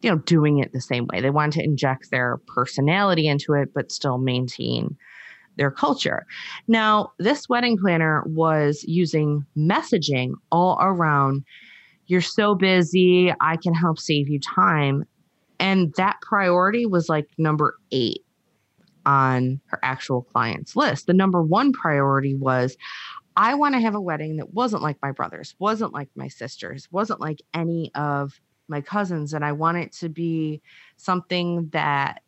you 0.00 0.10
know, 0.10 0.18
doing 0.18 0.58
it 0.58 0.72
the 0.72 0.80
same 0.80 1.06
way. 1.12 1.20
They 1.20 1.30
wanted 1.30 1.60
to 1.60 1.64
inject 1.64 2.10
their 2.10 2.38
personality 2.54 3.26
into 3.26 3.54
it, 3.54 3.74
but 3.74 3.90
still 3.90 4.18
maintain 4.18 4.96
their 5.56 5.70
culture. 5.70 6.26
Now, 6.68 7.12
this 7.18 7.48
wedding 7.48 7.78
planner 7.78 8.22
was 8.26 8.84
using 8.86 9.44
messaging 9.56 10.32
all 10.52 10.78
around 10.80 11.44
you're 12.06 12.20
so 12.20 12.54
busy, 12.54 13.32
I 13.40 13.56
can 13.56 13.74
help 13.74 13.98
save 13.98 14.28
you 14.28 14.38
time. 14.38 15.04
And 15.58 15.92
that 15.96 16.20
priority 16.22 16.86
was 16.86 17.08
like 17.08 17.26
number 17.38 17.76
eight 17.90 18.24
on 19.04 19.60
her 19.66 19.78
actual 19.82 20.22
clients 20.22 20.76
list. 20.76 21.06
The 21.06 21.14
number 21.14 21.42
one 21.42 21.72
priority 21.72 22.34
was 22.34 22.76
I 23.36 23.54
want 23.54 23.74
to 23.74 23.80
have 23.80 23.94
a 23.94 24.00
wedding 24.00 24.36
that 24.36 24.54
wasn't 24.54 24.82
like 24.82 24.96
my 25.02 25.12
brother's, 25.12 25.54
wasn't 25.58 25.92
like 25.92 26.08
my 26.16 26.28
sister's, 26.28 26.90
wasn't 26.90 27.20
like 27.20 27.42
any 27.52 27.90
of 27.94 28.40
my 28.68 28.80
cousins 28.80 29.32
and 29.34 29.44
I 29.44 29.52
want 29.52 29.78
it 29.78 29.92
to 29.94 30.08
be 30.08 30.62
something 30.96 31.68
that 31.72 32.22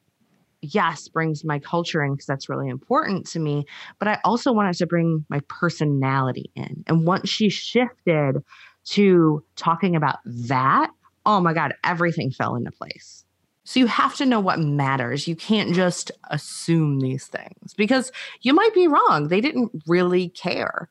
yes 0.60 1.08
brings 1.08 1.44
my 1.44 1.58
culture 1.58 2.02
in 2.02 2.12
because 2.12 2.26
that's 2.26 2.48
really 2.48 2.68
important 2.68 3.26
to 3.28 3.38
me 3.38 3.64
but 4.00 4.08
I 4.08 4.18
also 4.24 4.52
wanted 4.52 4.74
to 4.78 4.86
bring 4.88 5.24
my 5.28 5.40
personality 5.48 6.50
in 6.56 6.82
and 6.88 7.06
once 7.06 7.28
she 7.28 7.48
shifted 7.48 8.42
to 8.86 9.44
talking 9.54 9.94
about 9.94 10.16
that 10.24 10.90
oh 11.24 11.40
my 11.40 11.54
god 11.54 11.74
everything 11.84 12.32
fell 12.32 12.56
into 12.56 12.72
place 12.72 13.24
so 13.62 13.78
you 13.78 13.86
have 13.86 14.16
to 14.16 14.24
know 14.24 14.40
what 14.40 14.60
matters. 14.60 15.28
You 15.28 15.36
can't 15.36 15.74
just 15.74 16.10
assume 16.30 17.00
these 17.00 17.26
things 17.26 17.74
because 17.76 18.10
you 18.40 18.54
might 18.54 18.72
be 18.72 18.88
wrong. 18.88 19.28
They 19.28 19.42
didn't 19.42 19.82
really 19.86 20.30
care 20.30 20.88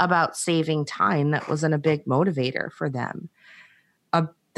about 0.00 0.36
saving 0.36 0.84
time. 0.84 1.30
That 1.30 1.48
wasn't 1.48 1.74
a 1.74 1.78
big 1.78 2.04
motivator 2.04 2.70
for 2.70 2.88
them 2.88 3.30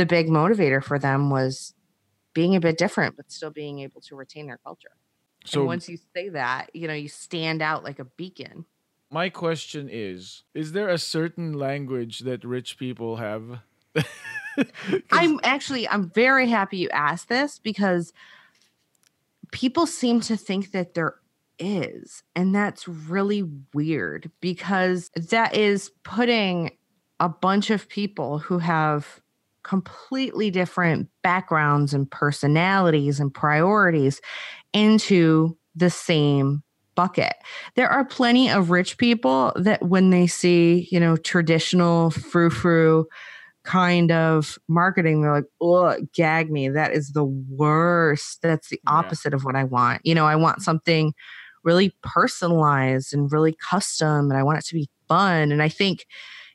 the 0.00 0.06
big 0.06 0.28
motivator 0.28 0.82
for 0.82 0.98
them 0.98 1.28
was 1.28 1.74
being 2.32 2.56
a 2.56 2.60
bit 2.60 2.78
different, 2.78 3.16
but 3.16 3.30
still 3.30 3.50
being 3.50 3.80
able 3.80 4.00
to 4.00 4.16
retain 4.16 4.46
their 4.46 4.56
culture. 4.56 4.96
So 5.44 5.60
and 5.60 5.66
once 5.66 5.90
you 5.90 5.98
say 6.16 6.30
that, 6.30 6.74
you 6.74 6.88
know, 6.88 6.94
you 6.94 7.08
stand 7.08 7.60
out 7.60 7.84
like 7.84 7.98
a 7.98 8.06
beacon. 8.06 8.64
My 9.10 9.28
question 9.28 9.90
is 9.92 10.44
Is 10.54 10.72
there 10.72 10.88
a 10.88 10.96
certain 10.96 11.52
language 11.52 12.20
that 12.20 12.44
rich 12.44 12.78
people 12.78 13.16
have? 13.16 13.60
I'm 15.12 15.38
actually, 15.42 15.86
I'm 15.86 16.08
very 16.08 16.48
happy 16.48 16.78
you 16.78 16.88
asked 16.88 17.28
this 17.28 17.58
because 17.58 18.14
people 19.52 19.86
seem 19.86 20.22
to 20.22 20.36
think 20.36 20.72
that 20.72 20.94
there 20.94 21.16
is. 21.60 22.22
And 22.34 22.54
that's 22.54 22.88
really 22.88 23.44
weird 23.72 24.30
because 24.40 25.10
that 25.14 25.54
is 25.54 25.90
putting 26.02 26.72
a 27.20 27.28
bunch 27.28 27.70
of 27.70 27.88
people 27.88 28.38
who 28.38 28.58
have 28.58 29.20
completely 29.62 30.50
different 30.50 31.08
backgrounds 31.22 31.92
and 31.92 32.10
personalities 32.10 33.20
and 33.20 33.32
priorities 33.32 34.20
into 34.72 35.56
the 35.76 35.90
same 35.90 36.62
bucket. 36.94 37.34
There 37.76 37.88
are 37.88 38.04
plenty 38.04 38.50
of 38.50 38.70
rich 38.70 38.98
people 38.98 39.52
that 39.56 39.82
when 39.82 40.10
they 40.10 40.26
see, 40.26 40.88
you 40.90 40.98
know, 40.98 41.16
traditional 41.16 42.10
frou 42.10 42.50
frou 42.50 43.06
kind 43.64 44.10
of 44.10 44.58
marketing, 44.68 45.20
they're 45.20 45.34
like, 45.34 45.44
oh, 45.60 45.96
gag 46.14 46.50
me. 46.50 46.68
That 46.68 46.92
is 46.92 47.12
the 47.12 47.24
worst. 47.24 48.40
That's 48.42 48.68
the 48.68 48.80
opposite 48.86 49.32
yeah. 49.32 49.36
of 49.36 49.44
what 49.44 49.56
I 49.56 49.64
want. 49.64 50.00
You 50.04 50.14
know, 50.14 50.26
I 50.26 50.36
want 50.36 50.62
something 50.62 51.12
really 51.62 51.94
personalized 52.02 53.12
and 53.12 53.30
really 53.32 53.56
custom, 53.70 54.30
and 54.30 54.38
I 54.38 54.42
want 54.42 54.58
it 54.58 54.64
to 54.66 54.74
be 54.74 54.88
fun. 55.08 55.52
And 55.52 55.62
I 55.62 55.68
think, 55.68 56.06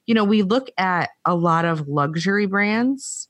you 0.05 0.13
know, 0.13 0.23
we 0.23 0.41
look 0.41 0.69
at 0.77 1.09
a 1.25 1.35
lot 1.35 1.65
of 1.65 1.87
luxury 1.87 2.45
brands 2.45 3.29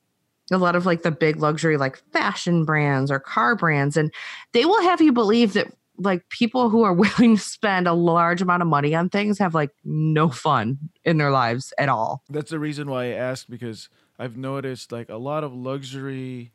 a 0.51 0.57
lot 0.57 0.76
of 0.76 0.86
like 0.86 1.01
the 1.01 1.11
big 1.11 1.38
luxury 1.38 1.78
like 1.78 1.97
fashion 2.11 2.65
brands 2.65 3.09
or 3.09 3.19
car 3.19 3.55
brands 3.55 3.97
and 3.97 4.13
they 4.51 4.65
will 4.65 4.82
have 4.84 5.01
you 5.01 5.11
believe 5.11 5.53
that 5.53 5.67
like 5.97 6.28
people 6.30 6.69
who 6.69 6.84
are 6.84 6.93
willing 6.93 7.38
to 7.38 7.41
spend 7.41 7.88
a 7.88 7.93
large 7.93 8.41
amount 8.41 8.61
of 8.61 8.67
money 8.67 8.93
on 8.95 9.09
things 9.09 9.39
have 9.39 9.55
like 9.55 9.71
no 9.84 10.30
fun 10.30 10.78
in 11.03 11.17
their 11.17 11.32
lives 11.32 11.73
at 11.78 11.89
all. 11.89 12.23
That's 12.30 12.51
the 12.51 12.59
reason 12.59 12.89
why 12.89 13.05
I 13.05 13.13
asked 13.13 13.49
because 13.49 13.89
I've 14.19 14.38
noticed 14.38 14.91
like 14.91 15.09
a 15.09 15.17
lot 15.17 15.43
of 15.43 15.53
luxury 15.53 16.51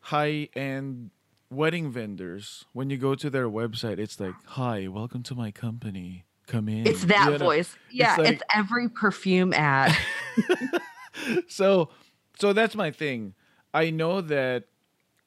high 0.00 0.48
end 0.54 1.10
wedding 1.50 1.90
vendors 1.90 2.64
when 2.72 2.90
you 2.90 2.96
go 2.96 3.14
to 3.14 3.30
their 3.30 3.48
website 3.48 3.98
it's 3.98 4.18
like 4.18 4.34
hi 4.44 4.88
welcome 4.88 5.22
to 5.22 5.34
my 5.34 5.50
company 5.50 6.24
come 6.46 6.68
in 6.68 6.86
it's 6.86 7.04
that 7.04 7.26
you 7.26 7.32
know? 7.32 7.38
voice 7.38 7.76
yeah 7.90 8.10
it's, 8.10 8.18
like, 8.18 8.32
it's 8.34 8.42
every 8.54 8.88
perfume 8.88 9.52
ad 9.52 9.96
so 11.48 11.88
so 12.38 12.52
that's 12.52 12.74
my 12.74 12.90
thing 12.90 13.34
i 13.72 13.90
know 13.90 14.20
that 14.20 14.64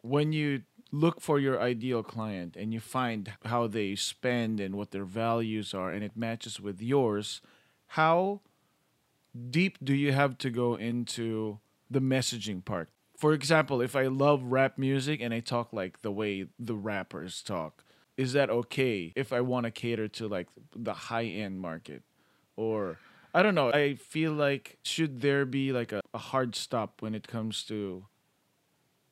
when 0.01 0.32
you 0.32 0.61
look 0.91 1.22
for 1.22 1.39
your 1.39 1.61
ideal 1.61 2.03
client 2.03 2.55
and 2.55 2.74
you 2.74 2.80
find 2.80 3.34
how 3.45 3.67
they 3.67 3.95
spend 3.95 4.59
and 4.59 4.76
what 4.76 4.91
their 4.91 5.03
values 5.03 5.74
are 5.74 5.91
and 5.91 6.03
it 6.03 6.15
matches 6.15 6.59
with 6.59 6.82
yours, 6.82 7.41
how 7.88 8.41
deep 9.49 9.78
do 9.84 9.93
you 9.93 10.11
have 10.11 10.38
to 10.38 10.49
go 10.49 10.76
into 10.76 11.59
the 11.89 11.99
messaging 11.99 12.63
part? 12.63 12.89
For 13.20 13.34
example, 13.34 13.82
if 13.82 13.97
I 13.97 14.07
love 14.07 14.43
rap 14.43 14.78
music 14.78 15.20
and 15.20 15.34
I 15.34 15.41
talk 15.41 15.74
like 15.74 16.03
the 16.03 16.11
way 16.11 16.45
the 16.57 16.74
rappers 16.74 17.41
talk, 17.41 17.84
is 18.15 18.32
that 18.32 18.49
okay 18.49 19.11
if 19.13 19.34
I 19.34 19.41
want 19.41 19.65
to 19.65 19.72
cater 19.72 20.07
to 20.07 20.30
like 20.30 20.47
the 20.74 20.93
high 20.93 21.26
end 21.26 21.59
market? 21.59 22.03
Or 22.55 22.97
I 23.34 23.43
don't 23.43 23.55
know. 23.55 23.74
I 23.74 23.95
feel 23.95 24.32
like 24.32 24.78
should 24.84 25.20
there 25.20 25.45
be 25.45 25.74
like 25.74 25.91
a, 25.91 25.99
a 26.13 26.17
hard 26.17 26.55
stop 26.55 27.01
when 27.01 27.13
it 27.13 27.28
comes 27.28 27.63
to 27.65 28.05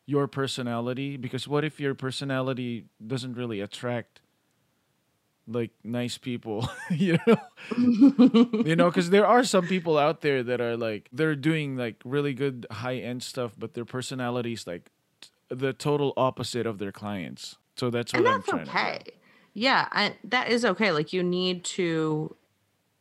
your 0.06 0.26
personality 0.26 1.18
because 1.18 1.46
what 1.46 1.66
if 1.66 1.78
your 1.78 1.94
personality 1.94 2.86
doesn't 3.06 3.34
really 3.34 3.60
attract 3.60 4.22
like 5.48 5.72
nice 5.84 6.18
people 6.18 6.70
you 6.90 7.18
know? 7.26 7.38
You 7.78 8.76
know 8.76 8.90
because 8.90 9.10
there 9.10 9.26
are 9.26 9.44
some 9.44 9.66
people 9.66 9.98
out 9.98 10.22
there 10.22 10.44
that 10.44 10.62
are 10.62 10.76
like 10.76 11.10
they're 11.12 11.36
doing 11.36 11.78
like 11.78 12.02
really 12.04 12.34
good 12.34 12.68
high 12.70 12.98
end 12.98 13.24
stuff 13.24 13.54
but 13.58 13.74
their 13.74 13.86
personality 13.86 14.54
is 14.54 14.68
like 14.68 14.92
t- 15.22 15.30
the 15.50 15.74
total 15.74 16.14
opposite 16.18 16.66
of 16.68 16.80
their 16.80 16.92
clients. 16.92 17.58
So 17.76 17.90
that's 17.90 18.12
what 18.14 18.20
and 18.20 18.28
i'm 18.28 18.44
trying 18.44 18.68
okay. 18.68 19.02
to 19.06 19.12
yeah 19.54 19.88
I, 19.92 20.16
that 20.26 20.50
is 20.50 20.66
okay. 20.66 20.92
Like 20.92 21.14
you 21.14 21.24
need 21.24 21.64
to 21.66 22.36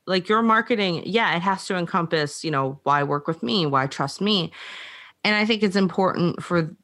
like 0.06 0.28
your 0.28 0.42
marketing 0.42 1.02
yeah 1.04 1.34
it 1.36 1.42
has 1.42 1.66
to 1.66 1.76
encompass 1.76 2.44
you 2.44 2.50
know 2.50 2.78
why 2.84 3.02
work 3.02 3.26
with 3.26 3.42
me 3.42 3.66
why 3.66 3.86
trust 3.86 4.20
me. 4.20 4.52
And 5.24 5.34
i 5.34 5.44
think 5.44 5.64
it's 5.64 5.76
important 5.76 6.42
for 6.42 6.76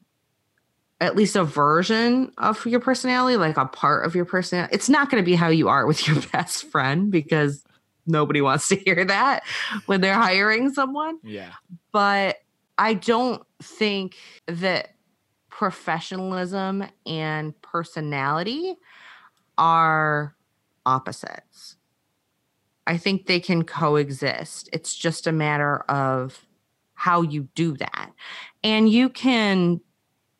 at 1.03 1.17
least 1.17 1.35
a 1.35 1.43
version 1.43 2.31
of 2.37 2.65
your 2.65 2.79
personality, 2.79 3.35
like 3.35 3.57
a 3.57 3.65
part 3.65 4.05
of 4.05 4.15
your 4.15 4.23
personality. 4.23 4.73
It's 4.73 4.87
not 4.87 5.09
going 5.09 5.21
to 5.21 5.25
be 5.25 5.35
how 5.35 5.49
you 5.49 5.67
are 5.67 5.85
with 5.85 6.07
your 6.07 6.21
best 6.31 6.63
friend 6.71 7.11
because 7.11 7.61
nobody 8.07 8.39
wants 8.39 8.69
to 8.69 8.77
hear 8.77 9.03
that 9.03 9.43
when 9.85 9.99
they're 9.99 10.13
hiring 10.13 10.73
someone. 10.73 11.19
Yeah. 11.21 11.51
But 11.91 12.37
I 12.77 12.93
don't 12.93 13.43
think 13.61 14.15
that 14.47 14.95
professionalism 15.49 16.85
and 17.05 17.61
personality 17.61 18.75
are 19.57 20.37
opposites. 20.85 21.75
I 22.87 22.95
think 22.95 23.25
they 23.25 23.41
can 23.41 23.63
coexist. 23.65 24.69
It's 24.71 24.95
just 24.95 25.27
a 25.27 25.33
matter 25.33 25.79
of 25.89 26.45
how 26.93 27.23
you 27.23 27.49
do 27.55 27.75
that. 27.75 28.11
And 28.63 28.87
you 28.89 29.09
can 29.09 29.81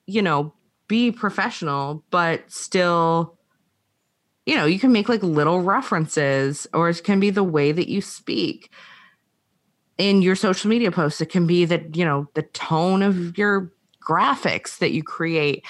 you 0.06 0.22
know, 0.22 0.54
be 0.88 1.12
professional, 1.12 2.04
but 2.12 2.52
still, 2.52 3.38
you 4.46 4.56
know, 4.56 4.66
you 4.66 4.80
can 4.80 4.92
make 4.92 5.10
like 5.10 5.24
little 5.24 5.62
references, 5.62 6.68
or 6.74 6.90
it 6.90 7.04
can 7.04 7.20
be 7.20 7.30
the 7.30 7.44
way 7.44 7.72
that 7.72 7.88
you 7.88 8.02
speak 8.02 8.72
in 9.98 10.22
your 10.22 10.36
social 10.36 10.70
media 10.70 10.92
posts. 10.92 11.22
It 11.22 11.30
can 11.30 11.48
be 11.48 11.66
that, 11.66 11.96
you 11.96 12.04
know, 12.04 12.28
the 12.34 12.44
tone 12.44 13.02
of 13.02 13.38
your 13.38 13.72
graphics 14.06 14.80
that 14.80 14.92
you 14.92 15.04
create. 15.04 15.66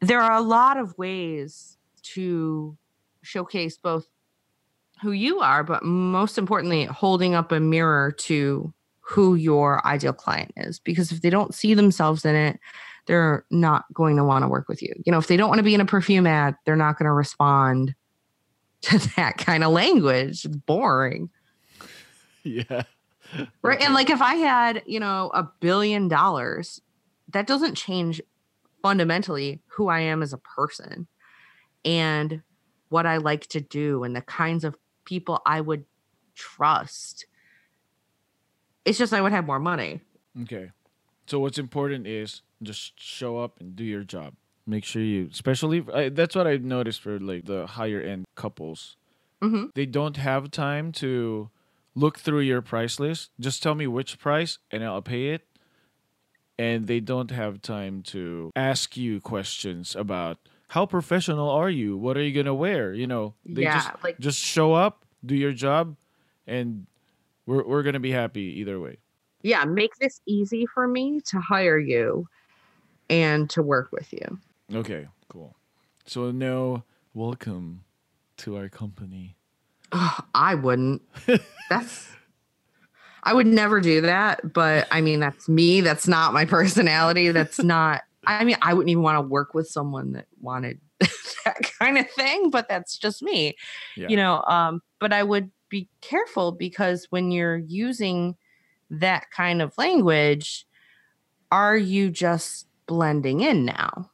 There 0.00 0.20
are 0.20 0.36
a 0.36 0.42
lot 0.42 0.76
of 0.76 0.96
ways 0.96 1.76
to 2.02 2.76
showcase 3.22 3.76
both 3.76 4.06
who 5.02 5.12
you 5.12 5.40
are, 5.40 5.64
but 5.64 5.82
most 5.82 6.38
importantly, 6.38 6.84
holding 6.84 7.34
up 7.34 7.52
a 7.52 7.60
mirror 7.60 8.12
to 8.12 8.72
who 9.00 9.34
your 9.34 9.84
ideal 9.86 10.12
client 10.12 10.52
is. 10.56 10.78
Because 10.78 11.10
if 11.10 11.22
they 11.22 11.30
don't 11.30 11.54
see 11.54 11.74
themselves 11.74 12.24
in 12.24 12.34
it, 12.36 12.60
they're 13.06 13.44
not 13.50 13.84
going 13.92 14.16
to 14.16 14.24
want 14.24 14.44
to 14.44 14.48
work 14.48 14.68
with 14.68 14.82
you. 14.82 14.92
You 15.04 15.12
know, 15.12 15.18
if 15.18 15.26
they 15.26 15.36
don't 15.36 15.48
want 15.48 15.58
to 15.58 15.64
be 15.64 15.74
in 15.74 15.80
a 15.80 15.86
perfume 15.86 16.26
ad, 16.26 16.56
they're 16.64 16.76
not 16.76 16.98
going 16.98 17.06
to 17.06 17.12
respond 17.12 17.94
to 18.82 18.98
that 19.16 19.38
kind 19.38 19.64
of 19.64 19.72
language. 19.72 20.44
It's 20.44 20.56
boring. 20.56 21.30
Yeah. 22.42 22.84
Right. 23.60 23.82
And 23.82 23.92
like 23.92 24.08
if 24.08 24.22
I 24.22 24.36
had, 24.36 24.82
you 24.86 24.98
know, 24.98 25.30
a 25.34 25.46
billion 25.60 26.08
dollars, 26.08 26.80
that 27.28 27.46
doesn't 27.46 27.74
change 27.74 28.22
fundamentally 28.82 29.60
who 29.66 29.88
I 29.88 30.00
am 30.00 30.22
as 30.22 30.32
a 30.32 30.38
person 30.38 31.06
and 31.84 32.42
what 32.88 33.06
I 33.06 33.18
like 33.18 33.46
to 33.48 33.60
do 33.60 34.04
and 34.04 34.16
the 34.16 34.22
kinds 34.22 34.64
of 34.64 34.74
people 35.04 35.42
I 35.46 35.60
would 35.60 35.84
trust. 36.34 37.26
It's 38.84 38.98
just 38.98 39.12
I 39.12 39.20
would 39.20 39.32
have 39.32 39.46
more 39.46 39.60
money. 39.60 40.00
Okay. 40.42 40.70
So 41.30 41.38
what's 41.38 41.58
important 41.58 42.08
is 42.08 42.42
just 42.60 43.00
show 43.00 43.38
up 43.38 43.60
and 43.60 43.76
do 43.76 43.84
your 43.84 44.02
job. 44.02 44.34
Make 44.66 44.84
sure 44.84 45.00
you, 45.00 45.28
especially 45.30 45.86
I, 45.94 46.08
that's 46.08 46.34
what 46.34 46.48
I've 46.48 46.64
noticed 46.64 47.00
for 47.00 47.20
like 47.20 47.44
the 47.44 47.68
higher 47.68 48.00
end 48.00 48.24
couples. 48.34 48.96
Mm-hmm. 49.40 49.66
They 49.76 49.86
don't 49.86 50.16
have 50.16 50.50
time 50.50 50.90
to 50.94 51.50
look 51.94 52.18
through 52.18 52.40
your 52.40 52.62
price 52.62 52.98
list. 52.98 53.30
Just 53.38 53.62
tell 53.62 53.76
me 53.76 53.86
which 53.86 54.18
price 54.18 54.58
and 54.72 54.82
I'll 54.82 55.02
pay 55.02 55.28
it. 55.28 55.46
And 56.58 56.88
they 56.88 56.98
don't 56.98 57.30
have 57.30 57.62
time 57.62 58.02
to 58.10 58.50
ask 58.56 58.96
you 58.96 59.20
questions 59.20 59.94
about 59.94 60.38
how 60.70 60.84
professional 60.84 61.48
are 61.48 61.70
you? 61.70 61.96
What 61.96 62.16
are 62.16 62.24
you 62.24 62.34
gonna 62.34 62.56
wear? 62.56 62.92
You 62.92 63.06
know, 63.06 63.34
they 63.46 63.62
yeah, 63.62 63.74
just 63.74 64.02
like 64.02 64.18
just 64.18 64.40
show 64.40 64.72
up, 64.74 65.04
do 65.24 65.36
your 65.36 65.52
job, 65.52 65.94
and 66.44 66.88
we're 67.46 67.64
we're 67.64 67.84
gonna 67.84 68.00
be 68.00 68.10
happy 68.10 68.58
either 68.58 68.80
way. 68.80 68.98
Yeah, 69.42 69.64
make 69.64 69.96
this 69.96 70.20
easy 70.26 70.66
for 70.66 70.86
me 70.86 71.20
to 71.26 71.40
hire 71.40 71.78
you 71.78 72.28
and 73.08 73.48
to 73.50 73.62
work 73.62 73.90
with 73.92 74.12
you. 74.12 74.38
Okay, 74.72 75.06
cool. 75.28 75.56
So 76.06 76.30
no 76.30 76.84
welcome 77.14 77.84
to 78.38 78.56
our 78.56 78.68
company. 78.68 79.36
I 79.92 80.54
wouldn't. 80.54 81.02
That's 81.70 82.08
I 83.22 83.34
would 83.34 83.46
never 83.46 83.80
do 83.80 84.02
that, 84.02 84.52
but 84.52 84.88
I 84.90 85.00
mean 85.00 85.20
that's 85.20 85.46
me. 85.48 85.82
That's 85.82 86.08
not 86.08 86.32
my 86.32 86.46
personality. 86.46 87.30
That's 87.30 87.58
not 87.62 88.02
I 88.26 88.44
mean, 88.44 88.56
I 88.62 88.74
wouldn't 88.74 88.90
even 88.90 89.02
want 89.02 89.16
to 89.16 89.28
work 89.28 89.54
with 89.54 89.68
someone 89.68 90.12
that 90.12 90.26
wanted 90.40 90.80
that 91.00 91.56
kind 91.78 91.98
of 91.98 92.10
thing, 92.10 92.50
but 92.50 92.68
that's 92.68 92.98
just 92.98 93.22
me. 93.22 93.56
Yeah. 93.96 94.08
You 94.08 94.16
know, 94.16 94.42
um, 94.42 94.82
but 94.98 95.12
I 95.12 95.22
would 95.22 95.50
be 95.68 95.88
careful 96.00 96.52
because 96.52 97.06
when 97.10 97.30
you're 97.30 97.56
using 97.56 98.36
that 98.90 99.30
kind 99.30 99.62
of 99.62 99.76
language, 99.78 100.66
are 101.50 101.76
you 101.76 102.10
just 102.10 102.66
blending 102.86 103.40
in 103.40 103.64
now? 103.64 104.10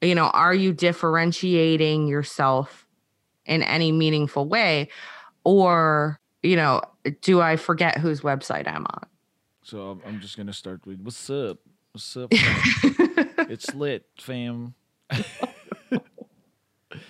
You 0.00 0.14
know, 0.14 0.26
are 0.26 0.54
you 0.54 0.72
differentiating 0.72 2.06
yourself 2.06 2.86
in 3.46 3.62
any 3.62 3.92
meaningful 3.92 4.48
way? 4.48 4.88
Or, 5.44 6.20
you 6.42 6.56
know, 6.56 6.82
do 7.20 7.40
I 7.40 7.56
forget 7.56 7.98
whose 7.98 8.20
website 8.22 8.66
I'm 8.66 8.86
on? 8.86 9.06
So 9.62 10.00
I'm- 10.04 10.20
just 10.20 10.36
gonna 10.36 10.52
start 10.52 10.86
with 10.86 11.00
what's 11.00 11.30
up? 11.30 11.58
What's 11.92 12.16
up? 12.16 12.28
it's 12.32 13.74
lit, 13.74 14.06
fam. 14.18 14.74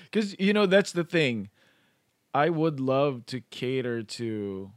Because 0.04 0.36
you 0.38 0.52
know 0.52 0.66
that's 0.66 0.92
the 0.92 1.02
thing. 1.02 1.50
I 2.32 2.48
would 2.48 2.78
love 2.78 3.26
to 3.26 3.40
cater 3.40 4.02
to, 4.02 4.70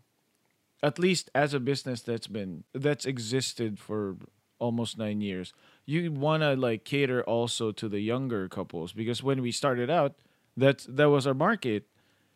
at 0.84 1.00
least 1.00 1.30
as 1.34 1.54
a 1.54 1.60
business 1.60 2.02
that's 2.02 2.28
been 2.28 2.64
that's 2.74 3.06
existed 3.06 3.80
for 3.80 4.18
almost 4.60 4.98
nine 4.98 5.22
years. 5.22 5.54
You 5.86 6.12
want 6.12 6.44
to 6.44 6.56
like 6.56 6.84
cater 6.84 7.24
also 7.24 7.72
to 7.72 7.90
the 7.90 8.00
younger 8.00 8.48
couples 8.50 8.94
because 8.94 9.24
when 9.24 9.42
we 9.42 9.52
started 9.52 9.90
out, 9.90 10.16
that's 10.56 10.86
that 10.86 11.10
was 11.10 11.28
our 11.28 11.34
market. 11.34 11.88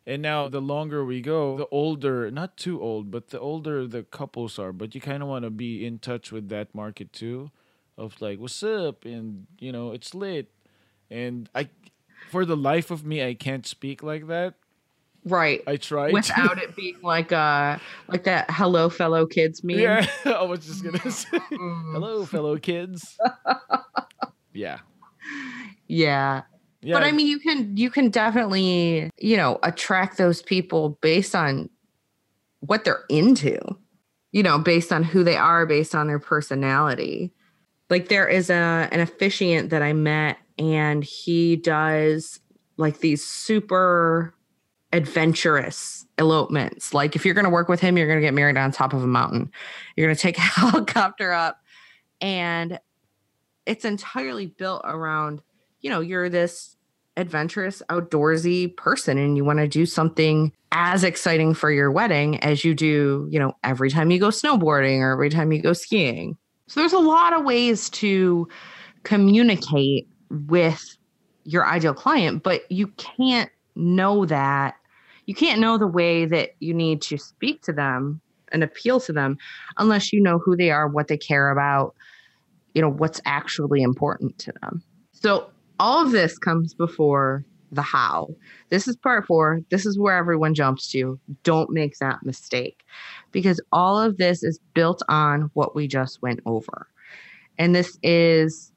And 0.06 0.22
now 0.22 0.48
the 0.48 0.62
longer 0.62 1.06
we 1.06 1.22
go, 1.22 1.58
the 1.58 1.68
older, 1.70 2.32
not 2.32 2.58
too 2.58 2.82
old, 2.82 3.12
but 3.12 3.30
the 3.30 3.40
older 3.40 3.86
the 3.86 4.04
couples 4.04 4.58
are, 4.58 4.74
but 4.74 4.96
you 4.96 5.02
kind 5.02 5.22
of 5.22 5.30
want 5.30 5.44
to 5.46 5.52
be 5.52 5.86
in 5.86 6.00
touch 6.00 6.32
with 6.32 6.50
that 6.50 6.74
market 6.74 7.14
too 7.14 7.52
of 7.98 8.20
like 8.20 8.40
what's 8.40 8.64
up 8.64 9.06
and 9.06 9.46
you 9.60 9.72
know, 9.72 9.92
it's 9.92 10.16
lit. 10.16 10.52
And 11.10 11.50
I 11.54 11.70
for 12.30 12.46
the 12.46 12.58
life 12.58 12.90
of 12.90 13.06
me 13.06 13.24
I 13.24 13.34
can't 13.34 13.68
speak 13.68 14.02
like 14.02 14.28
that. 14.28 14.56
Right. 15.26 15.62
I 15.68 15.78
tried 15.78 16.14
Without 16.14 16.58
it 16.58 16.76
being 16.76 16.98
like 17.02 17.32
uh 17.32 17.78
like 18.08 18.24
that 18.26 18.46
hello 18.50 18.90
fellow 18.90 19.26
kids 19.26 19.64
meme. 19.64 19.80
Yeah, 19.80 20.08
I 20.26 20.44
was 20.44 20.66
just 20.66 20.84
going 20.84 21.00
to 21.00 21.12
say 21.12 21.38
Mm, 21.52 21.94
hello 21.94 22.26
fellow 22.26 22.58
kids. 22.58 23.18
yeah. 24.54 24.80
Yeah. 25.88 26.42
Yeah. 26.82 26.94
But 26.96 27.04
I 27.04 27.12
mean 27.12 27.28
you 27.28 27.40
can 27.40 27.78
you 27.78 27.90
can 27.90 28.10
definitely, 28.10 29.10
you 29.20 29.38
know, 29.38 29.60
attract 29.64 30.18
those 30.18 30.42
people 30.42 30.98
based 31.02 31.36
on 31.36 31.70
what 32.62 32.84
they're 32.84 33.04
into. 33.10 33.58
You 34.32 34.44
know, 34.44 34.58
based 34.60 34.94
on 34.94 35.04
who 35.04 35.26
they 35.26 35.36
are, 35.36 35.66
based 35.66 35.94
on 35.94 36.08
their 36.08 36.20
personality. 36.20 37.34
Like 37.90 38.08
there 38.08 38.28
is 38.28 38.50
a 38.50 38.88
an 38.92 39.02
officiant 39.02 39.72
that 39.72 39.82
I 39.82 39.92
met 39.94 40.38
and 40.58 41.04
he 41.04 41.56
does 41.58 42.40
like 42.78 43.00
these 43.00 43.26
super 43.26 44.34
adventurous 44.94 46.06
elopements. 46.18 46.94
Like 46.94 47.16
if 47.16 47.26
you're 47.26 47.34
going 47.34 47.46
to 47.46 47.52
work 47.52 47.70
with 47.70 47.80
him, 47.80 47.98
you're 47.98 48.08
going 48.08 48.20
to 48.20 48.26
get 48.26 48.34
married 48.34 48.58
on 48.58 48.72
top 48.72 48.94
of 48.94 49.04
a 49.04 49.08
mountain. 49.08 49.52
You're 49.96 50.08
going 50.08 50.16
to 50.16 50.22
take 50.22 50.38
a 50.40 50.42
helicopter 50.42 51.32
up 51.32 51.60
and 52.20 52.80
it's 53.66 53.86
entirely 53.86 54.48
built 54.48 54.82
around, 54.86 55.42
you 55.82 55.90
know, 55.90 56.02
you're 56.02 56.30
this 56.30 56.76
adventurous, 57.18 57.82
outdoorsy 57.90 58.76
person 58.76 59.18
and 59.18 59.38
you 59.38 59.44
want 59.44 59.60
to 59.60 59.68
do 59.68 59.86
something 59.86 60.52
as 60.72 61.04
exciting 61.04 61.54
for 61.54 61.70
your 61.72 61.92
wedding 61.92 62.40
as 62.44 62.64
you 62.64 62.74
do, 62.74 63.28
you 63.30 63.38
know, 63.40 63.54
every 63.64 63.90
time 63.90 64.10
you 64.10 64.20
go 64.20 64.30
snowboarding 64.30 65.00
or 65.00 65.12
every 65.12 65.30
time 65.30 65.52
you 65.52 65.62
go 65.62 65.74
skiing. 65.74 66.38
So 66.68 66.80
there's 66.80 66.94
a 66.94 67.00
lot 67.00 67.34
of 67.34 67.44
ways 67.44 67.90
to 67.92 68.48
communicate 69.04 70.08
with 70.30 70.98
your 71.44 71.66
ideal 71.66 71.94
client, 71.94 72.44
but 72.44 72.72
you 72.72 72.88
can't 72.88 73.52
know 73.76 74.26
that. 74.26 74.76
You 75.32 75.36
can't 75.36 75.62
know 75.62 75.78
the 75.78 75.88
way 75.88 76.26
that 76.26 76.58
you 76.60 76.74
need 76.74 77.02
to 77.04 77.18
speak 77.18 77.62
to 77.62 77.72
them 77.72 78.20
and 78.52 78.66
appeal 78.66 79.00
to 79.00 79.14
them 79.14 79.38
unless 79.78 80.12
you 80.12 80.22
know 80.22 80.40
who 80.40 80.58
they 80.58 80.72
are, 80.72 80.90
what 80.90 81.08
they 81.08 81.16
care 81.16 81.52
about, 81.52 81.96
you 82.74 82.82
know, 82.82 82.90
what's 82.90 83.22
actually 83.24 83.82
important 83.82 84.38
to 84.40 84.52
them. 84.62 84.84
So 85.14 85.50
all 85.80 86.04
of 86.06 86.12
this 86.12 86.38
comes 86.38 86.74
before 86.74 87.46
the 87.72 87.82
how. 87.82 88.36
This 88.72 88.90
is 88.90 88.98
part 88.98 89.26
four. 89.26 89.62
This 89.70 89.86
is 89.86 89.98
where 89.98 90.18
everyone 90.18 90.54
jumps 90.54 90.92
to. 90.92 91.18
Don't 91.44 91.70
make 91.70 91.98
that 92.00 92.24
mistake 92.26 92.84
because 93.32 93.62
all 93.72 93.98
of 93.98 94.18
this 94.18 94.44
is 94.44 94.60
built 94.74 95.02
on 95.08 95.50
what 95.54 95.74
we 95.74 95.88
just 95.88 96.22
went 96.22 96.42
over. 96.46 96.90
And 97.58 97.74
this 97.74 97.98
is 98.04 98.71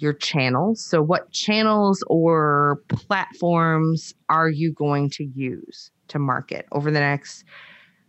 your 0.00 0.12
channels. 0.12 0.84
So, 0.84 1.02
what 1.02 1.30
channels 1.30 2.02
or 2.06 2.82
platforms 2.88 4.14
are 4.28 4.48
you 4.48 4.72
going 4.72 5.10
to 5.10 5.24
use 5.24 5.90
to 6.08 6.18
market 6.18 6.66
over 6.72 6.90
the 6.90 7.00
next 7.00 7.44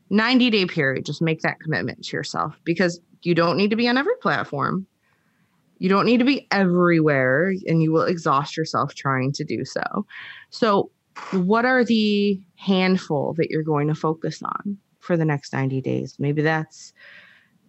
90 0.09 0.49
day 0.49 0.65
period? 0.65 1.05
Just 1.05 1.21
make 1.21 1.41
that 1.41 1.59
commitment 1.59 2.03
to 2.05 2.17
yourself 2.17 2.55
because 2.63 2.99
you 3.23 3.35
don't 3.35 3.57
need 3.57 3.69
to 3.69 3.75
be 3.75 3.87
on 3.87 3.97
every 3.97 4.15
platform. 4.21 4.87
You 5.79 5.89
don't 5.89 6.05
need 6.05 6.19
to 6.19 6.25
be 6.25 6.47
everywhere, 6.51 7.53
and 7.65 7.81
you 7.81 7.91
will 7.91 8.03
exhaust 8.03 8.55
yourself 8.55 8.93
trying 8.93 9.31
to 9.33 9.43
do 9.43 9.65
so. 9.65 10.05
So, 10.51 10.91
what 11.31 11.65
are 11.65 11.83
the 11.83 12.39
handful 12.55 13.33
that 13.33 13.49
you're 13.49 13.63
going 13.63 13.87
to 13.87 13.95
focus 13.95 14.41
on 14.43 14.77
for 14.99 15.17
the 15.17 15.25
next 15.25 15.53
90 15.53 15.81
days? 15.81 16.15
Maybe 16.19 16.41
that's 16.41 16.93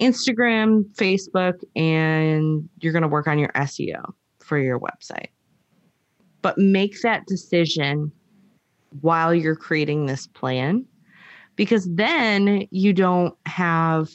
Instagram, 0.00 0.84
Facebook, 0.94 1.62
and 1.76 2.68
you're 2.80 2.92
going 2.92 3.02
to 3.02 3.08
work 3.08 3.26
on 3.26 3.38
your 3.38 3.50
SEO 3.50 4.12
for 4.40 4.58
your 4.58 4.78
website. 4.78 5.28
But 6.42 6.58
make 6.58 7.00
that 7.02 7.26
decision 7.26 8.10
while 9.00 9.34
you're 9.34 9.56
creating 9.56 10.06
this 10.06 10.26
plan 10.26 10.84
because 11.56 11.88
then 11.94 12.66
you 12.70 12.92
don't 12.92 13.34
have 13.46 14.10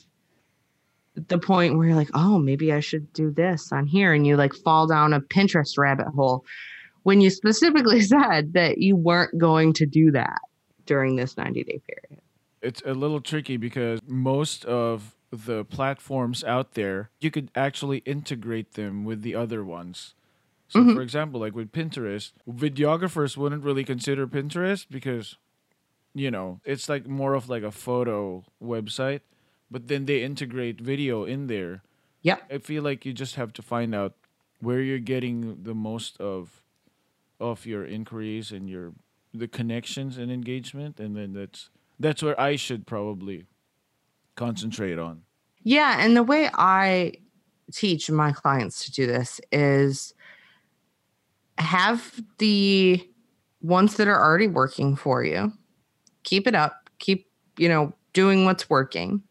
the 1.27 1.39
point 1.39 1.77
where 1.77 1.87
you're 1.87 1.95
like, 1.95 2.11
oh, 2.13 2.37
maybe 2.37 2.71
I 2.71 2.79
should 2.79 3.11
do 3.13 3.31
this 3.31 3.71
on 3.71 3.87
here. 3.87 4.13
And 4.13 4.27
you 4.27 4.35
like 4.35 4.53
fall 4.53 4.87
down 4.87 5.13
a 5.13 5.21
Pinterest 5.21 5.77
rabbit 5.77 6.07
hole 6.07 6.45
when 7.03 7.21
you 7.21 7.29
specifically 7.29 8.01
said 8.13 8.53
that 8.53 8.79
you 8.79 8.95
weren't 8.95 9.37
going 9.37 9.73
to 9.73 9.85
do 9.85 10.11
that 10.11 10.39
during 10.85 11.15
this 11.15 11.37
90 11.37 11.63
day 11.63 11.81
period. 11.87 12.21
it's 12.61 12.81
a 12.85 12.93
little 12.93 13.19
tricky 13.19 13.57
because 13.57 13.99
most 14.07 14.63
of 14.65 15.16
the 15.31 15.65
platforms 15.65 16.43
out 16.43 16.73
there 16.73 17.09
you 17.19 17.29
could 17.29 17.51
actually 17.55 17.99
integrate 18.05 18.73
them 18.73 19.03
with 19.03 19.21
the 19.21 19.35
other 19.35 19.63
ones 19.63 20.13
so 20.69 20.79
Mhm. 20.81 20.93
for 20.95 21.01
example 21.01 21.39
like 21.39 21.55
with 21.55 21.71
pinterest 21.71 22.31
videographers 22.49 23.35
wouldn't 23.37 23.63
really 23.63 23.83
consider 23.83 24.25
pinterest 24.27 24.87
because 24.89 25.35
you 26.13 26.31
know 26.31 26.59
it's 26.63 26.87
like 26.89 27.05
more 27.07 27.33
of 27.33 27.49
like 27.49 27.63
a 27.63 27.71
photo 27.71 28.43
website 28.63 29.21
but 29.69 29.87
then 29.89 30.05
they 30.05 30.23
integrate 30.23 30.79
video 30.79 31.23
in 31.25 31.47
there 31.47 31.83
Yeah. 32.21 32.37
i 32.49 32.57
feel 32.59 32.83
like 32.83 33.05
you 33.05 33.13
just 33.13 33.35
have 33.35 33.51
to 33.53 33.61
find 33.61 33.93
out 33.93 34.13
where 34.59 34.81
you're 34.81 34.97
getting 35.15 35.63
the 35.63 35.75
most 35.75 36.19
of 36.21 36.63
of 37.39 37.65
your 37.65 37.85
inquiries 37.85 38.51
and 38.51 38.69
your 38.69 38.93
the 39.33 39.47
connections 39.47 40.17
and 40.17 40.31
engagement 40.31 40.99
and 40.99 41.15
then 41.15 41.33
that's 41.33 41.69
that's 41.99 42.23
where 42.23 42.39
i 42.39 42.55
should 42.55 42.87
probably 42.87 43.45
concentrate 44.37 44.97
on 44.97 45.21
Yeah. 45.63 45.97
And 45.99 46.15
the 46.15 46.23
way 46.23 46.49
I 46.53 47.13
teach 47.73 48.09
my 48.09 48.31
clients 48.31 48.85
to 48.85 48.91
do 48.91 49.05
this 49.05 49.41
is 49.51 50.13
have 51.57 52.21
the 52.37 53.05
ones 53.61 53.97
that 53.97 54.07
are 54.07 54.23
already 54.23 54.47
working 54.47 54.95
for 54.95 55.23
you, 55.23 55.51
keep 56.23 56.47
it 56.47 56.55
up, 56.55 56.89
keep, 56.99 57.27
you 57.57 57.67
know, 57.67 57.91
doing 58.13 58.45
what's 58.45 58.69
working. 58.69 59.21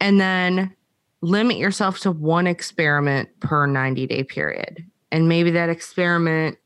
And 0.00 0.20
then 0.20 0.74
limit 1.20 1.56
yourself 1.56 1.98
to 2.00 2.12
one 2.12 2.46
experiment 2.46 3.28
per 3.40 3.66
90 3.66 4.06
day 4.06 4.22
period. 4.22 4.84
And 5.10 5.28
maybe 5.28 5.50
that 5.50 5.68
experiment, 5.68 6.58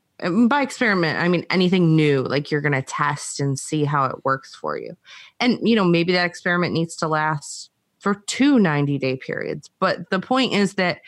by 0.47 0.61
experiment, 0.61 1.19
I 1.19 1.27
mean 1.27 1.45
anything 1.49 1.95
new, 1.95 2.21
like 2.21 2.51
you're 2.51 2.61
going 2.61 2.73
to 2.73 2.81
test 2.81 3.39
and 3.39 3.57
see 3.59 3.83
how 3.83 4.05
it 4.05 4.23
works 4.23 4.55
for 4.55 4.77
you. 4.77 4.95
And, 5.39 5.59
you 5.67 5.75
know, 5.75 5.85
maybe 5.85 6.13
that 6.13 6.25
experiment 6.25 6.73
needs 6.73 6.95
to 6.97 7.07
last 7.07 7.69
for 7.99 8.15
two 8.27 8.59
90 8.59 8.97
day 8.97 9.15
periods. 9.15 9.69
But 9.79 10.09
the 10.09 10.19
point 10.19 10.53
is 10.53 10.73
that 10.75 10.99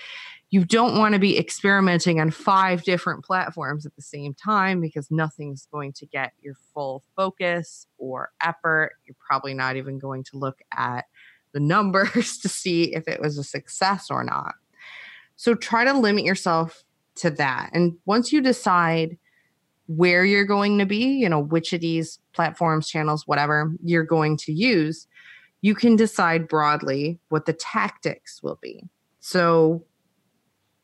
you 0.50 0.64
don't 0.64 0.98
want 0.98 1.14
to 1.14 1.20
be 1.20 1.38
experimenting 1.38 2.22
on 2.22 2.32
five 2.32 2.84
different 2.84 3.26
platforms 3.26 3.86
at 3.86 3.96
the 3.98 4.02
same 4.02 4.34
time 4.34 4.80
because 4.80 5.12
nothing's 5.12 5.68
going 5.70 5.92
to 5.92 6.06
get 6.06 6.32
your 6.42 6.56
full 6.74 7.04
focus 7.16 7.88
or 7.98 8.32
effort. 8.42 8.94
You're 9.06 9.18
probably 9.28 9.54
not 9.54 9.76
even 9.76 10.00
going 10.00 10.24
to 10.24 10.38
look 10.38 10.60
at 10.72 11.06
the 11.52 11.60
numbers 11.60 12.38
to 12.44 12.48
see 12.48 12.96
if 12.96 13.08
it 13.08 13.20
was 13.20 13.38
a 13.38 13.44
success 13.44 14.10
or 14.10 14.24
not. 14.24 14.56
So 15.36 15.56
try 15.56 15.84
to 15.84 15.94
limit 15.94 16.24
yourself 16.24 16.85
to 17.16 17.30
that. 17.32 17.70
And 17.74 17.98
once 18.06 18.32
you 18.32 18.42
decide 18.42 19.18
where 19.88 20.26
you're 20.26 20.46
going 20.46 20.80
to 20.80 20.86
be, 20.86 21.06
you 21.06 21.30
know, 21.30 21.40
which 21.40 21.74
of 21.74 21.82
these 21.82 22.20
platforms, 22.34 22.90
channels, 22.90 23.28
whatever 23.28 23.72
you're 23.84 24.04
going 24.04 24.38
to 24.38 24.52
use, 24.52 25.08
you 25.62 25.76
can 25.76 25.96
decide 25.96 26.48
broadly 26.48 27.20
what 27.30 27.46
the 27.46 27.54
tactics 27.54 28.42
will 28.44 28.60
be. 28.62 28.84
So, 29.20 29.84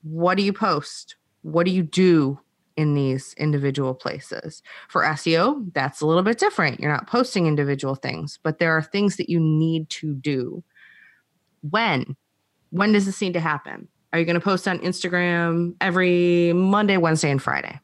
what 0.04 0.38
do 0.38 0.44
you 0.44 0.54
post? 0.54 1.16
What 1.44 1.66
do 1.66 1.72
you 1.72 1.84
do 1.84 2.40
in 2.76 2.96
these 2.96 3.36
individual 3.38 3.94
places? 3.94 4.64
For 4.90 5.04
SEO, 5.04 5.72
that's 5.74 6.02
a 6.02 6.08
little 6.08 6.24
bit 6.24 6.40
different. 6.40 6.80
You're 6.80 6.92
not 6.92 7.08
posting 7.08 7.46
individual 7.46 7.96
things, 7.96 8.40
but 8.42 8.58
there 8.58 8.76
are 8.76 8.82
things 8.82 9.18
that 9.18 9.30
you 9.30 9.40
need 9.40 9.90
to 9.92 10.16
do. 10.16 10.64
When? 11.62 12.16
When 12.72 12.94
does 12.94 13.06
this 13.06 13.22
need 13.22 13.34
to 13.34 13.40
happen? 13.40 13.88
Are 14.14 14.20
you 14.20 14.26
going 14.26 14.36
to 14.36 14.42
post 14.42 14.68
on 14.68 14.80
Instagram 14.80 15.76
every 15.80 16.52
Monday, 16.54 16.98
Wednesday, 16.98 17.32
and 17.32 17.42
Friday? 17.42 17.80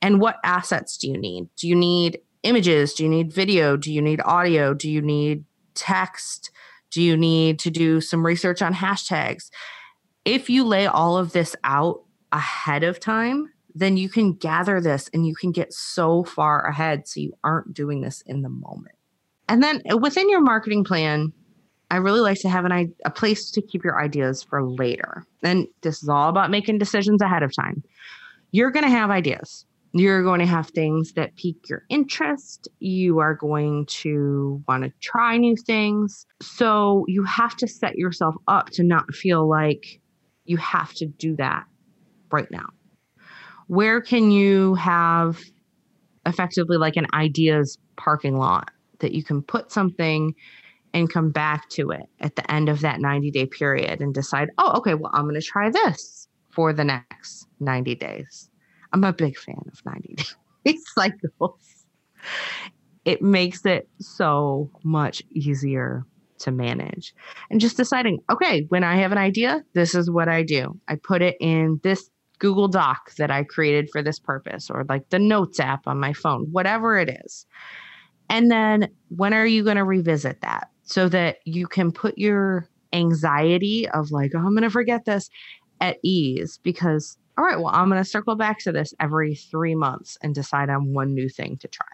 And 0.00 0.20
what 0.20 0.38
assets 0.44 0.96
do 0.96 1.08
you 1.08 1.18
need? 1.18 1.48
Do 1.56 1.68
you 1.68 1.74
need 1.74 2.20
images? 2.42 2.94
Do 2.94 3.02
you 3.02 3.08
need 3.08 3.32
video? 3.32 3.76
Do 3.76 3.92
you 3.92 4.00
need 4.00 4.20
audio? 4.24 4.72
Do 4.72 4.88
you 4.88 5.02
need 5.02 5.44
text? 5.74 6.50
Do 6.90 7.02
you 7.02 7.16
need 7.16 7.58
to 7.60 7.70
do 7.70 8.00
some 8.00 8.24
research 8.24 8.62
on 8.62 8.72
hashtags? 8.72 9.50
If 10.24 10.48
you 10.48 10.64
lay 10.64 10.86
all 10.86 11.18
of 11.18 11.32
this 11.32 11.56
out 11.64 12.02
ahead 12.32 12.84
of 12.84 13.00
time, 13.00 13.52
then 13.74 13.96
you 13.96 14.08
can 14.08 14.32
gather 14.32 14.80
this 14.80 15.10
and 15.12 15.26
you 15.26 15.34
can 15.34 15.52
get 15.52 15.72
so 15.72 16.24
far 16.24 16.66
ahead 16.66 17.06
so 17.06 17.20
you 17.20 17.32
aren't 17.44 17.74
doing 17.74 18.00
this 18.00 18.22
in 18.26 18.42
the 18.42 18.48
moment. 18.48 18.94
And 19.48 19.62
then 19.62 19.82
within 20.00 20.30
your 20.30 20.40
marketing 20.40 20.84
plan, 20.84 21.32
I 21.90 21.96
really 21.96 22.20
like 22.20 22.38
to 22.40 22.48
have 22.48 22.64
an 22.64 22.94
a 23.04 23.10
place 23.10 23.50
to 23.50 23.62
keep 23.62 23.82
your 23.82 24.00
ideas 24.00 24.42
for 24.42 24.64
later. 24.64 25.24
And 25.42 25.66
this 25.82 26.02
is 26.02 26.08
all 26.08 26.28
about 26.28 26.50
making 26.50 26.78
decisions 26.78 27.20
ahead 27.20 27.42
of 27.42 27.54
time. 27.54 27.82
You're 28.52 28.70
going 28.70 28.84
to 28.84 28.90
have 28.90 29.10
ideas. 29.10 29.66
You're 29.92 30.22
going 30.22 30.38
to 30.38 30.46
have 30.46 30.68
things 30.68 31.12
that 31.14 31.34
pique 31.34 31.68
your 31.68 31.82
interest. 31.88 32.68
You 32.78 33.18
are 33.18 33.34
going 33.34 33.86
to 33.86 34.62
want 34.68 34.84
to 34.84 34.92
try 35.00 35.36
new 35.36 35.56
things. 35.56 36.26
So 36.40 37.04
you 37.08 37.24
have 37.24 37.56
to 37.56 37.66
set 37.66 37.96
yourself 37.96 38.36
up 38.46 38.70
to 38.70 38.84
not 38.84 39.12
feel 39.12 39.48
like 39.48 40.00
you 40.44 40.58
have 40.58 40.94
to 40.94 41.06
do 41.06 41.34
that 41.36 41.64
right 42.30 42.50
now. 42.52 42.68
Where 43.66 44.00
can 44.00 44.30
you 44.30 44.74
have 44.76 45.40
effectively 46.24 46.76
like 46.76 46.96
an 46.96 47.06
ideas 47.12 47.78
parking 47.96 48.36
lot 48.36 48.70
that 49.00 49.12
you 49.12 49.24
can 49.24 49.42
put 49.42 49.72
something 49.72 50.34
and 50.92 51.12
come 51.12 51.30
back 51.30 51.68
to 51.70 51.90
it 51.90 52.06
at 52.20 52.36
the 52.36 52.50
end 52.50 52.68
of 52.68 52.80
that 52.80 53.00
90 53.00 53.30
day 53.30 53.46
period 53.46 54.00
and 54.00 54.14
decide, 54.14 54.50
oh, 54.58 54.78
okay, 54.78 54.94
well, 54.94 55.10
I'm 55.14 55.24
going 55.24 55.40
to 55.40 55.42
try 55.42 55.70
this 55.70 56.28
for 56.50 56.72
the 56.72 56.84
next 56.84 57.46
90 57.60 57.94
days. 57.94 58.50
I'm 58.92 59.04
a 59.04 59.12
big 59.12 59.38
fan 59.38 59.62
of 59.70 59.84
90 59.84 60.16
day 60.64 60.76
cycles. 60.94 61.86
It 63.04 63.22
makes 63.22 63.64
it 63.64 63.88
so 63.98 64.70
much 64.82 65.22
easier 65.30 66.04
to 66.40 66.50
manage. 66.50 67.14
And 67.50 67.60
just 67.60 67.76
deciding, 67.76 68.20
okay, 68.30 68.66
when 68.68 68.84
I 68.84 68.96
have 68.96 69.12
an 69.12 69.18
idea, 69.18 69.62
this 69.74 69.94
is 69.94 70.10
what 70.10 70.28
I 70.28 70.42
do. 70.42 70.78
I 70.88 70.96
put 70.96 71.22
it 71.22 71.36
in 71.40 71.80
this 71.82 72.10
Google 72.38 72.68
Doc 72.68 73.14
that 73.16 73.30
I 73.30 73.44
created 73.44 73.90
for 73.90 74.02
this 74.02 74.18
purpose, 74.18 74.70
or 74.70 74.84
like 74.88 75.08
the 75.10 75.18
Notes 75.18 75.60
app 75.60 75.86
on 75.86 76.00
my 76.00 76.12
phone, 76.12 76.46
whatever 76.50 76.98
it 76.98 77.20
is. 77.24 77.46
And 78.28 78.50
then 78.50 78.88
when 79.08 79.34
are 79.34 79.46
you 79.46 79.62
going 79.62 79.76
to 79.76 79.84
revisit 79.84 80.40
that 80.40 80.70
so 80.90 81.08
that 81.08 81.38
you 81.44 81.66
can 81.66 81.92
put 81.92 82.18
your 82.18 82.68
anxiety 82.92 83.88
of 83.90 84.10
like, 84.10 84.32
oh, 84.34 84.38
I'm 84.38 84.50
going 84.50 84.62
to 84.62 84.70
forget 84.70 85.04
this 85.04 85.30
at 85.80 85.98
ease 86.02 86.58
because 86.62 87.16
all 87.38 87.44
right, 87.44 87.58
well, 87.58 87.72
I'm 87.72 87.88
going 87.88 88.02
to 88.02 88.08
circle 88.08 88.34
back 88.34 88.58
to 88.60 88.72
this 88.72 88.92
every 89.00 89.34
three 89.34 89.74
months 89.74 90.18
and 90.22 90.34
decide 90.34 90.68
on 90.68 90.92
one 90.92 91.14
new 91.14 91.28
thing 91.28 91.56
to 91.58 91.68
try. 91.68 91.86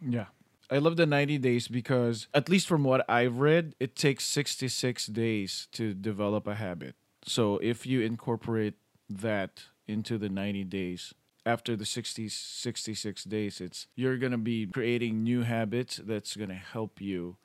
Yeah. 0.00 0.26
I 0.68 0.78
love 0.78 0.96
the 0.96 1.06
90 1.06 1.38
days 1.38 1.68
because, 1.68 2.28
at 2.32 2.48
least 2.48 2.66
from 2.66 2.82
what 2.84 3.08
I've 3.08 3.38
read, 3.38 3.74
it 3.78 3.94
takes 3.94 4.24
66 4.24 5.06
days 5.06 5.68
to 5.72 5.94
develop 5.94 6.46
a 6.46 6.54
habit. 6.54 6.94
So 7.24 7.58
if 7.58 7.86
you 7.86 8.00
incorporate 8.00 8.74
that 9.08 9.64
into 9.86 10.16
the 10.16 10.28
90 10.28 10.64
days, 10.64 11.12
after 11.44 11.76
the 11.76 11.86
60, 11.86 12.28
66 12.28 13.24
days, 13.24 13.60
it's 13.60 13.86
you're 13.94 14.16
going 14.16 14.32
to 14.32 14.38
be 14.38 14.66
creating 14.66 15.22
new 15.22 15.42
habits 15.42 16.00
that's 16.04 16.36
going 16.36 16.50
to 16.50 16.54
help 16.54 17.00
you 17.00 17.36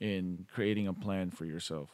in 0.00 0.46
creating 0.52 0.88
a 0.88 0.92
plan 0.92 1.30
for 1.30 1.44
yourself. 1.44 1.90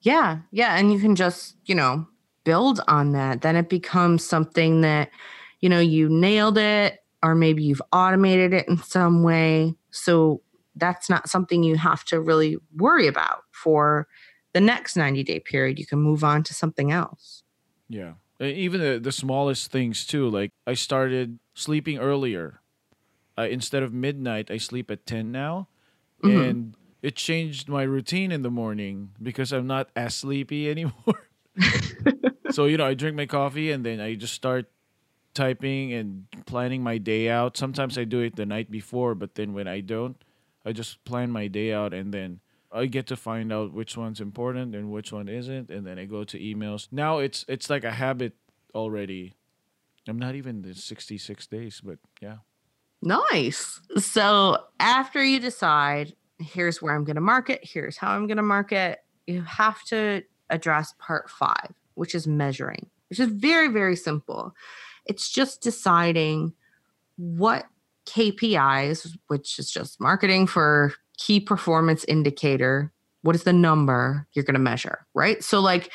Yeah. 0.00 0.38
Yeah. 0.50 0.76
And 0.76 0.92
you 0.92 1.00
can 1.00 1.16
just, 1.16 1.56
you 1.64 1.74
know, 1.74 2.06
build 2.44 2.80
on 2.88 3.12
that, 3.12 3.42
then 3.42 3.56
it 3.56 3.68
becomes 3.68 4.24
something 4.24 4.80
that, 4.80 5.10
you 5.60 5.68
know, 5.68 5.80
you 5.80 6.08
nailed 6.08 6.56
it, 6.56 7.04
or 7.22 7.34
maybe 7.34 7.62
you've 7.62 7.82
automated 7.92 8.54
it 8.54 8.68
in 8.68 8.78
some 8.78 9.22
way. 9.22 9.74
So 9.90 10.40
that's 10.76 11.10
not 11.10 11.28
something 11.28 11.62
you 11.62 11.76
have 11.76 12.04
to 12.04 12.20
really 12.20 12.56
worry 12.76 13.06
about 13.06 13.42
for 13.50 14.06
the 14.52 14.60
next 14.60 14.96
90 14.96 15.24
day 15.24 15.40
period. 15.40 15.78
You 15.78 15.86
can 15.86 15.98
move 15.98 16.24
on 16.24 16.42
to 16.44 16.54
something 16.54 16.90
else. 16.90 17.42
Yeah. 17.88 18.14
Even 18.40 18.80
the, 18.80 18.98
the 18.98 19.12
smallest 19.12 19.72
things, 19.72 20.06
too. 20.06 20.30
Like 20.30 20.52
I 20.66 20.74
started 20.74 21.38
sleeping 21.54 21.98
earlier. 21.98 22.60
Uh, 23.36 23.42
instead 23.42 23.82
of 23.82 23.92
midnight, 23.92 24.50
I 24.50 24.56
sleep 24.56 24.90
at 24.90 25.06
10 25.06 25.30
now. 25.30 25.68
Mm-hmm. 26.24 26.40
And 26.40 26.74
it 27.02 27.16
changed 27.16 27.68
my 27.68 27.82
routine 27.82 28.32
in 28.32 28.42
the 28.42 28.50
morning 28.50 29.10
because 29.22 29.52
I'm 29.52 29.66
not 29.66 29.90
as 29.94 30.14
sleepy 30.14 30.70
anymore. 30.70 31.28
so 32.50 32.66
you 32.66 32.76
know, 32.76 32.86
I 32.86 32.94
drink 32.94 33.16
my 33.16 33.26
coffee 33.26 33.70
and 33.70 33.84
then 33.84 34.00
I 34.00 34.14
just 34.14 34.34
start 34.34 34.70
typing 35.34 35.92
and 35.92 36.26
planning 36.46 36.82
my 36.82 36.98
day 36.98 37.28
out. 37.28 37.56
Sometimes 37.56 37.96
I 37.98 38.04
do 38.04 38.20
it 38.20 38.36
the 38.36 38.46
night 38.46 38.70
before, 38.70 39.14
but 39.14 39.34
then 39.34 39.52
when 39.52 39.68
I 39.68 39.80
don't, 39.80 40.16
I 40.64 40.72
just 40.72 41.04
plan 41.04 41.30
my 41.30 41.46
day 41.46 41.72
out 41.72 41.94
and 41.94 42.12
then 42.12 42.40
I 42.72 42.86
get 42.86 43.06
to 43.08 43.16
find 43.16 43.52
out 43.52 43.72
which 43.72 43.96
one's 43.96 44.20
important 44.20 44.74
and 44.74 44.90
which 44.90 45.12
one 45.12 45.28
isn't, 45.28 45.70
and 45.70 45.86
then 45.86 45.98
I 45.98 46.04
go 46.04 46.24
to 46.24 46.38
emails. 46.38 46.88
Now 46.90 47.18
it's 47.18 47.44
it's 47.48 47.70
like 47.70 47.84
a 47.84 47.92
habit 47.92 48.34
already. 48.74 49.34
I'm 50.06 50.18
not 50.18 50.34
even 50.34 50.62
the 50.62 50.74
66 50.74 51.46
days, 51.46 51.80
but 51.84 51.98
yeah. 52.20 52.38
Nice. 53.02 53.80
So 53.98 54.58
after 54.80 55.22
you 55.22 55.38
decide, 55.38 56.14
here's 56.38 56.80
where 56.80 56.94
I'm 56.94 57.04
going 57.04 57.16
to 57.16 57.20
market, 57.20 57.60
here's 57.62 57.96
how 57.96 58.12
I'm 58.12 58.26
going 58.26 58.36
to 58.36 58.42
market, 58.42 59.00
you 59.26 59.42
have 59.42 59.82
to 59.84 60.22
address 60.50 60.94
part 60.98 61.28
five, 61.30 61.72
which 61.94 62.14
is 62.14 62.26
measuring, 62.26 62.88
which 63.10 63.20
is 63.20 63.28
very, 63.28 63.68
very 63.68 63.96
simple. 63.96 64.54
It's 65.06 65.30
just 65.30 65.60
deciding 65.60 66.52
what 67.16 67.66
KPIs, 68.06 69.16
which 69.26 69.58
is 69.58 69.70
just 69.70 70.00
marketing 70.00 70.46
for 70.46 70.94
key 71.18 71.40
performance 71.40 72.04
indicator, 72.04 72.92
what 73.22 73.34
is 73.34 73.42
the 73.42 73.52
number 73.52 74.26
you're 74.32 74.44
going 74.44 74.54
to 74.54 74.60
measure, 74.60 75.06
right? 75.14 75.42
So, 75.42 75.60
like 75.60 75.90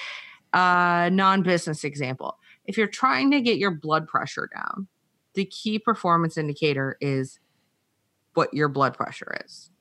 a 0.53 1.09
non 1.11 1.41
business 1.41 1.83
example, 1.83 2.37
if 2.65 2.77
you're 2.77 2.87
trying 2.87 3.31
to 3.31 3.41
get 3.41 3.57
your 3.57 3.71
blood 3.71 4.07
pressure 4.07 4.49
down, 4.53 4.87
the 5.33 5.45
key 5.45 5.79
performance 5.79 6.37
indicator 6.37 6.97
is 7.01 7.39
what 8.33 8.53
your 8.53 8.67
blood 8.67 8.93
pressure 8.93 9.35
is. 9.45 9.71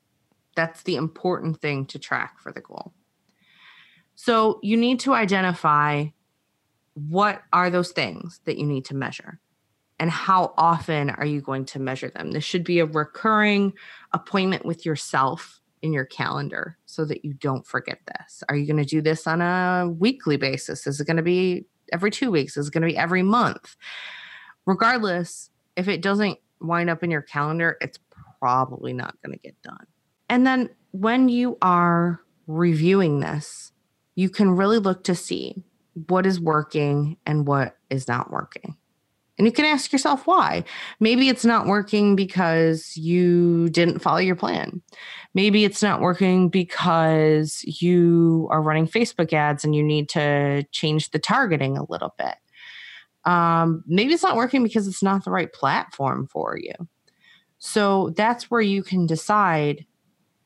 That's 0.55 0.83
the 0.83 0.97
important 0.97 1.61
thing 1.61 1.87
to 1.87 1.99
track 1.99 2.39
for 2.39 2.53
the 2.53 2.61
goal. 2.61 2.93
So 4.15 4.61
you 4.63 4.77
need 4.77 5.01
to 5.01 5.15
identify 5.15 6.07
what 6.95 7.43
are 7.53 7.71
those 7.71 7.93
things 7.93 8.41
that 8.45 8.59
you 8.59 8.67
need 8.67 8.85
to 8.87 8.95
measure 8.95 9.41
and 9.99 10.11
how 10.11 10.53
often 10.59 11.11
are 11.11 11.25
you 11.25 11.41
going 11.41 11.65
to 11.67 11.79
measure 11.79 12.11
them. 12.11 12.33
This 12.33 12.45
should 12.45 12.65
be 12.65 12.81
a 12.81 12.87
recurring 12.87 13.73
appointment 14.13 14.65
with 14.65 14.85
yourself 14.85 15.61
in 15.81 15.93
your 15.93 16.05
calendar 16.05 16.77
so 16.87 17.05
that 17.05 17.25
you 17.25 17.35
don't 17.35 17.67
forget 17.67 17.99
this. 18.07 18.43
Are 18.49 18.57
you 18.57 18.67
going 18.67 18.77
to 18.77 18.85
do 18.85 19.01
this 19.01 19.27
on 19.27 19.41
a 19.41 19.89
weekly 19.89 20.37
basis? 20.37 20.87
Is 20.87 21.01
it 21.01 21.07
going 21.07 21.17
to 21.17 21.23
be 21.23 21.67
every 21.93 22.11
two 22.11 22.31
weeks? 22.31 22.57
Is 22.57 22.69
it 22.69 22.73
going 22.73 22.83
to 22.83 22.89
be 22.89 22.97
every 22.97 23.23
month? 23.23 23.77
Regardless, 24.67 25.51
if 25.77 25.89
it 25.89 26.03
doesn't 26.03 26.39
wind 26.61 26.91
up 26.91 27.03
in 27.03 27.11
your 27.11 27.23
calendar, 27.23 27.77
it's 27.81 27.99
probably 28.39 28.93
not 28.93 29.21
going 29.23 29.37
to 29.37 29.43
get 29.43 29.61
done. 29.63 29.87
And 30.33 30.47
then 30.47 30.71
when 30.93 31.29
you 31.29 31.59
are 31.61 32.19
reviewing 32.47 33.21
this, 33.21 33.71
you 34.15 34.31
can 34.31 34.53
really 34.53 34.79
look 34.79 35.05
to 35.05 35.15
see 35.15 35.63
what 36.09 36.25
is 36.25 36.41
working 36.41 37.19
and 37.27 37.47
what 37.47 37.77
is 37.91 38.09
not 38.09 38.31
working. 38.31 38.79
And 39.37 39.47
you 39.47 39.53
can 39.53 39.67
ask 39.67 39.93
yourself 39.93 40.27
why. 40.27 40.65
Maybe 41.01 41.29
it's 41.29 41.45
not 41.45 41.67
working 41.67 42.17
because 42.17 42.97
you 42.97 43.69
didn't 43.69 43.99
follow 43.99 44.21
your 44.21 44.35
plan. 44.35 44.81
Maybe 45.35 45.67
it's 45.67 45.83
not 45.83 46.01
working 46.01 46.49
because 46.49 47.63
you 47.65 48.49
are 48.51 48.63
running 48.63 48.89
Facebook 48.89 49.35
ads 49.35 49.65
and 49.65 49.77
you 49.77 49.83
need 49.83 50.09
to 50.11 50.65
change 50.73 51.11
the 51.11 51.19
targeting 51.19 51.77
a 51.77 51.85
little 51.91 52.15
bit. 52.17 52.37
Um, 53.31 53.85
maybe 53.87 54.15
it's 54.15 54.23
not 54.23 54.37
working 54.37 54.63
because 54.63 54.89
it's 54.89 55.03
not 55.03 55.27
the 55.27 55.31
right 55.31 55.53
platform 55.53 56.27
for 56.27 56.57
you. 56.57 56.73
So 57.59 58.15
that's 58.17 58.51
where 58.51 58.63
you 58.63 58.83
can 58.83 59.07
decide 59.07 59.85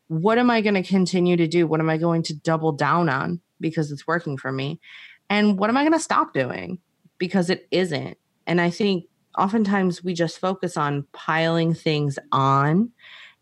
what 0.09 0.39
am 0.39 0.51
I 0.51 0.61
going 0.61 0.75
to 0.75 0.83
continue 0.83 1.37
to 1.37 1.47
do? 1.47 1.67
What 1.67 1.81
am 1.81 1.91
I 1.91 1.97
going 1.97 2.23
to 2.25 2.35
double 2.35 2.73
down 2.73 3.09
on? 3.09 3.41
because 3.61 3.91
it's 3.91 4.07
working 4.07 4.37
for 4.37 4.53
me? 4.53 4.81
And 5.29 5.59
what 5.59 5.71
am 5.71 5.77
I 5.77 5.83
going 5.83 5.93
to 5.93 6.01
stop 6.01 6.33
doing 6.33 6.79
because 7.19 7.51
it 7.51 7.67
isn't? 7.71 8.17
And 8.47 8.61
I 8.61 8.71
think 8.71 9.07
oftentimes 9.37 10.05
we 10.05 10.15
just 10.15 10.39
focus 10.39 10.77
on 10.77 11.07
piling 11.13 11.75
things 11.75 12.19
on 12.33 12.91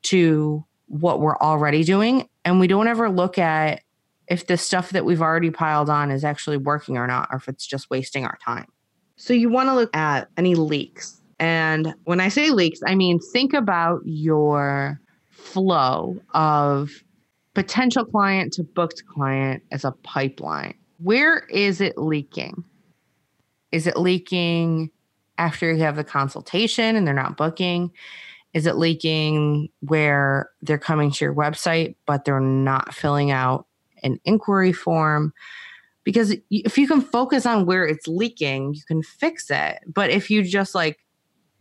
to 0.02 0.64
what 0.86 1.20
we're 1.20 1.36
already 1.38 1.84
doing. 1.84 2.28
And 2.44 2.60
we 2.60 2.66
don't 2.66 2.88
ever 2.88 3.08
look 3.08 3.38
at 3.38 3.82
if 4.28 4.46
the 4.46 4.56
stuff 4.56 4.90
that 4.90 5.04
we've 5.04 5.20
already 5.20 5.50
piled 5.50 5.90
on 5.90 6.10
is 6.10 6.24
actually 6.24 6.56
working 6.56 6.96
or 6.96 7.06
not, 7.06 7.28
or 7.30 7.36
if 7.36 7.48
it's 7.48 7.66
just 7.66 7.90
wasting 7.90 8.24
our 8.24 8.38
time. 8.42 8.66
So 9.16 9.34
you 9.34 9.50
want 9.50 9.68
to 9.68 9.74
look 9.74 9.94
at 9.94 10.28
any 10.36 10.54
leaks. 10.54 11.20
And 11.38 11.94
when 12.04 12.20
I 12.20 12.28
say 12.28 12.50
leaks, 12.50 12.80
I 12.86 12.94
mean 12.94 13.20
think 13.32 13.52
about 13.52 14.00
your 14.04 15.00
flow 15.44 16.18
of 16.32 17.04
potential 17.54 18.04
client 18.04 18.52
to 18.54 18.64
booked 18.64 19.04
client 19.06 19.62
as 19.70 19.84
a 19.84 19.92
pipeline. 20.02 20.74
where 20.98 21.40
is 21.50 21.80
it 21.80 21.98
leaking? 21.98 22.64
Is 23.70 23.86
it 23.86 23.96
leaking 23.96 24.90
after 25.38 25.72
you 25.72 25.82
have 25.82 25.96
the 25.96 26.04
consultation 26.04 26.96
and 26.96 27.06
they're 27.06 27.14
not 27.14 27.36
booking? 27.36 27.90
Is 28.54 28.66
it 28.66 28.76
leaking 28.76 29.68
where 29.80 30.50
they're 30.62 30.78
coming 30.78 31.10
to 31.10 31.24
your 31.24 31.34
website, 31.34 31.96
but 32.06 32.24
they're 32.24 32.40
not 32.40 32.94
filling 32.94 33.30
out 33.30 33.66
an 34.02 34.18
inquiry 34.24 34.72
form? 34.72 35.32
Because 36.04 36.34
if 36.50 36.78
you 36.78 36.86
can 36.86 37.00
focus 37.00 37.46
on 37.46 37.66
where 37.66 37.84
it's 37.84 38.06
leaking, 38.06 38.74
you 38.74 38.82
can 38.86 39.02
fix 39.02 39.50
it. 39.50 39.80
But 39.86 40.10
if 40.10 40.30
you 40.30 40.42
just 40.42 40.74
like 40.74 41.03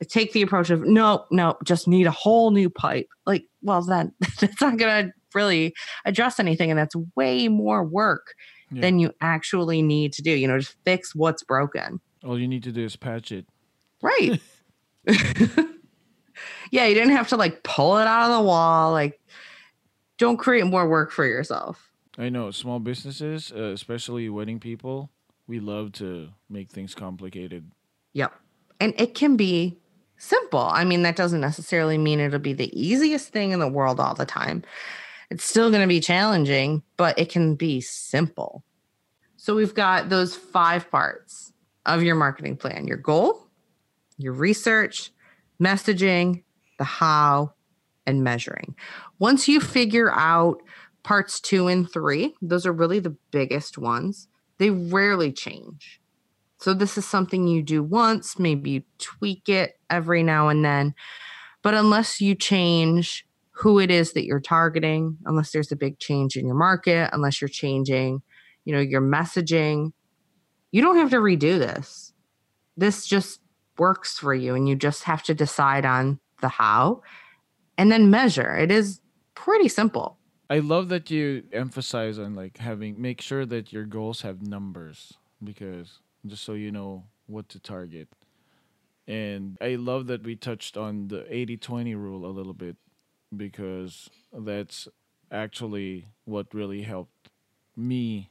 take 0.06 0.34
the 0.34 0.42
approach 0.42 0.70
of 0.70 0.82
no, 0.82 1.26
no, 1.32 1.58
just 1.64 1.88
need 1.88 2.08
a 2.08 2.12
whole 2.12 2.52
new 2.52 2.70
pipe, 2.70 3.08
like, 3.26 3.46
well, 3.62 3.82
then 3.82 4.14
that's 4.40 4.62
not 4.62 4.78
going 4.78 5.08
to 5.08 5.14
really 5.34 5.74
address 6.06 6.40
anything. 6.40 6.70
And 6.70 6.80
that's 6.80 6.96
way 7.16 7.48
more 7.48 7.84
work 7.84 8.36
yeah. 8.72 8.82
than 8.82 9.00
you 9.00 9.12
actually 9.22 9.82
need 9.82 10.14
to 10.14 10.22
do. 10.22 10.32
You 10.32 10.48
know, 10.48 10.60
just 10.60 10.76
fix 10.86 11.16
what's 11.16 11.44
broken. 11.44 12.00
All 12.24 12.40
you 12.40 12.48
need 12.48 12.64
to 12.64 12.72
do 12.72 12.84
is 12.84 12.96
patch 12.96 13.32
it. 13.32 13.46
Right. 14.02 14.40
yeah, 16.72 16.86
you 16.86 16.94
didn't 16.94 17.16
have 17.16 17.30
to 17.30 17.38
like 17.38 17.64
pull 17.64 17.98
it 17.98 18.08
out 18.08 18.30
of 18.30 18.38
the 18.38 18.44
wall. 18.44 18.92
Like, 18.92 19.20
don't 20.18 20.38
create 20.38 20.66
more 20.66 20.88
work 20.88 21.12
for 21.12 21.26
yourself. 21.26 21.92
I 22.18 22.30
know 22.30 22.52
small 22.52 22.80
businesses, 22.80 23.52
uh, 23.56 23.72
especially 23.72 24.30
wedding 24.30 24.60
people, 24.60 25.10
we 25.48 25.60
love 25.60 25.92
to 25.94 26.30
make 26.50 26.70
things 26.70 26.94
complicated. 26.96 27.72
Yep. 28.14 28.34
And 28.80 28.94
it 28.98 29.16
can 29.16 29.36
be 29.36 29.80
simple. 30.18 30.60
I 30.60 30.84
mean, 30.84 31.04
that 31.04 31.16
doesn't 31.16 31.42
necessarily 31.42 31.98
mean 31.98 32.20
it'll 32.20 32.40
be 32.40 32.54
the 32.54 32.72
easiest 32.80 33.30
thing 33.30 33.52
in 33.52 33.60
the 33.60 33.68
world 33.68 34.00
all 34.00 34.14
the 34.14 34.26
time. 34.26 34.64
It's 35.30 35.44
still 35.44 35.70
going 35.70 35.82
to 35.82 35.88
be 35.88 36.00
challenging, 36.00 36.84
but 36.98 37.18
it 37.18 37.30
can 37.30 37.56
be 37.56 37.82
simple. 37.82 38.64
So 39.38 39.56
we've 39.56 39.74
got 39.74 40.10
those 40.10 40.36
five 40.36 40.90
parts 40.90 41.52
of 41.86 42.04
your 42.04 42.16
marketing 42.16 42.56
plan 42.56 42.88
your 42.88 42.98
goal, 42.98 43.48
your 44.18 44.34
research, 44.34 45.12
messaging, 45.62 46.44
the 46.78 46.86
how, 46.86 47.54
and 48.06 48.24
measuring. 48.24 48.76
Once 49.20 49.48
you 49.48 49.60
figure 49.60 50.12
out 50.12 50.62
parts 51.04 51.40
two 51.40 51.68
and 51.68 51.92
three, 51.92 52.34
those 52.42 52.66
are 52.66 52.74
really 52.74 53.00
the 53.00 53.16
biggest 53.32 53.78
ones, 53.78 54.28
they 54.58 54.70
rarely 54.70 55.32
change. 55.32 56.00
So, 56.64 56.74
this 56.74 56.98
is 56.98 57.06
something 57.06 57.46
you 57.46 57.62
do 57.62 57.84
once, 57.84 58.40
maybe 58.40 58.70
you 58.70 58.84
tweak 58.98 59.50
it 59.50 59.78
every 59.90 60.24
now 60.24 60.48
and 60.48 60.64
then. 60.64 60.96
But 61.62 61.74
unless 61.74 62.22
you 62.22 62.36
change 62.36 63.28
who 63.52 63.80
it 63.80 63.92
is 63.92 64.14
that 64.14 64.24
you're 64.24 64.40
targeting, 64.40 65.18
unless 65.26 65.52
there's 65.52 65.74
a 65.74 65.76
big 65.76 66.00
change 66.00 66.38
in 66.38 66.46
your 66.48 66.56
market, 66.56 67.10
unless 67.12 67.42
you're 67.42 67.50
changing, 67.50 68.22
you 68.64 68.74
know, 68.74 68.80
your 68.80 69.02
messaging, 69.02 69.92
you 70.72 70.82
don't 70.82 70.96
have 70.96 71.10
to 71.10 71.18
redo 71.18 71.60
this. 71.60 72.14
This 72.78 73.08
just 73.08 73.42
works 73.78 74.18
for 74.18 74.34
you 74.34 74.56
and 74.56 74.70
you 74.70 74.78
just 74.78 75.04
have 75.04 75.22
to 75.24 75.34
decide 75.34 75.86
on 75.86 76.18
the 76.40 76.48
how 76.48 77.02
and 77.78 77.92
then 77.92 78.10
measure. 78.10 78.56
It 78.56 78.72
is 78.72 79.02
pretty 79.36 79.68
simple. 79.68 80.18
I 80.50 80.60
love 80.60 80.88
that 80.88 81.12
you 81.12 81.44
emphasize 81.52 82.18
on 82.18 82.36
like 82.36 82.56
having 82.60 83.02
make 83.02 83.20
sure 83.20 83.46
that 83.48 83.74
your 83.74 83.84
goals 83.84 84.22
have 84.22 84.42
numbers 84.42 85.12
because 85.44 86.00
just 86.26 86.44
so 86.44 86.54
you 86.54 86.72
know 86.72 87.06
what 87.28 87.50
to 87.50 87.60
target. 87.60 88.10
And 89.08 89.58
I 89.60 89.76
love 89.76 90.08
that 90.08 90.24
we 90.24 90.36
touched 90.36 90.78
on 90.78 91.10
the 91.10 91.26
80-20 91.30 91.96
rule 91.96 92.26
a 92.26 92.32
little 92.32 92.54
bit 92.54 92.78
because 93.36 94.10
that's 94.32 94.88
actually 95.32 96.08
what 96.26 96.54
really 96.54 96.84
helped 96.84 97.30
me 97.76 98.30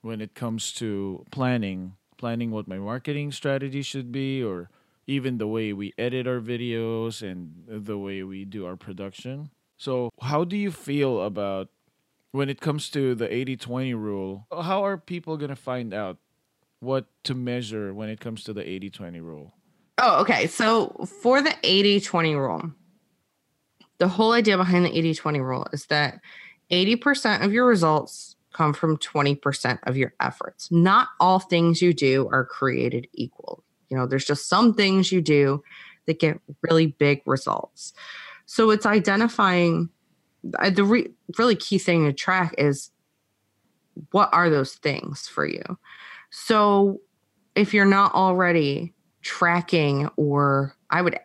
when 0.00 0.20
it 0.20 0.34
comes 0.34 0.72
to 0.72 1.24
planning 1.30 1.96
planning 2.22 2.52
what 2.52 2.68
my 2.68 2.78
marketing 2.78 3.32
strategy 3.32 3.82
should 3.82 4.12
be 4.12 4.40
or 4.40 4.70
even 5.08 5.38
the 5.38 5.46
way 5.48 5.72
we 5.72 5.92
edit 5.98 6.24
our 6.24 6.38
videos 6.38 7.20
and 7.20 7.64
the 7.66 7.98
way 7.98 8.22
we 8.22 8.44
do 8.44 8.64
our 8.64 8.76
production. 8.76 9.50
So, 9.76 10.10
how 10.20 10.44
do 10.44 10.56
you 10.56 10.70
feel 10.70 11.20
about 11.20 11.68
when 12.30 12.48
it 12.48 12.60
comes 12.60 12.90
to 12.90 13.16
the 13.16 13.26
80-20 13.26 13.94
rule? 13.96 14.46
How 14.52 14.84
are 14.84 14.96
people 14.96 15.36
going 15.36 15.50
to 15.50 15.56
find 15.56 15.92
out 15.92 16.18
what 16.82 17.06
to 17.24 17.34
measure 17.34 17.94
when 17.94 18.08
it 18.08 18.20
comes 18.20 18.44
to 18.44 18.52
the 18.52 18.62
80-20 18.62 19.22
rule? 19.22 19.54
Oh, 19.98 20.20
okay. 20.22 20.46
So, 20.46 21.06
for 21.22 21.40
the 21.40 21.50
80-20 21.62 22.36
rule, 22.36 22.72
the 23.98 24.08
whole 24.08 24.32
idea 24.32 24.56
behind 24.56 24.84
the 24.84 24.90
80-20 24.90 25.40
rule 25.40 25.66
is 25.72 25.86
that 25.86 26.20
80% 26.70 27.44
of 27.44 27.52
your 27.52 27.66
results 27.66 28.36
come 28.52 28.72
from 28.72 28.98
20% 28.98 29.78
of 29.84 29.96
your 29.96 30.12
efforts. 30.20 30.70
Not 30.70 31.08
all 31.20 31.38
things 31.38 31.80
you 31.80 31.94
do 31.94 32.28
are 32.32 32.44
created 32.44 33.06
equal. 33.14 33.62
You 33.88 33.96
know, 33.96 34.06
there's 34.06 34.24
just 34.24 34.48
some 34.48 34.74
things 34.74 35.12
you 35.12 35.20
do 35.20 35.62
that 36.06 36.18
get 36.18 36.40
really 36.62 36.88
big 36.88 37.22
results. 37.26 37.92
So 38.46 38.70
it's 38.70 38.86
identifying 38.86 39.88
the 40.42 40.84
re- 40.84 41.10
really 41.38 41.54
key 41.54 41.78
thing 41.78 42.06
to 42.06 42.12
track 42.12 42.54
is 42.58 42.90
what 44.10 44.30
are 44.32 44.50
those 44.50 44.74
things 44.74 45.28
for 45.28 45.46
you? 45.46 45.62
So 46.32 47.00
if 47.54 47.72
you're 47.72 47.84
not 47.84 48.14
already 48.14 48.94
tracking 49.20 50.08
or 50.16 50.74
I 50.90 51.02
would 51.02 51.18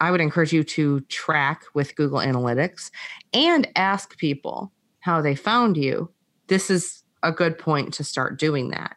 I 0.00 0.10
would 0.10 0.20
encourage 0.20 0.52
you 0.52 0.64
to 0.64 1.00
track 1.02 1.62
with 1.74 1.94
Google 1.96 2.18
Analytics 2.18 2.90
and 3.32 3.68
ask 3.76 4.16
people 4.16 4.72
how 5.00 5.20
they 5.20 5.34
found 5.34 5.76
you 5.76 6.10
this 6.46 6.70
is 6.70 7.02
a 7.22 7.30
good 7.30 7.58
point 7.58 7.94
to 7.94 8.04
start 8.04 8.38
doing 8.38 8.70
that 8.70 8.96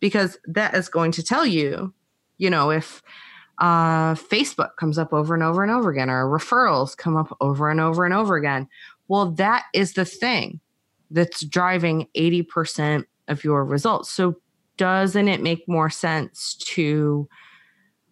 because 0.00 0.38
that 0.46 0.74
is 0.74 0.88
going 0.88 1.12
to 1.12 1.22
tell 1.22 1.46
you, 1.46 1.92
you 2.38 2.50
know, 2.50 2.70
if 2.70 3.02
uh, 3.58 4.14
Facebook 4.14 4.76
comes 4.76 4.98
up 4.98 5.12
over 5.12 5.34
and 5.34 5.42
over 5.42 5.62
and 5.62 5.72
over 5.72 5.90
again, 5.90 6.10
or 6.10 6.26
referrals 6.26 6.96
come 6.96 7.16
up 7.16 7.36
over 7.40 7.70
and 7.70 7.80
over 7.80 8.04
and 8.04 8.14
over 8.14 8.36
again. 8.36 8.68
Well, 9.08 9.32
that 9.32 9.64
is 9.74 9.94
the 9.94 10.04
thing 10.04 10.60
that's 11.10 11.44
driving 11.44 12.08
80% 12.16 13.04
of 13.26 13.42
your 13.42 13.64
results. 13.64 14.10
So, 14.10 14.36
doesn't 14.78 15.28
it 15.28 15.42
make 15.42 15.68
more 15.68 15.90
sense 15.90 16.54
to 16.54 17.28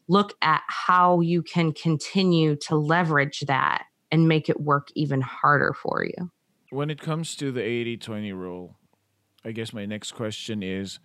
look 0.09 0.35
at 0.43 0.62
how 0.69 1.21
you 1.21 1.43
can 1.43 1.73
continue 1.73 2.57
to 2.57 2.77
leverage 2.77 3.41
that 3.49 3.85
and 4.12 4.29
make 4.29 4.49
it 4.49 4.61
work 4.61 4.89
even 4.95 5.21
harder 5.21 5.73
for 5.73 6.05
you? 6.05 6.31
When 6.71 6.91
it 6.91 7.01
comes 7.01 7.35
to 7.37 7.51
the 7.51 7.62
80 7.62 7.97
20 7.97 8.33
rule, 8.33 8.77
I 9.45 9.53
guess 9.53 9.73
my 9.73 9.87
next 9.87 10.12
question 10.12 10.62
is 10.62 10.99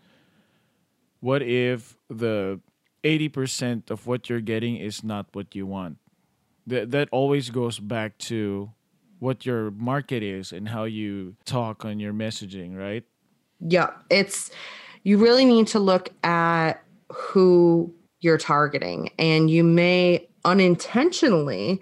what 1.20 1.42
if 1.42 1.96
the 2.10 2.60
80% 3.04 3.90
of 3.90 4.06
what 4.08 4.30
you're 4.30 4.42
getting 4.42 4.76
is 4.76 5.04
not 5.04 5.28
what 5.34 5.56
you 5.56 5.66
want? 5.66 5.98
That 6.68 6.92
that 6.92 7.10
always 7.12 7.50
goes 7.50 7.80
back 7.80 8.18
to 8.30 8.72
what 9.20 9.46
your 9.46 9.72
market 9.72 10.24
is 10.24 10.52
and 10.52 10.70
how 10.70 10.84
you 10.84 11.36
talk 11.46 11.86
on 11.86 12.00
your 12.00 12.14
messaging, 12.14 12.76
right? 12.78 13.04
Yeah, 13.60 13.92
it's 14.10 14.50
you 15.04 15.18
really 15.18 15.46
need 15.46 15.68
to 15.68 15.80
look 15.80 16.10
at 16.24 16.84
who 17.12 17.94
you're 18.20 18.38
targeting 18.38 19.10
and 19.18 19.50
you 19.50 19.64
may 19.64 20.28
unintentionally 20.46 21.80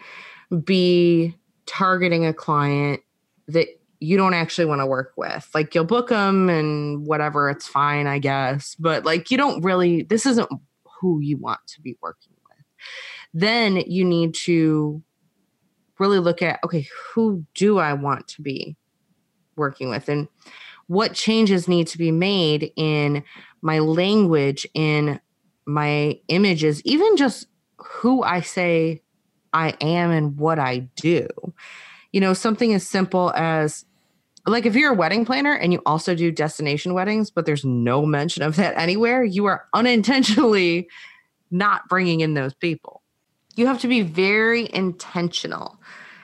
be 0.64 1.36
targeting 1.66 2.26
a 2.26 2.34
client 2.34 3.02
that 3.48 3.68
you 4.00 4.16
don't 4.16 4.34
actually 4.34 4.66
want 4.66 4.80
to 4.80 4.86
work 4.86 5.14
with. 5.18 5.50
Like 5.54 5.76
you'll 5.76 5.84
book 5.84 6.10
them 6.10 6.50
and 6.50 7.06
whatever, 7.06 7.50
it's 7.50 7.68
fine, 7.68 8.08
I 8.08 8.20
guess. 8.20 8.76
But 8.76 9.06
like 9.06 9.30
you 9.30 9.38
don't 9.38 9.64
really, 9.64 10.04
this 10.04 10.26
isn't 10.26 10.50
who 11.00 11.20
you 11.20 11.38
want 11.38 11.60
to 11.68 11.82
be 11.82 11.98
working 12.02 12.34
with. 12.48 12.66
Then 13.34 13.78
you 13.88 14.06
need 14.06 14.34
to 14.46 15.04
really 16.00 16.20
look 16.20 16.42
at 16.42 16.60
okay, 16.64 16.88
who 17.14 17.46
do 17.54 17.78
I 17.78 17.94
want 17.94 18.28
to 18.30 18.42
be 18.42 18.78
working 19.58 19.90
with? 19.90 20.08
And 20.08 20.30
what 20.90 21.14
changes 21.14 21.68
need 21.68 21.86
to 21.86 22.00
be 22.00 22.12
made 22.12 22.74
in 22.76 23.24
my 23.62 23.78
language, 23.78 24.66
in 24.74 25.20
my 25.68 26.20
images, 26.30 26.82
even 26.84 27.16
just 27.16 27.46
who 27.78 28.24
I 28.24 28.42
say 28.42 29.04
I 29.54 29.76
am 29.82 30.10
and 30.10 30.36
what 30.36 30.58
I 30.58 30.80
do. 30.96 31.28
You 32.12 32.22
know, 32.22 32.34
something 32.34 32.74
as 32.74 32.88
simple 32.88 33.32
as 33.36 33.86
like 34.48 34.66
if 34.66 34.76
you're 34.76 34.94
a 34.94 34.96
wedding 34.96 35.26
planner 35.26 35.54
and 35.54 35.72
you 35.72 35.80
also 35.86 36.16
do 36.16 36.32
destination 36.32 36.96
weddings, 36.96 37.30
but 37.30 37.46
there's 37.46 37.64
no 37.64 38.04
mention 38.04 38.42
of 38.42 38.56
that 38.56 38.76
anywhere, 38.76 39.24
you 39.24 39.46
are 39.46 39.68
unintentionally 39.76 40.90
not 41.52 41.88
bringing 41.88 42.22
in 42.22 42.34
those 42.34 42.56
people. 42.56 43.04
You 43.56 43.68
have 43.68 43.80
to 43.82 43.88
be 43.88 44.02
very 44.02 44.68
intentional 44.74 45.80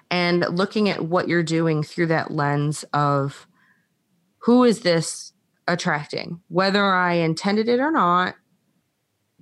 and 0.09 0.43
looking 0.49 0.89
at 0.89 1.05
what 1.05 1.27
you're 1.27 1.43
doing 1.43 1.83
through 1.83 2.07
that 2.07 2.31
lens 2.31 2.83
of 2.93 3.45
who 4.45 4.63
is 4.63 4.81
this 4.81 5.33
attracting, 5.67 6.39
whether 6.49 6.85
I 6.85 7.13
intended 7.13 7.67
it 7.67 7.79
or 7.79 7.89
not, 7.89 8.35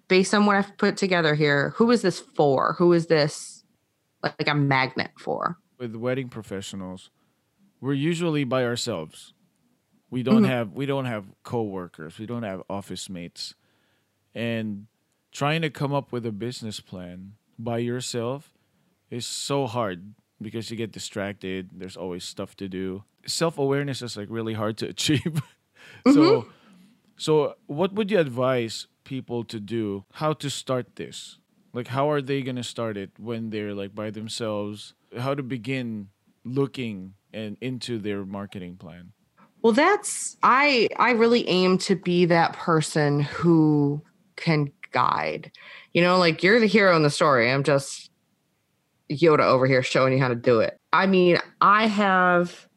based 0.07 0.33
on 0.33 0.45
what 0.45 0.55
I've 0.55 0.77
put 0.77 0.95
together 0.95 1.35
here, 1.35 1.71
who 1.75 1.91
is 1.91 2.01
this 2.01 2.19
for? 2.19 2.75
Who 2.77 2.93
is 2.93 3.07
this 3.07 3.65
like 4.23 4.47
a 4.47 4.55
magnet 4.55 5.11
for? 5.19 5.57
With 5.77 5.93
wedding 5.95 6.29
professionals, 6.29 7.09
we're 7.81 7.91
usually 7.91 8.45
by 8.45 8.63
ourselves. 8.63 9.33
We 10.09 10.23
don't 10.23 10.43
mm-hmm. 10.43 10.45
have 10.45 10.71
we 10.71 10.85
don't 10.85 11.05
have 11.05 11.25
coworkers. 11.43 12.17
We 12.17 12.25
don't 12.25 12.43
have 12.43 12.63
office 12.69 13.09
mates. 13.09 13.55
And 14.33 14.87
trying 15.33 15.63
to 15.63 15.69
come 15.69 15.93
up 15.93 16.13
with 16.13 16.25
a 16.25 16.31
business 16.31 16.79
plan 16.79 17.33
by 17.59 17.79
yourself 17.79 18.53
is 19.09 19.25
so 19.25 19.67
hard 19.67 20.13
because 20.41 20.71
you 20.71 20.77
get 20.77 20.93
distracted. 20.93 21.71
There's 21.73 21.97
always 21.97 22.23
stuff 22.23 22.55
to 22.55 22.69
do. 22.69 23.03
Self 23.25 23.57
awareness 23.57 24.01
is 24.01 24.17
like 24.17 24.27
really 24.29 24.53
hard 24.53 24.77
to 24.77 24.87
achieve. 24.95 25.41
so, 26.05 26.13
mm-hmm. 26.13 26.49
so 27.17 27.55
what 27.67 27.93
would 27.93 28.11
you 28.11 28.19
advise 28.19 28.87
people 29.03 29.43
to 29.45 29.59
do? 29.59 30.05
How 30.13 30.33
to 30.33 30.49
start 30.49 30.95
this? 30.95 31.39
Like, 31.73 31.87
how 31.87 32.09
are 32.11 32.21
they 32.21 32.41
gonna 32.41 32.63
start 32.63 32.97
it 32.97 33.11
when 33.17 33.49
they're 33.49 33.73
like 33.73 33.95
by 33.95 34.11
themselves? 34.11 34.93
How 35.17 35.33
to 35.33 35.43
begin 35.43 36.09
looking 36.43 37.13
and 37.33 37.57
into 37.61 37.97
their 37.97 38.25
marketing 38.25 38.77
plan? 38.77 39.13
Well, 39.61 39.73
that's 39.73 40.37
I 40.43 40.89
I 40.97 41.11
really 41.11 41.47
aim 41.47 41.77
to 41.79 41.95
be 41.95 42.25
that 42.25 42.53
person 42.53 43.21
who 43.21 44.03
can 44.35 44.71
guide. 44.91 45.51
You 45.93 46.01
know, 46.01 46.17
like 46.17 46.43
you're 46.43 46.59
the 46.59 46.67
hero 46.67 46.95
in 46.95 47.03
the 47.03 47.09
story. 47.09 47.51
I'm 47.51 47.63
just 47.63 48.11
Yoda 49.09 49.41
over 49.41 49.65
here 49.65 49.83
showing 49.83 50.13
you 50.13 50.19
how 50.19 50.27
to 50.27 50.35
do 50.35 50.59
it. 50.59 50.77
I 50.91 51.07
mean, 51.07 51.39
I 51.61 51.87
have 51.87 52.67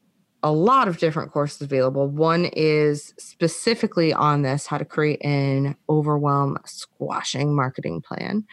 a 0.47 0.53
lot 0.53 0.86
of 0.86 0.99
different 0.99 1.32
courses 1.32 1.61
available. 1.61 2.07
One 2.07 2.44
is 2.44 3.12
specifically 3.18 4.12
on 4.12 4.42
this 4.42 4.64
how 4.64 4.78
to 4.78 4.84
create 4.84 5.20
an 5.24 5.74
overwhelm 5.88 6.57
squashing 6.64 7.57
marketing 7.57 8.01
plan, 8.01 8.47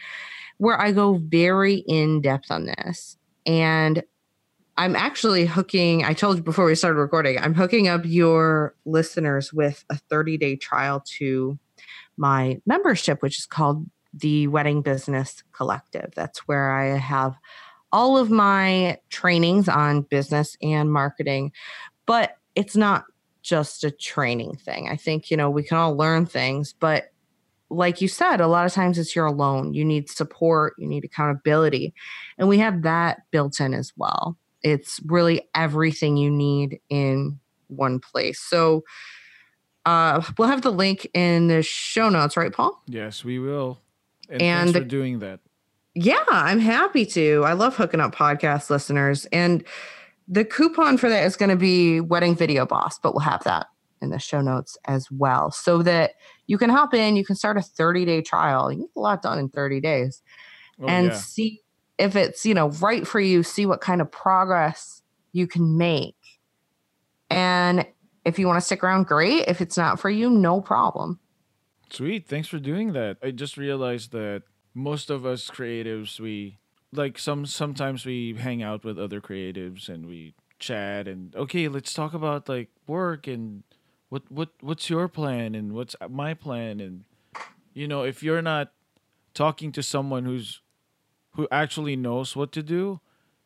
where 0.58 0.80
I 0.80 0.90
go 0.90 1.20
very 1.22 1.76
in 1.86 2.20
depth 2.20 2.50
on 2.50 2.64
this. 2.64 3.16
And 3.46 4.02
I'm 4.76 4.96
actually 4.96 5.46
hooking, 5.46 6.04
I 6.04 6.14
told 6.14 6.38
you 6.38 6.42
before 6.42 6.64
we 6.64 6.74
started 6.74 6.98
recording, 6.98 7.38
I'm 7.38 7.54
hooking 7.54 7.86
up 7.86 8.00
your 8.04 8.74
listeners 8.84 9.52
with 9.52 9.84
a 9.88 9.96
30 9.96 10.36
day 10.36 10.56
trial 10.56 11.00
to 11.18 11.56
my 12.16 12.60
membership, 12.66 13.22
which 13.22 13.38
is 13.38 13.46
called 13.46 13.88
the 14.12 14.48
Wedding 14.48 14.82
Business 14.82 15.44
Collective. 15.52 16.12
That's 16.16 16.40
where 16.48 16.72
I 16.72 16.98
have 16.98 17.36
all 17.94 18.18
of 18.18 18.28
my 18.28 18.98
trainings 19.08 19.68
on 19.68 20.02
business 20.02 20.56
and 20.60 20.92
marketing, 20.92 21.52
but 22.06 22.36
it's 22.56 22.74
not 22.74 23.04
just 23.42 23.84
a 23.84 23.90
training 23.92 24.56
thing. 24.56 24.88
I 24.88 24.96
think, 24.96 25.30
you 25.30 25.36
know, 25.36 25.48
we 25.48 25.62
can 25.62 25.76
all 25.76 25.96
learn 25.96 26.26
things, 26.26 26.72
but 26.72 27.12
like 27.70 28.00
you 28.00 28.08
said, 28.08 28.40
a 28.40 28.48
lot 28.48 28.66
of 28.66 28.72
times 28.72 28.98
it's 28.98 29.14
you're 29.14 29.26
alone. 29.26 29.74
You 29.74 29.84
need 29.84 30.10
support, 30.10 30.74
you 30.76 30.88
need 30.88 31.04
accountability. 31.04 31.94
And 32.36 32.48
we 32.48 32.58
have 32.58 32.82
that 32.82 33.30
built 33.30 33.60
in 33.60 33.72
as 33.74 33.92
well. 33.96 34.36
It's 34.64 35.00
really 35.06 35.48
everything 35.54 36.16
you 36.16 36.32
need 36.32 36.80
in 36.88 37.38
one 37.68 38.00
place. 38.00 38.40
So, 38.40 38.82
uh, 39.86 40.20
we'll 40.36 40.48
have 40.48 40.62
the 40.62 40.72
link 40.72 41.06
in 41.14 41.46
the 41.46 41.62
show 41.62 42.08
notes, 42.08 42.36
right, 42.36 42.52
Paul? 42.52 42.82
Yes, 42.88 43.22
we 43.22 43.38
will. 43.38 43.78
And, 44.28 44.42
And 44.42 44.72
thanks 44.72 44.84
for 44.84 44.88
doing 44.88 45.20
that. 45.20 45.38
Yeah, 45.94 46.24
I'm 46.28 46.58
happy 46.58 47.06
to. 47.06 47.44
I 47.44 47.52
love 47.52 47.76
hooking 47.76 48.00
up 48.00 48.14
podcast 48.14 48.68
listeners. 48.70 49.26
And 49.26 49.64
the 50.26 50.44
coupon 50.44 50.98
for 50.98 51.08
that 51.08 51.24
is 51.24 51.36
going 51.36 51.50
to 51.50 51.56
be 51.56 52.00
Wedding 52.00 52.34
Video 52.34 52.66
Boss, 52.66 52.98
but 52.98 53.14
we'll 53.14 53.20
have 53.20 53.44
that 53.44 53.66
in 54.00 54.10
the 54.10 54.18
show 54.18 54.40
notes 54.40 54.76
as 54.86 55.10
well 55.10 55.50
so 55.50 55.82
that 55.82 56.12
you 56.46 56.58
can 56.58 56.68
hop 56.68 56.92
in, 56.94 57.16
you 57.16 57.24
can 57.24 57.36
start 57.36 57.56
a 57.56 57.62
30 57.62 58.04
day 58.04 58.20
trial. 58.22 58.70
You 58.72 58.80
get 58.80 58.88
a 58.96 59.00
lot 59.00 59.22
done 59.22 59.38
in 59.38 59.48
30 59.48 59.80
days 59.80 60.22
Oh, 60.82 60.86
and 60.86 61.06
yeah. 61.06 61.14
see 61.14 61.60
if 61.98 62.16
it's, 62.16 62.44
you 62.44 62.52
know, 62.54 62.70
right 62.70 63.06
for 63.06 63.20
you, 63.20 63.44
see 63.44 63.64
what 63.64 63.80
kind 63.80 64.00
of 64.00 64.10
progress 64.10 65.00
you 65.32 65.46
can 65.46 65.78
make. 65.78 66.16
And 67.30 67.86
if 68.24 68.38
you 68.38 68.46
want 68.46 68.56
to 68.56 68.60
stick 68.60 68.82
around, 68.82 69.06
great. 69.06 69.44
If 69.46 69.60
it's 69.60 69.76
not 69.76 70.00
for 70.00 70.10
you, 70.10 70.28
no 70.28 70.60
problem. 70.60 71.20
Sweet. 71.90 72.26
Thanks 72.26 72.48
for 72.48 72.58
doing 72.58 72.92
that. 72.94 73.18
I 73.22 73.30
just 73.30 73.56
realized 73.56 74.10
that 74.12 74.42
most 74.74 75.10
of 75.10 75.24
us 75.24 75.48
creatives, 75.48 76.18
we 76.18 76.58
like 76.92 77.18
some 77.18 77.46
sometimes 77.46 78.04
we 78.04 78.34
hang 78.34 78.62
out 78.62 78.84
with 78.84 78.98
other 78.98 79.20
creatives 79.20 79.88
and 79.88 80.06
we 80.06 80.34
chat 80.58 81.08
and 81.08 81.34
okay, 81.36 81.68
let's 81.68 81.92
talk 81.92 82.14
about 82.14 82.48
like 82.48 82.70
work 82.86 83.26
and 83.26 83.62
what 84.08 84.22
what 84.30 84.50
what's 84.60 84.90
your 84.90 85.08
plan 85.08 85.54
and 85.54 85.72
what's 85.72 85.96
my 86.08 86.34
plan 86.34 86.80
and 86.80 87.04
you 87.72 87.88
know, 87.88 88.04
if 88.04 88.22
you're 88.22 88.42
not 88.42 88.72
talking 89.34 89.72
to 89.72 89.82
someone 89.82 90.24
who's 90.24 90.60
who 91.32 91.48
actually 91.50 91.96
knows 91.96 92.36
what 92.36 92.52
to 92.52 92.62
do, 92.62 93.00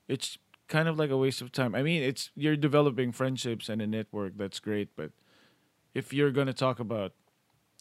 it's 0.06 0.38
kind 0.68 0.86
of 0.88 0.98
like 0.98 1.10
a 1.10 1.16
waste 1.16 1.40
of 1.40 1.50
time. 1.50 1.74
I 1.74 1.82
mean, 1.82 2.02
it's 2.02 2.30
you're 2.36 2.56
developing 2.56 3.12
friendships 3.12 3.68
and 3.68 3.80
a 3.80 3.86
network 3.86 4.34
that's 4.36 4.60
great, 4.60 4.90
but 4.94 5.10
if 5.94 6.12
you're 6.12 6.30
going 6.30 6.46
to 6.46 6.52
talk 6.52 6.78
about 6.78 7.12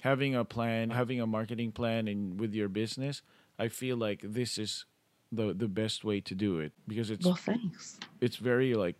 having 0.01 0.35
a 0.35 0.45
plan, 0.45 0.91
having 0.91 1.19
a 1.19 1.27
marketing 1.27 1.71
plan 1.71 2.07
and 2.07 2.39
with 2.39 2.53
your 2.53 2.69
business, 2.69 3.21
I 3.59 3.67
feel 3.67 3.97
like 3.97 4.21
this 4.23 4.57
is 4.57 4.85
the 5.31 5.53
the 5.53 5.67
best 5.67 6.03
way 6.05 6.21
to 6.21 6.33
do 6.35 6.59
it 6.59 6.71
because 6.87 7.09
it's 7.11 7.25
Well, 7.25 7.35
thanks. 7.35 7.99
it's 8.21 8.37
very 8.37 8.73
like 8.75 8.95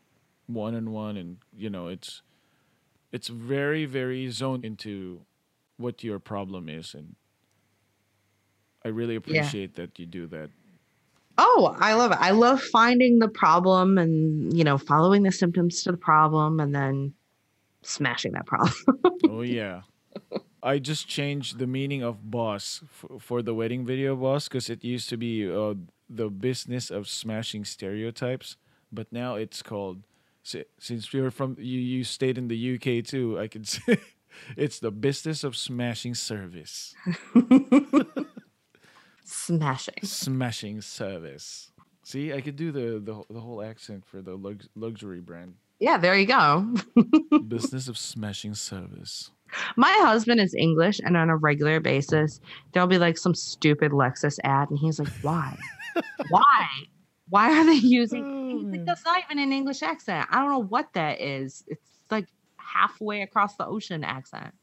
one 0.48 0.76
on 0.76 0.92
one 0.92 1.16
and 1.18 1.38
you 1.56 1.70
know 1.70 1.88
it's 1.88 2.22
it's 3.12 3.28
very 3.30 3.86
very 3.86 4.30
zoned 4.30 4.66
into 4.66 5.22
what 5.78 6.04
your 6.04 6.20
problem 6.20 6.68
is 6.68 6.94
and 6.94 7.16
I 8.84 8.90
really 8.90 9.16
appreciate 9.16 9.76
that 9.76 10.00
you 10.00 10.06
do 10.06 10.28
that. 10.28 10.50
Oh, 11.38 11.76
I 11.80 11.94
love 11.94 12.12
it. 12.12 12.18
I 12.20 12.32
love 12.32 12.62
finding 12.62 13.20
the 13.20 13.28
problem 13.28 13.98
and, 13.98 14.58
you 14.58 14.64
know, 14.64 14.78
following 14.78 15.24
the 15.24 15.32
symptoms 15.32 15.84
to 15.84 15.92
the 15.92 15.98
problem 15.98 16.60
and 16.60 16.74
then 16.74 17.14
smashing 17.84 18.32
that 18.34 18.46
problem. 18.46 18.74
oh 19.30 19.42
yeah. 19.42 19.82
I 20.64 20.80
just 20.80 21.08
changed 21.08 21.60
the 21.60 21.68
meaning 21.68 22.02
of 22.04 22.30
boss 22.32 22.82
f- 22.84 23.22
for 23.22 23.42
the 23.42 23.54
wedding 23.54 23.86
video 23.86 24.16
boss 24.16 24.48
because 24.48 24.70
it 24.70 24.84
used 24.84 25.10
to 25.10 25.18
be 25.18 25.50
uh, 25.50 25.76
the 26.10 26.30
business 26.30 26.90
of 26.90 27.08
smashing 27.08 27.66
stereotypes, 27.66 28.58
but 28.92 29.08
now 29.12 29.36
it's 29.36 29.62
called. 29.62 30.04
Since 30.80 31.14
you're 31.14 31.30
from 31.30 31.58
you, 31.60 31.78
you 31.80 32.04
stayed 32.06 32.38
in 32.38 32.48
the 32.48 32.76
UK 32.76 33.04
too. 33.04 33.38
I 33.38 33.48
could 33.50 33.68
say 33.68 33.98
it's 34.56 34.80
the 34.80 34.92
business 34.92 35.44
of 35.44 35.56
smashing 35.58 36.16
service. 36.16 36.96
Smashing. 39.26 40.04
Smashing 40.04 40.82
service. 40.82 41.72
See, 42.04 42.32
I 42.32 42.40
could 42.40 42.56
do 42.56 42.72
the 42.72 43.00
the, 43.04 43.22
the 43.30 43.40
whole 43.42 43.62
accent 43.62 44.06
for 44.06 44.22
the 44.22 44.36
lux- 44.38 44.70
luxury 44.76 45.20
brand. 45.20 45.56
Yeah, 45.80 45.98
there 45.98 46.16
you 46.18 46.26
go. 46.26 46.74
business 47.48 47.88
of 47.90 47.98
smashing 47.98 48.56
service. 48.56 49.30
My 49.76 49.92
husband 50.02 50.40
is 50.40 50.54
English, 50.54 51.00
and 51.04 51.18
on 51.18 51.30
a 51.30 51.38
regular 51.38 51.80
basis, 51.80 52.40
there'll 52.72 52.88
be 52.88 52.98
like 52.98 53.18
some 53.18 53.34
stupid 53.34 53.92
Lexus 53.92 54.40
ad, 54.44 54.70
and 54.70 54.80
he's 54.80 55.00
like, 55.00 55.14
"Why? 55.22 55.58
Why? 56.30 56.68
Why 57.30 57.58
are 57.58 57.66
they 57.66 57.74
using?" 57.74 58.60
He's 58.60 58.72
like, 58.72 58.86
"That's 58.86 59.06
not 59.06 59.22
even 59.26 59.40
an 59.40 59.52
English 59.52 59.82
accent. 59.82 60.28
I 60.32 60.40
don't 60.40 60.50
know 60.50 60.64
what 60.64 60.94
that 60.94 61.22
is. 61.22 61.64
It's 61.68 61.82
like 62.10 62.28
halfway 62.58 63.22
across 63.22 63.56
the 63.56 63.66
ocean 63.66 64.04
accent." 64.04 64.54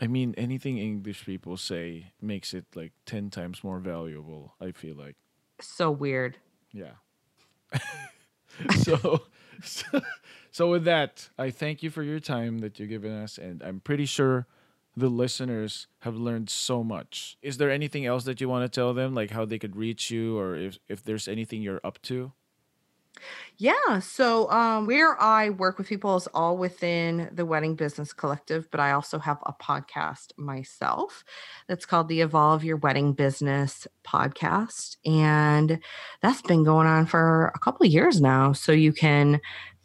I 0.00 0.06
mean, 0.06 0.34
anything 0.36 0.78
English 0.78 1.24
people 1.24 1.56
say 1.56 2.12
makes 2.20 2.52
it 2.52 2.66
like 2.74 2.92
10 3.06 3.30
times 3.30 3.62
more 3.62 3.78
valuable, 3.78 4.54
I 4.60 4.72
feel 4.72 4.96
like. 4.96 5.16
So 5.60 5.90
weird. 5.90 6.36
Yeah. 6.72 6.94
so, 8.82 9.22
so, 9.62 10.00
so, 10.50 10.70
with 10.70 10.84
that, 10.84 11.28
I 11.38 11.50
thank 11.50 11.82
you 11.82 11.90
for 11.90 12.02
your 12.02 12.20
time 12.20 12.58
that 12.58 12.78
you've 12.78 12.88
given 12.88 13.12
us, 13.12 13.38
and 13.38 13.62
I'm 13.62 13.80
pretty 13.80 14.06
sure 14.06 14.46
the 14.96 15.08
listeners 15.08 15.86
have 16.00 16.16
learned 16.16 16.50
so 16.50 16.84
much. 16.84 17.36
Is 17.42 17.58
there 17.58 17.70
anything 17.70 18.06
else 18.06 18.24
that 18.24 18.40
you 18.40 18.48
want 18.48 18.70
to 18.70 18.74
tell 18.74 18.94
them, 18.94 19.14
like 19.14 19.30
how 19.30 19.44
they 19.44 19.58
could 19.58 19.76
reach 19.76 20.10
you, 20.10 20.38
or 20.38 20.56
if, 20.56 20.78
if 20.88 21.02
there's 21.02 21.28
anything 21.28 21.62
you're 21.62 21.80
up 21.84 22.00
to? 22.02 22.32
Yeah. 23.56 24.00
So 24.00 24.50
um, 24.50 24.86
where 24.86 25.20
I 25.20 25.50
work 25.50 25.78
with 25.78 25.88
people 25.88 26.16
is 26.16 26.26
all 26.34 26.56
within 26.56 27.30
the 27.32 27.46
Wedding 27.46 27.76
Business 27.76 28.12
Collective, 28.12 28.68
but 28.70 28.80
I 28.80 28.92
also 28.92 29.18
have 29.18 29.38
a 29.46 29.52
podcast 29.52 30.32
myself 30.36 31.24
that's 31.68 31.86
called 31.86 32.08
the 32.08 32.20
Evolve 32.20 32.64
Your 32.64 32.76
Wedding 32.76 33.12
Business 33.12 33.86
podcast. 34.04 34.96
And 35.06 35.78
that's 36.20 36.42
been 36.42 36.64
going 36.64 36.86
on 36.86 37.06
for 37.06 37.52
a 37.54 37.58
couple 37.58 37.86
of 37.86 37.92
years 37.92 38.20
now. 38.20 38.52
So 38.52 38.72
you 38.72 38.92
can 38.92 39.40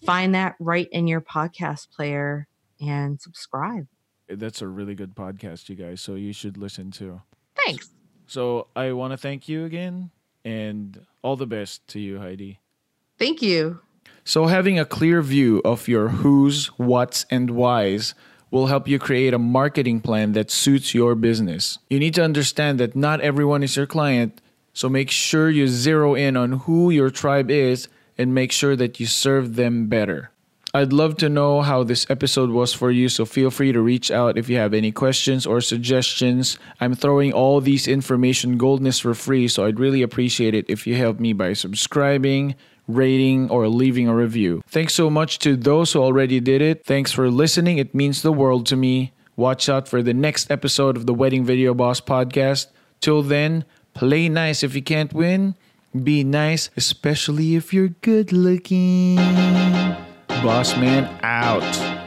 find 0.06 0.34
that 0.36 0.56
right 0.60 0.88
in 0.92 1.08
your 1.08 1.22
podcast 1.22 1.92
player 1.92 2.48
and 2.82 3.20
subscribe. 3.22 3.88
That's 4.28 4.62
a 4.62 4.68
really 4.68 4.96
good 4.96 5.16
podcast, 5.16 5.70
you 5.70 5.76
guys, 5.76 6.02
so 6.02 6.16
you 6.16 6.34
should 6.34 6.58
listen 6.58 6.92
to. 6.92 7.22
Thanks. 7.66 7.90
So, 8.28 8.68
I 8.76 8.92
want 8.92 9.12
to 9.12 9.18
thank 9.18 9.50
you 9.50 9.66
again, 9.66 10.12
and 10.46 11.04
all 11.24 11.36
the 11.36 11.48
best 11.48 11.88
to 11.88 12.00
you, 12.00 12.20
Heidi. 12.20 12.60
Thank 13.20 13.41
you. 13.41 13.82
So, 14.24 14.47
having 14.47 14.80
a 14.80 14.86
clear 14.86 15.22
view 15.22 15.61
of 15.65 15.88
your 15.88 16.09
who's, 16.09 16.67
what's, 16.78 17.26
and 17.30 17.51
why's 17.51 18.13
will 18.51 18.67
help 18.67 18.88
you 18.88 18.97
create 18.97 19.34
a 19.34 19.39
marketing 19.39 20.01
plan 20.01 20.32
that 20.34 20.49
suits 20.49 20.93
your 20.93 21.15
business. 21.15 21.78
You 21.89 21.99
need 21.99 22.15
to 22.15 22.24
understand 22.24 22.80
that 22.80 22.95
not 22.95 23.22
everyone 23.22 23.61
is 23.61 23.76
your 23.76 23.86
client, 23.86 24.41
so 24.74 24.89
make 24.89 25.11
sure 25.11 25.49
you 25.49 25.67
zero 25.67 26.15
in 26.15 26.38
on 26.38 26.53
who 26.63 26.89
your 26.89 27.09
tribe 27.09 27.51
is 27.51 27.88
and 28.17 28.34
make 28.34 28.51
sure 28.51 28.76
that 28.76 28.99
you 28.99 29.05
serve 29.05 29.55
them 29.55 29.88
better. 29.88 30.32
I'd 30.72 30.93
love 30.93 31.17
to 31.17 31.30
know 31.30 31.61
how 31.61 31.82
this 31.84 32.05
episode 32.11 32.51
was 32.51 32.74
for 32.74 32.91
you, 32.91 33.09
so 33.09 33.26
feel 33.26 33.49
free 33.49 33.72
to 33.72 33.82
reach 33.82 34.11
out 34.11 34.38
if 34.38 34.49
you 34.49 34.57
have 34.57 34.76
any 34.76 34.91
questions 34.91 35.47
or 35.47 35.61
suggestions. 35.61 36.59
I'm 36.80 36.93
throwing 36.93 37.34
all 37.34 37.59
these 37.59 37.88
information 37.88 38.57
goldness 38.59 38.99
for 38.99 39.15
free, 39.15 39.47
so 39.47 39.65
I'd 39.65 39.80
really 39.80 40.03
appreciate 40.03 40.53
it 40.53 40.65
if 40.70 40.86
you 40.86 40.93
help 40.93 41.20
me 41.20 41.34
by 41.34 41.53
subscribing, 41.53 42.53
rating, 42.90 43.50
or 43.50 43.70
leaving 43.70 44.08
a 44.08 44.16
review. 44.16 44.62
Thanks 44.68 44.94
so 44.94 45.10
much 45.10 45.40
to 45.40 45.56
those 45.56 45.94
who 45.94 46.02
already 46.02 46.40
did 46.40 46.62
it. 46.62 46.84
Thanks 46.86 47.12
for 47.12 47.30
listening, 47.30 47.78
it 47.78 47.94
means 47.94 48.22
the 48.22 48.34
world 48.34 48.66
to 48.68 48.76
me. 48.76 49.14
Watch 49.36 49.70
out 49.70 49.88
for 49.88 50.02
the 50.02 50.14
next 50.14 50.52
episode 50.52 50.98
of 50.98 51.06
the 51.06 51.14
Wedding 51.14 51.46
Video 51.46 51.74
Boss 51.74 52.02
podcast. 52.02 52.68
Till 53.00 53.22
then, 53.22 53.64
play 53.94 54.28
nice 54.28 54.64
if 54.64 54.76
you 54.76 54.82
can't 54.82 55.14
win. 55.14 55.56
Be 55.96 56.24
nice, 56.24 56.70
especially 56.76 57.56
if 57.56 57.74
you're 57.74 57.96
good 58.02 58.34
looking. 58.34 59.16
Boss 60.44 60.76
man 60.76 61.08
out. 61.24 61.99